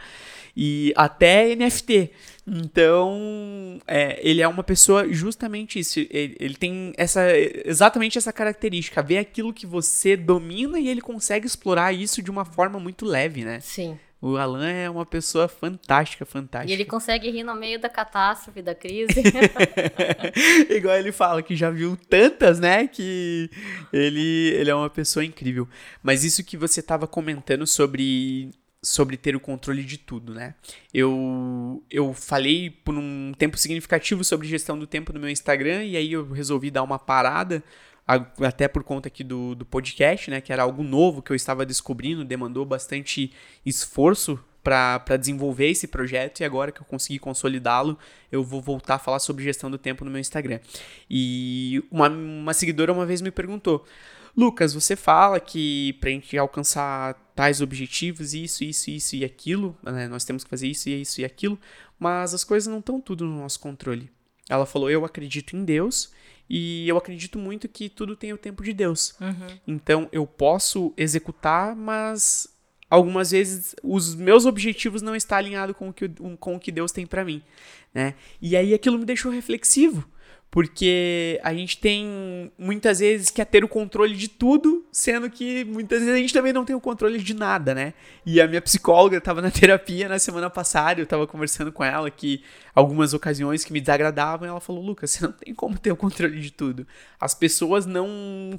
e 0.55 0.93
até 0.97 1.55
NFT. 1.55 2.11
Então, 2.45 3.79
é, 3.87 4.19
ele 4.21 4.41
é 4.41 4.47
uma 4.47 4.63
pessoa 4.63 5.07
justamente 5.13 5.79
isso. 5.79 5.99
Ele, 5.99 6.35
ele, 6.37 6.55
tem 6.55 6.91
essa 6.97 7.21
exatamente 7.63 8.17
essa 8.17 8.33
característica, 8.33 9.01
ver 9.01 9.19
aquilo 9.19 9.53
que 9.53 9.65
você 9.65 10.17
domina 10.17 10.77
e 10.77 10.89
ele 10.89 10.99
consegue 10.99 11.47
explorar 11.47 11.93
isso 11.93 12.21
de 12.21 12.29
uma 12.29 12.43
forma 12.43 12.77
muito 12.81 13.05
leve, 13.05 13.45
né? 13.45 13.61
Sim. 13.61 13.97
O 14.25 14.37
Alan 14.37 14.65
é 14.65 14.89
uma 14.89 15.05
pessoa 15.05 15.49
fantástica, 15.49 16.25
fantástica. 16.25 16.71
E 16.71 16.73
ele 16.73 16.85
consegue 16.85 17.29
rir 17.29 17.43
no 17.43 17.53
meio 17.53 17.77
da 17.77 17.89
catástrofe, 17.89 18.61
da 18.61 18.73
crise. 18.73 19.21
Igual 20.71 20.95
ele 20.95 21.11
fala 21.11 21.43
que 21.43 21.57
já 21.57 21.69
viu 21.69 21.97
tantas, 22.09 22.57
né? 22.57 22.87
Que 22.87 23.49
ele, 23.91 24.53
ele 24.55 24.69
é 24.69 24.73
uma 24.73 24.89
pessoa 24.89 25.25
incrível. 25.25 25.67
Mas 26.01 26.23
isso 26.23 26.41
que 26.41 26.55
você 26.55 26.79
estava 26.79 27.05
comentando 27.05 27.67
sobre 27.67 28.49
sobre 28.81 29.17
ter 29.17 29.35
o 29.35 29.41
controle 29.41 29.83
de 29.83 29.97
tudo, 29.97 30.33
né? 30.33 30.55
Eu, 30.93 31.83
eu 31.91 32.13
falei 32.13 32.69
por 32.69 32.95
um 32.95 33.33
tempo 33.37 33.57
significativo 33.57 34.23
sobre 34.23 34.47
gestão 34.47 34.79
do 34.79 34.87
tempo 34.87 35.11
no 35.11 35.19
meu 35.19 35.29
Instagram 35.29 35.83
e 35.83 35.97
aí 35.97 36.13
eu 36.13 36.31
resolvi 36.31 36.71
dar 36.71 36.83
uma 36.83 36.99
parada 36.99 37.61
até 38.05 38.67
por 38.67 38.83
conta 38.83 39.07
aqui 39.07 39.23
do, 39.23 39.55
do 39.55 39.65
podcast, 39.65 40.29
né? 40.29 40.41
Que 40.41 40.51
era 40.51 40.63
algo 40.63 40.83
novo 40.83 41.21
que 41.21 41.31
eu 41.31 41.35
estava 41.35 41.65
descobrindo, 41.65 42.25
demandou 42.25 42.65
bastante 42.65 43.31
esforço 43.65 44.39
para 44.63 45.17
desenvolver 45.17 45.67
esse 45.67 45.87
projeto 45.87 46.39
e 46.39 46.45
agora 46.45 46.71
que 46.71 46.81
eu 46.81 46.85
consegui 46.85 47.19
consolidá-lo, 47.19 47.99
eu 48.31 48.43
vou 48.43 48.61
voltar 48.61 48.95
a 48.95 48.99
falar 48.99 49.19
sobre 49.19 49.43
gestão 49.43 49.69
do 49.69 49.77
tempo 49.77 50.05
no 50.05 50.11
meu 50.11 50.21
Instagram. 50.21 50.59
E 51.09 51.83
uma, 51.91 52.07
uma 52.09 52.53
seguidora 52.53 52.93
uma 52.93 53.05
vez 53.05 53.21
me 53.21 53.29
perguntou: 53.29 53.85
Lucas, 54.35 54.73
você 54.73 54.95
fala 54.95 55.39
que 55.39 55.93
para 55.99 56.09
a 56.09 56.13
gente 56.13 56.37
alcançar 56.37 57.13
tais 57.35 57.61
objetivos, 57.61 58.33
isso, 58.33 58.63
isso, 58.63 58.89
isso 58.89 59.15
e 59.15 59.25
aquilo, 59.25 59.77
né, 59.83 60.07
nós 60.07 60.23
temos 60.23 60.43
que 60.43 60.49
fazer 60.49 60.67
isso 60.67 60.87
e 60.87 61.01
isso 61.01 61.19
e 61.19 61.25
aquilo, 61.25 61.59
mas 61.99 62.33
as 62.33 62.43
coisas 62.43 62.71
não 62.71 62.79
estão 62.79 63.01
tudo 63.01 63.25
no 63.25 63.41
nosso 63.41 63.59
controle. 63.59 64.09
Ela 64.49 64.65
falou: 64.65 64.89
Eu 64.89 65.03
acredito 65.03 65.55
em 65.57 65.65
Deus 65.65 66.11
e 66.49 66.87
eu 66.87 66.97
acredito 66.97 67.39
muito 67.39 67.67
que 67.67 67.89
tudo 67.89 68.15
tem 68.15 68.33
o 68.33 68.37
tempo 68.37 68.63
de 68.63 68.73
Deus. 68.73 69.15
Uhum. 69.19 69.57
Então 69.67 70.09
eu 70.11 70.25
posso 70.25 70.93
executar, 70.97 71.75
mas 71.75 72.47
algumas 72.89 73.31
vezes 73.31 73.75
os 73.81 74.13
meus 74.13 74.45
objetivos 74.45 75.01
não 75.01 75.15
estão 75.15 75.37
alinhados 75.37 75.75
com 75.75 75.89
o 75.89 75.93
que, 75.93 76.07
com 76.39 76.55
o 76.55 76.59
que 76.59 76.71
Deus 76.71 76.91
tem 76.91 77.07
para 77.07 77.25
mim, 77.25 77.41
né? 77.93 78.13
E 78.41 78.55
aí 78.55 78.73
aquilo 78.73 78.99
me 78.99 79.05
deixou 79.05 79.31
reflexivo, 79.31 80.07
porque 80.53 81.39
a 81.43 81.51
gente 81.51 81.79
tem 81.79 82.51
muitas 82.59 82.99
vezes 82.99 83.31
quer 83.31 83.43
ter 83.43 83.63
o 83.63 83.67
controle 83.67 84.15
de 84.15 84.27
tudo, 84.27 84.85
sendo 84.91 85.27
que 85.27 85.65
muitas 85.65 85.97
vezes 85.97 86.13
a 86.13 86.17
gente 86.19 86.31
também 86.31 86.53
não 86.53 86.63
tem 86.63 86.75
o 86.75 86.79
controle 86.79 87.17
de 87.17 87.33
nada, 87.33 87.73
né? 87.73 87.95
E 88.23 88.39
a 88.39 88.47
minha 88.47 88.61
psicóloga 88.61 89.17
estava 89.17 89.41
na 89.41 89.49
terapia 89.49 90.07
na 90.07 90.19
semana 90.19 90.51
passada, 90.51 91.01
eu 91.01 91.05
estava 91.05 91.25
conversando 91.25 91.71
com 91.71 91.83
ela 91.83 92.07
que 92.11 92.43
algumas 92.75 93.15
ocasiões 93.15 93.65
que 93.65 93.73
me 93.73 93.81
desagradavam, 93.81 94.47
ela 94.47 94.59
falou: 94.59 94.85
"Lucas, 94.85 95.09
você 95.09 95.25
não 95.25 95.31
tem 95.31 95.55
como 95.55 95.75
ter 95.75 95.91
o 95.91 95.95
controle 95.95 96.39
de 96.39 96.51
tudo. 96.51 96.85
As 97.19 97.33
pessoas 97.33 97.87
não 97.87 98.07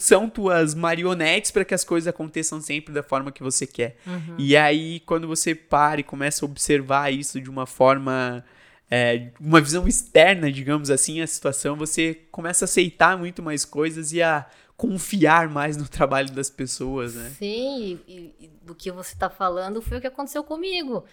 são 0.01 0.29
tuas 0.29 0.75
marionetes 0.75 1.53
para 1.53 1.65
que 1.65 1.75
as 1.75 1.85
coisas 1.85 2.09
aconteçam 2.09 2.61
sempre 2.61 2.93
da 2.93 3.05
forma 3.05 3.31
que 3.31 3.41
você 3.41 3.69
quer". 3.69 3.99
Uhum. 4.05 4.35
E 4.37 4.57
aí 4.57 4.99
quando 5.07 5.29
você 5.29 5.55
para 5.55 6.01
e 6.01 6.03
começa 6.03 6.45
a 6.45 6.49
observar 6.49 7.13
isso 7.13 7.41
de 7.41 7.49
uma 7.49 7.67
forma 7.67 8.45
é, 8.91 9.31
uma 9.41 9.61
visão 9.61 9.89
externa, 9.89 10.51
digamos 10.53 10.91
assim, 10.91 11.21
a 11.21 11.27
situação, 11.27 11.77
você 11.77 12.15
começa 12.31 12.65
a 12.65 12.67
aceitar 12.67 13.17
muito 13.17 13.43
mais 13.43 13.65
coisas 13.65 14.13
e 14.13 14.23
a 14.23 14.47
confiar 14.77 15.49
mais 15.49 15.77
no 15.77 15.89
trabalho 15.89 16.31
das 16.31 16.51
pessoas, 16.51 17.15
né? 17.15 17.33
Sim, 17.39 18.01
e, 18.07 18.35
e 18.41 18.49
do 18.63 18.75
que 18.75 18.91
você 18.91 19.15
está 19.15 19.31
falando 19.31 19.81
foi 19.81 19.99
o 19.99 20.01
que 20.01 20.07
aconteceu 20.07 20.43
comigo. 20.43 21.05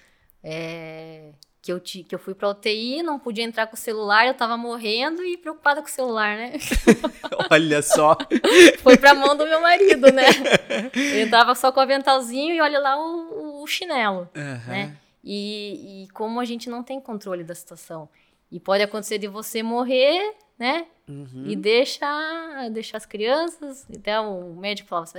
É, 0.44 1.32
que, 1.62 1.72
eu 1.72 1.80
te, 1.80 2.04
que 2.04 2.16
eu 2.16 2.20
fui 2.20 2.34
pra 2.34 2.50
UTI, 2.50 3.04
não 3.04 3.20
podia 3.20 3.44
entrar 3.44 3.68
com 3.68 3.76
o 3.76 3.80
celular, 3.80 4.26
eu 4.26 4.34
tava 4.34 4.58
morrendo 4.58 5.24
e 5.24 5.38
preocupada 5.38 5.82
com 5.82 5.88
o 5.88 5.92
celular, 5.92 6.36
né? 6.36 6.54
olha 7.52 7.82
só. 7.84 8.18
foi 8.82 8.98
pra 8.98 9.14
mão 9.14 9.38
do 9.38 9.46
meu 9.46 9.62
marido, 9.62 10.12
né? 10.12 10.26
Ele 10.94 11.30
tava 11.30 11.54
só 11.54 11.72
com 11.72 11.80
o 11.80 11.84
aventalzinho 11.84 12.56
e 12.56 12.62
olha 12.62 12.80
lá 12.80 12.98
o, 12.98 13.62
o 13.62 13.68
chinelo, 13.68 14.28
uhum. 14.36 14.68
né? 14.68 14.98
E, 15.24 16.04
e 16.04 16.08
como 16.10 16.40
a 16.40 16.46
gente 16.46 16.70
não 16.70 16.84
tem 16.84 17.00
controle 17.00 17.44
da 17.44 17.56
situação. 17.56 18.10
E 18.52 18.60
pode 18.60 18.84
acontecer 18.84 19.18
de 19.18 19.28
você 19.28 19.64
morrer, 19.64 20.36
né? 20.58 20.88
Uhum. 21.08 21.46
E 21.48 21.56
deixa, 21.56 22.08
deixar 22.72 22.98
as 22.98 23.06
crianças. 23.06 23.88
Até 23.90 24.20
o 24.20 24.54
médico 24.56 24.90
falava: 24.90 25.12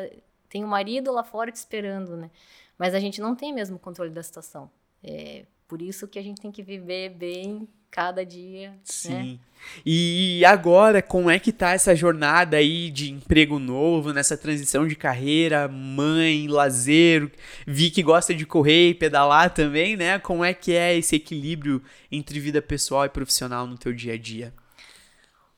tem 0.48 0.64
um 0.64 0.68
marido 0.68 1.10
lá 1.12 1.24
fora 1.24 1.50
te 1.50 1.56
esperando, 1.56 2.16
né? 2.16 2.30
Mas 2.78 2.94
a 2.94 3.00
gente 3.00 3.20
não 3.20 3.34
tem 3.34 3.52
mesmo 3.52 3.78
controle 3.78 4.10
da 4.10 4.22
situação. 4.22 4.70
É 5.02 5.46
por 5.66 5.80
isso 5.80 6.06
que 6.06 6.18
a 6.18 6.22
gente 6.22 6.40
tem 6.40 6.52
que 6.52 6.62
viver 6.62 7.10
bem 7.10 7.66
cada 7.92 8.24
dia. 8.24 8.70
Né? 8.70 8.76
Sim. 8.82 9.12
Né? 9.12 9.38
E 9.86 10.42
agora, 10.44 11.00
como 11.00 11.30
é 11.30 11.38
que 11.38 11.52
tá 11.52 11.70
essa 11.70 11.94
jornada 11.94 12.56
aí 12.56 12.90
de 12.90 13.12
emprego 13.12 13.60
novo, 13.60 14.12
nessa 14.12 14.36
transição 14.36 14.88
de 14.88 14.96
carreira, 14.96 15.68
mãe, 15.68 16.48
lazer? 16.48 17.30
Vi 17.64 17.90
que 17.90 18.02
gosta 18.02 18.34
de 18.34 18.44
correr 18.44 18.88
e 18.88 18.94
pedalar 18.94 19.54
também, 19.54 19.96
né? 19.96 20.18
Como 20.18 20.42
é 20.42 20.52
que 20.52 20.72
é 20.72 20.96
esse 20.96 21.14
equilíbrio 21.14 21.80
entre 22.10 22.40
vida 22.40 22.60
pessoal 22.60 23.04
e 23.04 23.10
profissional 23.10 23.66
no 23.66 23.78
teu 23.78 23.92
dia 23.92 24.14
a 24.14 24.18
dia? 24.18 24.52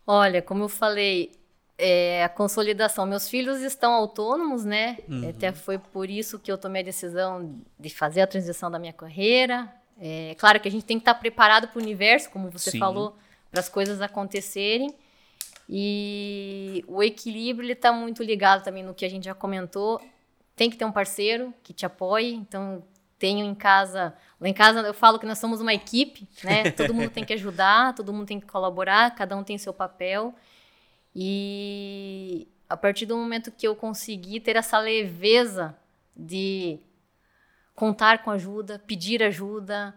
Olha, 0.07 0.43
como 0.43 0.65
eu 0.65 0.69
falei, 0.69 1.33
é, 1.79 2.25
a 2.25 2.29
consolidação. 2.29 3.07
Meus 3.07 3.29
filhos 3.29 3.63
estão 3.63 3.93
autônomos, 3.95 4.65
né? 4.65 4.99
Uhum. 5.09 5.31
Até 5.31 5.53
foi 5.53 5.79
por 5.79 6.11
isso 6.11 6.39
que 6.39 6.53
eu 6.53 6.59
tomei 6.59 6.83
a 6.83 6.85
decisão 6.85 7.59
de 7.79 7.89
fazer 7.89 8.21
a 8.21 8.27
transição 8.27 8.71
da 8.71 8.79
minha 8.79 8.93
carreira. 8.93 9.73
É 10.01 10.35
claro 10.39 10.61
que 10.61 10.69
a 10.69 10.71
gente 10.71 10.85
tem 10.85 10.99
que 10.99 11.03
estar 11.03 11.15
preparado 11.15 11.69
para 11.69 11.79
o 11.79 11.83
universo, 11.83 12.31
como 12.31 12.51
você 12.51 12.73
Sim. 12.73 12.79
falou, 12.79 13.17
para 13.51 13.61
as 13.61 13.69
coisas 13.69 14.01
acontecerem. 14.01 14.95
E 15.69 16.85
o 16.87 17.03
equilíbrio 17.03 17.71
está 17.71 17.93
muito 17.93 18.23
ligado 18.23 18.63
também 18.63 18.83
no 18.83 18.95
que 18.95 19.05
a 19.05 19.09
gente 19.09 19.25
já 19.25 19.35
comentou. 19.35 20.01
Tem 20.57 20.71
que 20.71 20.77
ter 20.77 20.85
um 20.85 20.93
parceiro 20.93 21.55
que 21.63 21.73
te 21.73 21.87
apoie. 21.87 22.35
Então, 22.35 22.83
tenho 23.19 23.45
em 23.45 23.55
casa. 23.55 24.15
Lá 24.41 24.49
em 24.49 24.53
casa 24.53 24.81
eu 24.81 24.95
falo 24.95 25.19
que 25.19 25.27
nós 25.27 25.39
somos 25.39 25.61
uma 25.61 25.73
equipe, 25.73 26.29
né? 26.43 26.71
Todo 26.73 26.93
mundo 26.93 27.11
tem 27.11 27.25
que 27.25 27.33
ajudar, 27.33 27.95
todo 27.95 28.13
mundo 28.13 28.27
tem 28.27 28.39
que 28.39 28.47
colaborar, 28.47 29.15
cada 29.15 29.37
um 29.37 29.43
tem 29.43 29.57
seu 29.57 29.73
papel. 29.73 30.35
E 31.15 32.47
a 32.69 32.77
partir 32.77 33.07
do 33.07 33.17
momento 33.17 33.51
que 33.51 33.67
eu 33.67 33.75
consegui 33.75 34.41
ter 34.41 34.57
essa 34.57 34.79
leveza 34.79 35.77
de 36.17 36.79
contar 37.75 38.23
com 38.23 38.31
ajuda, 38.31 38.79
pedir 38.87 39.23
ajuda, 39.23 39.95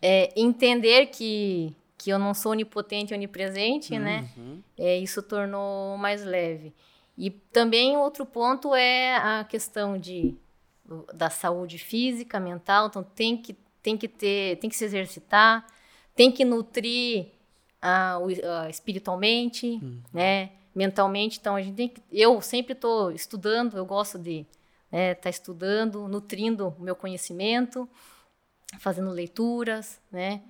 é, 0.00 0.32
entender 0.36 1.06
que, 1.06 1.74
que 1.96 2.10
eu 2.10 2.18
não 2.18 2.34
sou 2.34 2.52
onipotente 2.52 3.12
e 3.12 3.16
onipresente, 3.16 3.98
né? 3.98 4.28
uhum. 4.36 4.56
né? 4.56 4.58
É, 4.76 4.98
isso 4.98 5.22
tornou 5.22 5.96
mais 5.96 6.24
leve. 6.24 6.74
E 7.16 7.30
também 7.30 7.96
outro 7.96 8.26
ponto 8.26 8.74
é 8.74 9.16
a 9.16 9.44
questão 9.44 9.96
de, 9.96 10.36
da 11.14 11.30
saúde 11.30 11.78
física, 11.78 12.40
mental. 12.40 12.88
Então 12.88 13.02
tem 13.02 13.36
que, 13.36 13.56
tem 13.82 13.96
que 13.96 14.08
ter, 14.08 14.58
tem 14.58 14.68
que 14.68 14.76
se 14.76 14.84
exercitar, 14.84 15.64
tem 16.14 16.30
que 16.30 16.44
nutrir 16.44 17.28
uh, 17.82 18.68
espiritualmente, 18.68 19.66
uhum. 19.66 20.02
né? 20.12 20.50
Mentalmente. 20.74 21.38
Então 21.38 21.54
a 21.54 21.62
gente 21.62 21.76
tem 21.76 21.88
que, 21.88 22.02
eu 22.10 22.40
sempre 22.42 22.72
estou 22.72 23.12
estudando, 23.12 23.76
eu 23.76 23.86
gosto 23.86 24.18
de 24.18 24.44
estar 24.94 25.08
né, 25.08 25.14
tá 25.14 25.28
estudando, 25.30 26.06
nutrindo 26.06 26.68
o 26.78 26.82
meu 26.82 26.94
conhecimento, 26.94 27.88
fazendo 28.78 29.10
leituras, 29.10 30.00
né? 30.10 30.42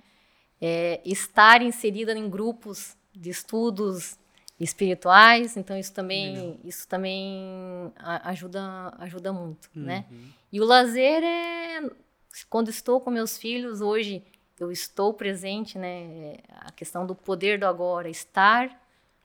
É, 0.61 1.01
estar 1.03 1.61
inserida 1.61 2.13
em 2.13 2.29
grupos 2.29 2.95
de 3.13 3.29
estudos 3.29 4.17
espirituais, 4.57 5.57
então 5.57 5.77
isso 5.77 5.93
também 5.93 6.59
isso 6.63 6.87
também 6.87 7.91
ajuda 8.23 8.93
ajuda 8.99 9.33
muito, 9.33 9.69
né? 9.75 10.05
uhum. 10.09 10.17
né? 10.17 10.29
E 10.51 10.61
o 10.61 10.65
lazer 10.65 11.23
é 11.23 11.89
quando 12.49 12.69
estou 12.69 13.01
com 13.01 13.09
meus 13.09 13.37
filhos 13.37 13.81
hoje 13.81 14.23
eu 14.57 14.71
estou 14.71 15.13
presente, 15.13 15.77
né? 15.77 16.37
A 16.49 16.71
questão 16.71 17.05
do 17.05 17.13
poder 17.13 17.59
do 17.59 17.65
agora, 17.65 18.07
estar 18.07 18.81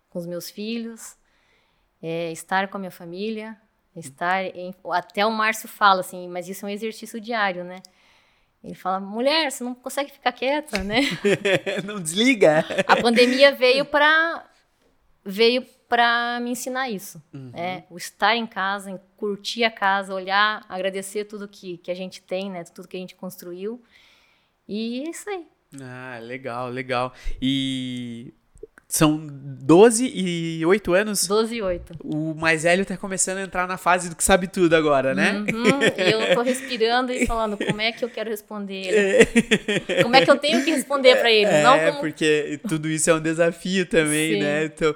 com 0.08 0.18
os 0.18 0.26
meus 0.26 0.50
filhos, 0.50 1.16
é, 2.02 2.32
estar 2.32 2.66
com 2.68 2.76
a 2.76 2.80
minha 2.80 2.90
família, 2.90 3.56
Estar 3.96 4.44
em, 4.44 4.74
até 4.92 5.26
o 5.26 5.30
Márcio 5.30 5.68
fala 5.68 6.00
assim, 6.00 6.28
mas 6.28 6.48
isso 6.48 6.64
é 6.64 6.68
um 6.68 6.72
exercício 6.72 7.20
diário, 7.20 7.64
né? 7.64 7.82
Ele 8.62 8.74
fala, 8.74 9.00
mulher, 9.00 9.50
você 9.50 9.64
não 9.64 9.74
consegue 9.74 10.12
ficar 10.12 10.32
quieta, 10.32 10.84
né? 10.84 11.00
não 11.84 12.00
desliga. 12.00 12.64
A 12.86 12.96
pandemia 12.96 13.52
veio 13.52 13.84
para 13.84 14.46
veio 15.24 15.62
para 15.88 16.38
me 16.40 16.50
ensinar 16.50 16.88
isso, 16.88 17.20
uhum. 17.32 17.50
né? 17.52 17.84
O 17.90 17.96
estar 17.96 18.36
em 18.36 18.46
casa, 18.46 18.90
em 18.90 19.00
curtir 19.16 19.64
a 19.64 19.70
casa, 19.70 20.14
olhar, 20.14 20.64
agradecer 20.68 21.24
tudo 21.24 21.48
que, 21.48 21.78
que 21.78 21.90
a 21.90 21.94
gente 21.94 22.22
tem, 22.22 22.48
né? 22.48 22.62
Tudo 22.64 22.86
que 22.86 22.96
a 22.96 23.00
gente 23.00 23.16
construiu. 23.16 23.82
E 24.68 25.02
é 25.04 25.10
isso 25.10 25.28
aí. 25.28 25.46
Ah, 25.80 26.18
legal, 26.20 26.68
legal. 26.68 27.12
E 27.40 28.32
são 28.90 29.24
12 29.24 30.04
e 30.12 30.66
8 30.66 30.92
anos. 30.94 31.26
12 31.28 31.54
e 31.54 31.62
8. 31.62 31.94
O 32.02 32.34
mais 32.34 32.64
velho 32.64 32.84
tá 32.84 32.96
começando 32.96 33.38
a 33.38 33.42
entrar 33.42 33.68
na 33.68 33.76
fase 33.76 34.08
do 34.08 34.16
que 34.16 34.24
sabe 34.24 34.48
tudo 34.48 34.74
agora, 34.74 35.14
né? 35.14 35.32
Uhum, 35.32 35.80
e 35.96 36.10
eu 36.10 36.34
tô 36.34 36.42
respirando 36.42 37.12
e 37.12 37.24
falando 37.24 37.56
como 37.56 37.80
é 37.80 37.92
que 37.92 38.04
eu 38.04 38.10
quero 38.10 38.28
responder 38.28 38.88
ele. 38.88 40.02
como 40.02 40.16
é 40.16 40.24
que 40.24 40.30
eu 40.30 40.36
tenho 40.36 40.64
que 40.64 40.72
responder 40.72 41.14
para 41.16 41.30
ele. 41.30 41.48
É, 41.48 41.62
não 41.62 41.78
como... 41.78 42.00
porque 42.00 42.58
tudo 42.68 42.88
isso 42.88 43.08
é 43.08 43.14
um 43.14 43.20
desafio 43.20 43.86
também, 43.86 44.34
Sim. 44.34 44.40
né? 44.40 44.64
Então, 44.64 44.94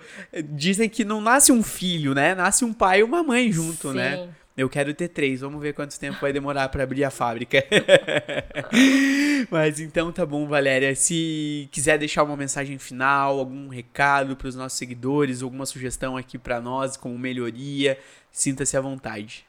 dizem 0.51 0.89
que 0.89 1.05
não 1.05 1.21
nasce 1.21 1.53
um 1.53 1.63
filho, 1.63 2.15
né? 2.15 2.35
Nasce 2.35 2.65
um 2.65 2.73
pai 2.73 2.99
e 2.99 3.03
uma 3.05 3.23
mãe 3.23 3.53
junto, 3.53 3.93
né? 3.93 4.17
Sim. 4.17 4.23
né? 4.23 4.29
Eu 4.57 4.69
quero 4.71 4.95
ter 4.95 5.09
três, 5.09 5.41
vamos 5.41 5.61
ver 5.61 5.73
quanto 5.73 5.99
tempo 5.99 6.21
vai 6.21 6.33
demorar 6.33 6.69
para 6.69 6.85
abrir 6.85 7.03
a 7.03 7.11
fábrica. 7.11 7.59
Mas 9.51 9.81
então 9.81 10.13
tá 10.13 10.25
bom, 10.25 10.47
Valéria. 10.47 10.95
Se 10.95 11.69
quiser 11.73 11.99
deixar 11.99 12.23
uma 12.23 12.37
mensagem 12.37 12.79
final, 12.79 13.41
algum 13.41 13.67
recado 13.67 14.37
para 14.37 14.47
os 14.47 14.55
nossos 14.55 14.79
seguidores, 14.79 15.43
alguma 15.43 15.67
sugestão 15.67 16.17
aqui 16.17 16.39
para 16.39 16.61
nós 16.61 16.97
como 16.97 17.19
melhoria, 17.19 17.99
sinta-se 18.31 18.77
à 18.77 18.81
vontade. 18.81 19.45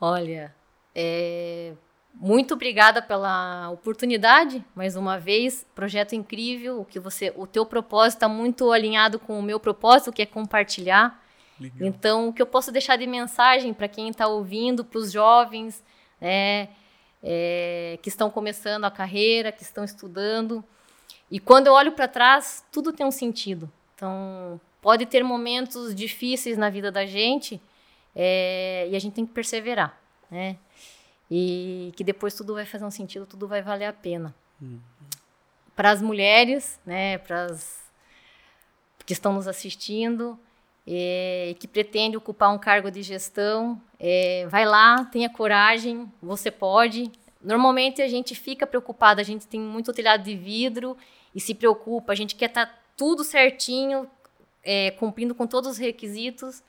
Olha, 0.00 0.52
é... 0.92 1.74
muito 2.12 2.54
obrigada 2.54 3.00
pela 3.00 3.70
oportunidade, 3.70 4.62
mais 4.74 4.96
uma 4.96 5.20
vez, 5.20 5.64
projeto 5.72 6.16
incrível, 6.16 6.80
o 6.80 6.84
que 6.84 6.98
você, 6.98 7.32
o 7.36 7.46
teu 7.46 7.64
propósito 7.64 8.16
está 8.16 8.28
muito 8.28 8.72
alinhado 8.72 9.20
com 9.20 9.38
o 9.38 9.42
meu 9.42 9.60
propósito, 9.60 10.12
que 10.12 10.22
é 10.22 10.26
compartilhar. 10.26 11.24
Legal. 11.58 11.88
Então, 11.88 12.28
o 12.28 12.32
que 12.32 12.42
eu 12.42 12.46
posso 12.46 12.70
deixar 12.70 12.96
de 12.96 13.06
mensagem 13.06 13.72
para 13.72 13.88
quem 13.88 14.08
está 14.08 14.26
ouvindo, 14.26 14.84
para 14.84 14.98
os 14.98 15.10
jovens 15.10 15.82
né, 16.20 16.68
é, 17.22 17.98
que 18.02 18.08
estão 18.08 18.30
começando 18.30 18.84
a 18.84 18.90
carreira, 18.90 19.50
que 19.50 19.62
estão 19.62 19.84
estudando. 19.84 20.62
E 21.30 21.40
quando 21.40 21.66
eu 21.66 21.72
olho 21.72 21.92
para 21.92 22.06
trás, 22.06 22.64
tudo 22.70 22.92
tem 22.92 23.06
um 23.06 23.10
sentido. 23.10 23.70
Então, 23.94 24.60
pode 24.80 25.06
ter 25.06 25.24
momentos 25.24 25.94
difíceis 25.94 26.58
na 26.58 26.68
vida 26.70 26.92
da 26.92 27.06
gente 27.06 27.60
é, 28.14 28.86
e 28.90 28.94
a 28.96 28.98
gente 28.98 29.14
tem 29.14 29.26
que 29.26 29.32
perseverar, 29.32 29.98
né? 30.30 30.56
E 31.30 31.92
que 31.96 32.04
depois 32.04 32.34
tudo 32.34 32.54
vai 32.54 32.64
fazer 32.64 32.84
um 32.84 32.90
sentido, 32.90 33.26
tudo 33.26 33.48
vai 33.48 33.60
valer 33.60 33.86
a 33.86 33.92
pena. 33.92 34.34
Uhum. 34.60 34.78
Para 35.74 35.90
as 35.90 36.00
mulheres, 36.00 36.78
né, 36.86 37.18
para 37.18 37.46
as 37.46 37.84
que 39.04 39.12
estão 39.12 39.32
nos 39.32 39.46
assistindo, 39.46 40.38
é, 40.86 41.54
que 41.58 41.66
pretende 41.66 42.16
ocupar 42.16 42.54
um 42.54 42.58
cargo 42.58 42.90
de 42.90 43.02
gestão, 43.02 43.80
é, 43.98 44.46
vai 44.48 44.64
lá, 44.64 45.04
tenha 45.06 45.28
coragem, 45.28 46.10
você 46.22 46.50
pode. 46.50 47.10
Normalmente 47.42 48.00
a 48.00 48.08
gente 48.08 48.34
fica 48.34 48.66
preocupado, 48.66 49.20
a 49.20 49.24
gente 49.24 49.46
tem 49.46 49.60
muito 49.60 49.92
telhado 49.92 50.22
de 50.22 50.36
vidro 50.36 50.96
e 51.34 51.40
se 51.40 51.54
preocupa, 51.54 52.12
a 52.12 52.16
gente 52.16 52.34
quer 52.34 52.46
estar 52.46 52.66
tá 52.66 52.74
tudo 52.96 53.24
certinho, 53.24 54.08
é, 54.62 54.90
cumprindo 54.92 55.34
com 55.34 55.46
todos 55.46 55.72
os 55.72 55.78
requisitos 55.78 56.62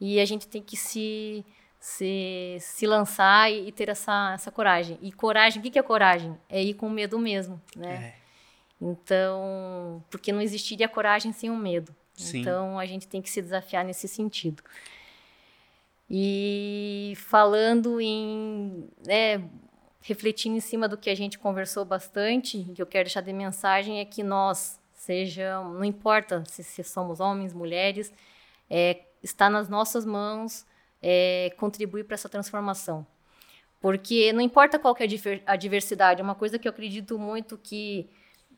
e 0.00 0.18
a 0.18 0.24
gente 0.24 0.46
tem 0.48 0.62
que 0.62 0.76
se 0.76 1.44
se, 1.80 2.58
se 2.60 2.86
lançar 2.86 3.50
e, 3.50 3.68
e, 3.68 3.72
ter 3.72 3.88
essa, 3.88 4.32
essa 4.34 4.50
coragem. 4.50 4.98
E 5.00 5.10
coragem, 5.10 5.60
o 5.60 5.62
que, 5.62 5.70
que 5.70 5.78
é 5.78 5.82
coragem? 5.82 6.36
É 6.46 6.62
ir 6.62 6.74
com 6.74 6.90
medo 6.90 7.18
mesmo, 7.18 7.60
né? 7.74 8.14
É. 8.14 8.20
Então, 8.78 10.04
porque 10.10 10.30
não 10.30 10.42
existiria 10.42 10.88
coragem 10.88 11.32
sem 11.32 11.50
o 11.50 11.56
medo. 11.56 11.94
Sim. 12.22 12.40
Então, 12.40 12.78
a 12.78 12.86
gente 12.86 13.06
tem 13.08 13.20
que 13.20 13.30
se 13.30 13.40
desafiar 13.40 13.84
nesse 13.84 14.06
sentido. 14.08 14.62
E 16.08 17.14
falando 17.16 18.00
em, 18.00 18.88
né, 19.06 19.42
refletindo 20.02 20.56
em 20.56 20.60
cima 20.60 20.88
do 20.88 20.96
que 20.96 21.08
a 21.08 21.14
gente 21.14 21.38
conversou 21.38 21.84
bastante, 21.84 22.64
que 22.74 22.82
eu 22.82 22.86
quero 22.86 23.04
deixar 23.04 23.20
de 23.20 23.32
mensagem 23.32 24.00
é 24.00 24.04
que 24.04 24.22
nós, 24.22 24.80
seja, 24.92 25.60
não 25.62 25.84
importa 25.84 26.42
se, 26.46 26.64
se 26.64 26.82
somos 26.82 27.20
homens, 27.20 27.52
mulheres, 27.52 28.12
é, 28.68 29.02
está 29.22 29.48
nas 29.48 29.68
nossas 29.68 30.04
mãos 30.04 30.66
é, 31.00 31.52
contribuir 31.56 32.04
para 32.04 32.14
essa 32.14 32.28
transformação. 32.28 33.06
Porque 33.80 34.32
não 34.32 34.40
importa 34.40 34.78
qual 34.78 34.94
é 34.98 35.04
a 35.46 35.56
diversidade, 35.56 36.20
é 36.20 36.24
uma 36.24 36.34
coisa 36.34 36.58
que 36.58 36.68
eu 36.68 36.70
acredito 36.70 37.18
muito 37.18 37.56
que 37.56 38.10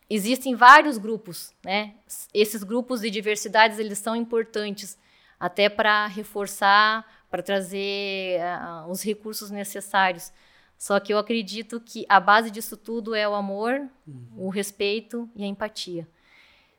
existem 0.08 0.54
vários 0.54 0.98
grupos, 0.98 1.54
né? 1.64 1.94
Esses 2.32 2.62
grupos 2.62 3.00
de 3.00 3.10
diversidades, 3.10 3.78
eles 3.78 3.98
são 3.98 4.14
importantes 4.14 4.98
até 5.38 5.68
para 5.68 6.06
reforçar, 6.06 7.04
para 7.30 7.42
trazer 7.42 8.40
uh, 8.40 8.90
os 8.90 9.02
recursos 9.02 9.50
necessários. 9.50 10.32
Só 10.78 11.00
que 11.00 11.12
eu 11.12 11.18
acredito 11.18 11.80
que 11.80 12.04
a 12.08 12.20
base 12.20 12.50
disso 12.50 12.76
tudo 12.76 13.14
é 13.14 13.28
o 13.28 13.34
amor, 13.34 13.88
uhum. 14.06 14.26
o 14.36 14.48
respeito 14.48 15.30
e 15.34 15.44
a 15.44 15.46
empatia. 15.46 16.08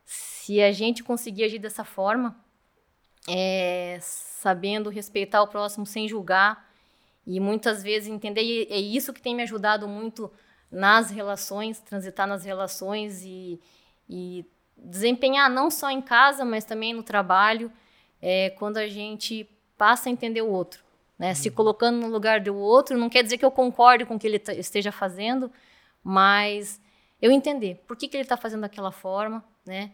Se 0.05 0.61
a 0.61 0.71
gente 0.71 1.03
conseguir 1.03 1.45
agir 1.45 1.59
dessa 1.59 1.83
forma, 1.83 2.37
é, 3.27 3.97
sabendo 4.01 4.89
respeitar 4.89 5.41
o 5.41 5.47
próximo 5.47 5.85
sem 5.85 6.07
julgar 6.07 6.69
e 7.25 7.39
muitas 7.39 7.81
vezes 7.81 8.09
entender, 8.09 8.41
e 8.41 8.67
é 8.69 8.77
isso 8.77 9.13
que 9.13 9.21
tem 9.21 9.33
me 9.33 9.43
ajudado 9.43 9.87
muito 9.87 10.31
nas 10.73 11.11
relações, 11.11 11.79
transitar 11.79 12.27
nas 12.27 12.43
relações 12.43 13.21
e, 13.23 13.61
e 14.09 14.43
desempenhar 14.75 15.49
não 15.49 15.69
só 15.69 15.89
em 15.91 16.01
casa, 16.01 16.43
mas 16.43 16.65
também 16.65 16.93
no 16.93 17.03
trabalho, 17.03 17.71
é, 18.19 18.49
quando 18.51 18.77
a 18.77 18.87
gente 18.87 19.47
passa 19.77 20.09
a 20.09 20.11
entender 20.11 20.41
o 20.41 20.49
outro. 20.49 20.83
Né? 21.17 21.29
Uhum. 21.29 21.35
Se 21.35 21.51
colocando 21.51 21.99
no 21.99 22.07
lugar 22.07 22.41
do 22.41 22.55
outro, 22.55 22.97
não 22.97 23.07
quer 23.07 23.23
dizer 23.23 23.37
que 23.37 23.45
eu 23.45 23.51
concorde 23.51 24.03
com 24.03 24.15
o 24.15 24.19
que 24.19 24.25
ele 24.25 24.41
esteja 24.57 24.91
fazendo, 24.91 25.51
mas 26.03 26.81
eu 27.21 27.31
entender 27.31 27.83
por 27.87 27.95
que, 27.95 28.07
que 28.07 28.17
ele 28.17 28.23
está 28.23 28.35
fazendo 28.35 28.61
daquela 28.61 28.91
forma, 28.91 29.43
né? 29.65 29.91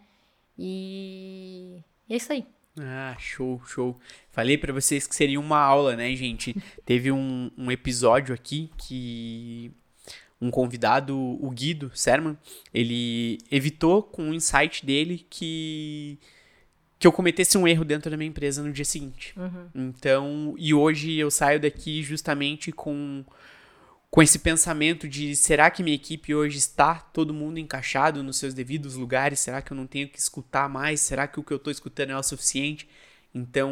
E, 0.57 1.84
e 2.07 2.13
é 2.13 2.17
isso 2.17 2.32
aí. 2.32 2.45
Ah, 2.80 3.15
show, 3.19 3.61
show. 3.65 3.99
Falei 4.32 4.57
para 4.57 4.71
vocês 4.71 5.05
que 5.05 5.15
seria 5.15 5.39
uma 5.39 5.59
aula, 5.59 5.95
né, 5.95 6.15
gente? 6.15 6.55
Teve 6.86 7.11
um, 7.11 7.51
um 7.57 7.69
episódio 7.69 8.34
aqui 8.34 8.71
que 8.77 9.73
um 10.41 10.49
convidado, 10.49 11.17
o 11.17 11.49
Guido 11.51 11.91
Serman, 11.93 12.37
ele 12.73 13.39
evitou 13.51 14.01
com 14.01 14.29
o 14.29 14.33
insight 14.33 14.85
dele 14.85 15.25
que 15.29 16.17
que 16.97 17.07
eu 17.07 17.13
cometesse 17.13 17.57
um 17.57 17.65
erro 17.65 17.85
dentro 17.85 18.11
da 18.11 18.17
minha 18.17 18.27
empresa 18.27 18.61
no 18.61 18.73
dia 18.73 18.83
seguinte. 18.83 19.33
Uhum. 19.37 19.69
Então, 19.73 20.53
e 20.57 20.73
hoje 20.73 21.13
eu 21.13 21.31
saio 21.31 21.57
daqui 21.57 22.03
justamente 22.03 22.73
com 22.73 23.23
com 24.09 24.23
esse 24.23 24.39
pensamento 24.39 25.07
de 25.07 25.35
será 25.35 25.69
que 25.69 25.83
minha 25.83 25.95
equipe 25.95 26.33
hoje 26.33 26.57
está 26.57 26.95
todo 26.95 27.33
mundo 27.33 27.59
encaixado 27.59 28.23
nos 28.23 28.37
seus 28.37 28.53
devidos 28.53 28.95
lugares? 28.95 29.39
Será 29.39 29.61
que 29.61 29.71
eu 29.71 29.77
não 29.77 29.85
tenho 29.85 30.09
que 30.09 30.17
escutar 30.17 30.67
mais? 30.67 30.99
Será 30.99 31.27
que 31.27 31.39
o 31.39 31.43
que 31.43 31.53
eu 31.53 31.57
estou 31.57 31.71
escutando 31.71 32.09
é 32.09 32.17
o 32.17 32.23
suficiente? 32.23 32.89
Então, 33.33 33.71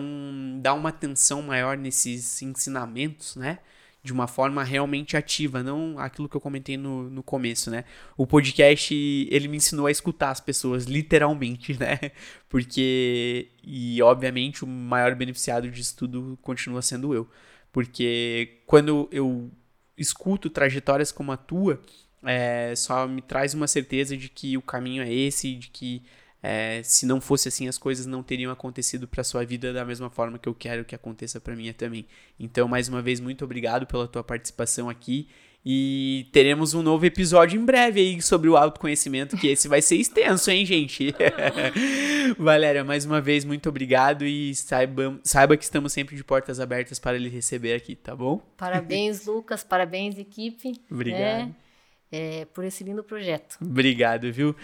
dá 0.61 0.73
uma 0.73 0.89
atenção 0.89 1.41
maior 1.41 1.75
nesses 1.75 2.41
ensinamentos, 2.43 3.35
né? 3.35 3.57
De 4.07 4.13
uma 4.13 4.25
forma 4.25 4.63
realmente 4.63 5.17
ativa, 5.17 5.61
não 5.61 5.99
aquilo 5.99 6.29
que 6.29 6.37
eu 6.37 6.39
comentei 6.39 6.77
no, 6.77 7.09
no 7.09 7.21
começo, 7.21 7.69
né? 7.69 7.83
O 8.15 8.25
podcast, 8.25 8.93
ele 9.29 9.49
me 9.49 9.57
ensinou 9.57 9.85
a 9.85 9.91
escutar 9.91 10.29
as 10.29 10.39
pessoas, 10.39 10.85
literalmente, 10.85 11.77
né? 11.77 11.99
Porque, 12.47 13.49
e 13.61 14.01
obviamente, 14.01 14.63
o 14.63 14.67
maior 14.67 15.13
beneficiado 15.13 15.69
disso 15.69 15.97
tudo 15.97 16.39
continua 16.41 16.81
sendo 16.81 17.13
eu. 17.13 17.29
Porque 17.69 18.61
quando 18.65 19.09
eu 19.11 19.51
escuto 19.97 20.49
trajetórias 20.49 21.11
como 21.11 21.33
a 21.33 21.37
tua, 21.37 21.81
é, 22.23 22.73
só 22.77 23.05
me 23.05 23.21
traz 23.21 23.53
uma 23.53 23.67
certeza 23.67 24.15
de 24.15 24.29
que 24.29 24.55
o 24.57 24.61
caminho 24.61 25.03
é 25.03 25.13
esse, 25.13 25.53
de 25.53 25.67
que 25.67 26.01
é, 26.49 26.81
se 26.81 27.05
não 27.05 27.19
fosse 27.19 27.49
assim 27.49 27.67
as 27.67 27.77
coisas 27.77 28.05
não 28.05 28.23
teriam 28.23 28.49
acontecido 28.49 29.05
para 29.05 29.21
sua 29.21 29.43
vida 29.43 29.73
da 29.73 29.83
mesma 29.83 30.09
forma 30.09 30.39
que 30.39 30.47
eu 30.47 30.55
quero 30.55 30.85
que 30.85 30.95
aconteça 30.95 31.41
para 31.41 31.53
minha 31.53 31.73
também. 31.73 32.05
Então, 32.39 32.69
mais 32.69 32.87
uma 32.87 33.01
vez, 33.01 33.19
muito 33.19 33.43
obrigado 33.43 33.85
pela 33.85 34.07
tua 34.07 34.23
participação 34.23 34.89
aqui 34.89 35.27
e 35.65 36.25
teremos 36.31 36.73
um 36.73 36.81
novo 36.81 37.05
episódio 37.05 37.59
em 37.59 37.65
breve 37.65 37.99
aí 37.99 38.21
sobre 38.21 38.49
o 38.49 38.55
autoconhecimento, 38.55 39.35
que 39.35 39.47
esse 39.47 39.67
vai 39.67 39.81
ser 39.81 39.97
extenso, 39.97 40.49
hein, 40.49 40.65
gente? 40.65 41.13
Valéria, 42.39 42.85
mais 42.85 43.03
uma 43.03 43.19
vez, 43.19 43.43
muito 43.43 43.67
obrigado 43.67 44.25
e 44.25 44.55
saiba, 44.55 45.19
saiba 45.25 45.57
que 45.57 45.65
estamos 45.65 45.91
sempre 45.91 46.15
de 46.15 46.23
portas 46.23 46.61
abertas 46.61 46.97
para 46.97 47.17
lhe 47.17 47.27
receber 47.27 47.73
aqui, 47.73 47.93
tá 47.93 48.15
bom? 48.15 48.41
Parabéns, 48.55 49.25
Lucas, 49.27 49.65
parabéns, 49.65 50.17
equipe. 50.17 50.79
Obrigado. 50.89 51.49
É, 51.49 51.49
é, 52.11 52.45
por 52.53 52.63
esse 52.63 52.83
lindo 52.83 53.03
projeto. 53.03 53.57
Obrigado, 53.61 54.31
viu? 54.31 54.55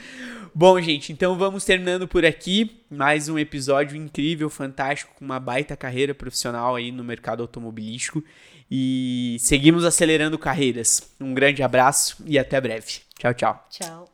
Bom, 0.54 0.80
gente, 0.80 1.12
então 1.12 1.38
vamos 1.38 1.66
terminando 1.66 2.08
por 2.08 2.26
aqui. 2.26 2.82
Mais 2.90 3.28
um 3.30 3.38
episódio 3.38 3.98
incrível, 3.98 4.50
fantástico, 4.50 5.14
com 5.16 5.26
uma 5.26 5.40
baita 5.40 5.76
carreira 5.76 6.14
profissional 6.14 6.76
aí 6.76 6.92
no 6.92 7.04
mercado 7.04 7.42
automobilístico. 7.42 8.24
E 8.70 9.38
seguimos 9.40 9.84
acelerando 9.86 10.40
carreiras. 10.40 11.14
Um 11.20 11.34
grande 11.34 11.62
abraço 11.62 12.24
e 12.26 12.40
até 12.40 12.60
breve. 12.60 13.02
Tchau, 13.18 13.34
tchau. 13.34 13.68
Tchau. 13.70 14.13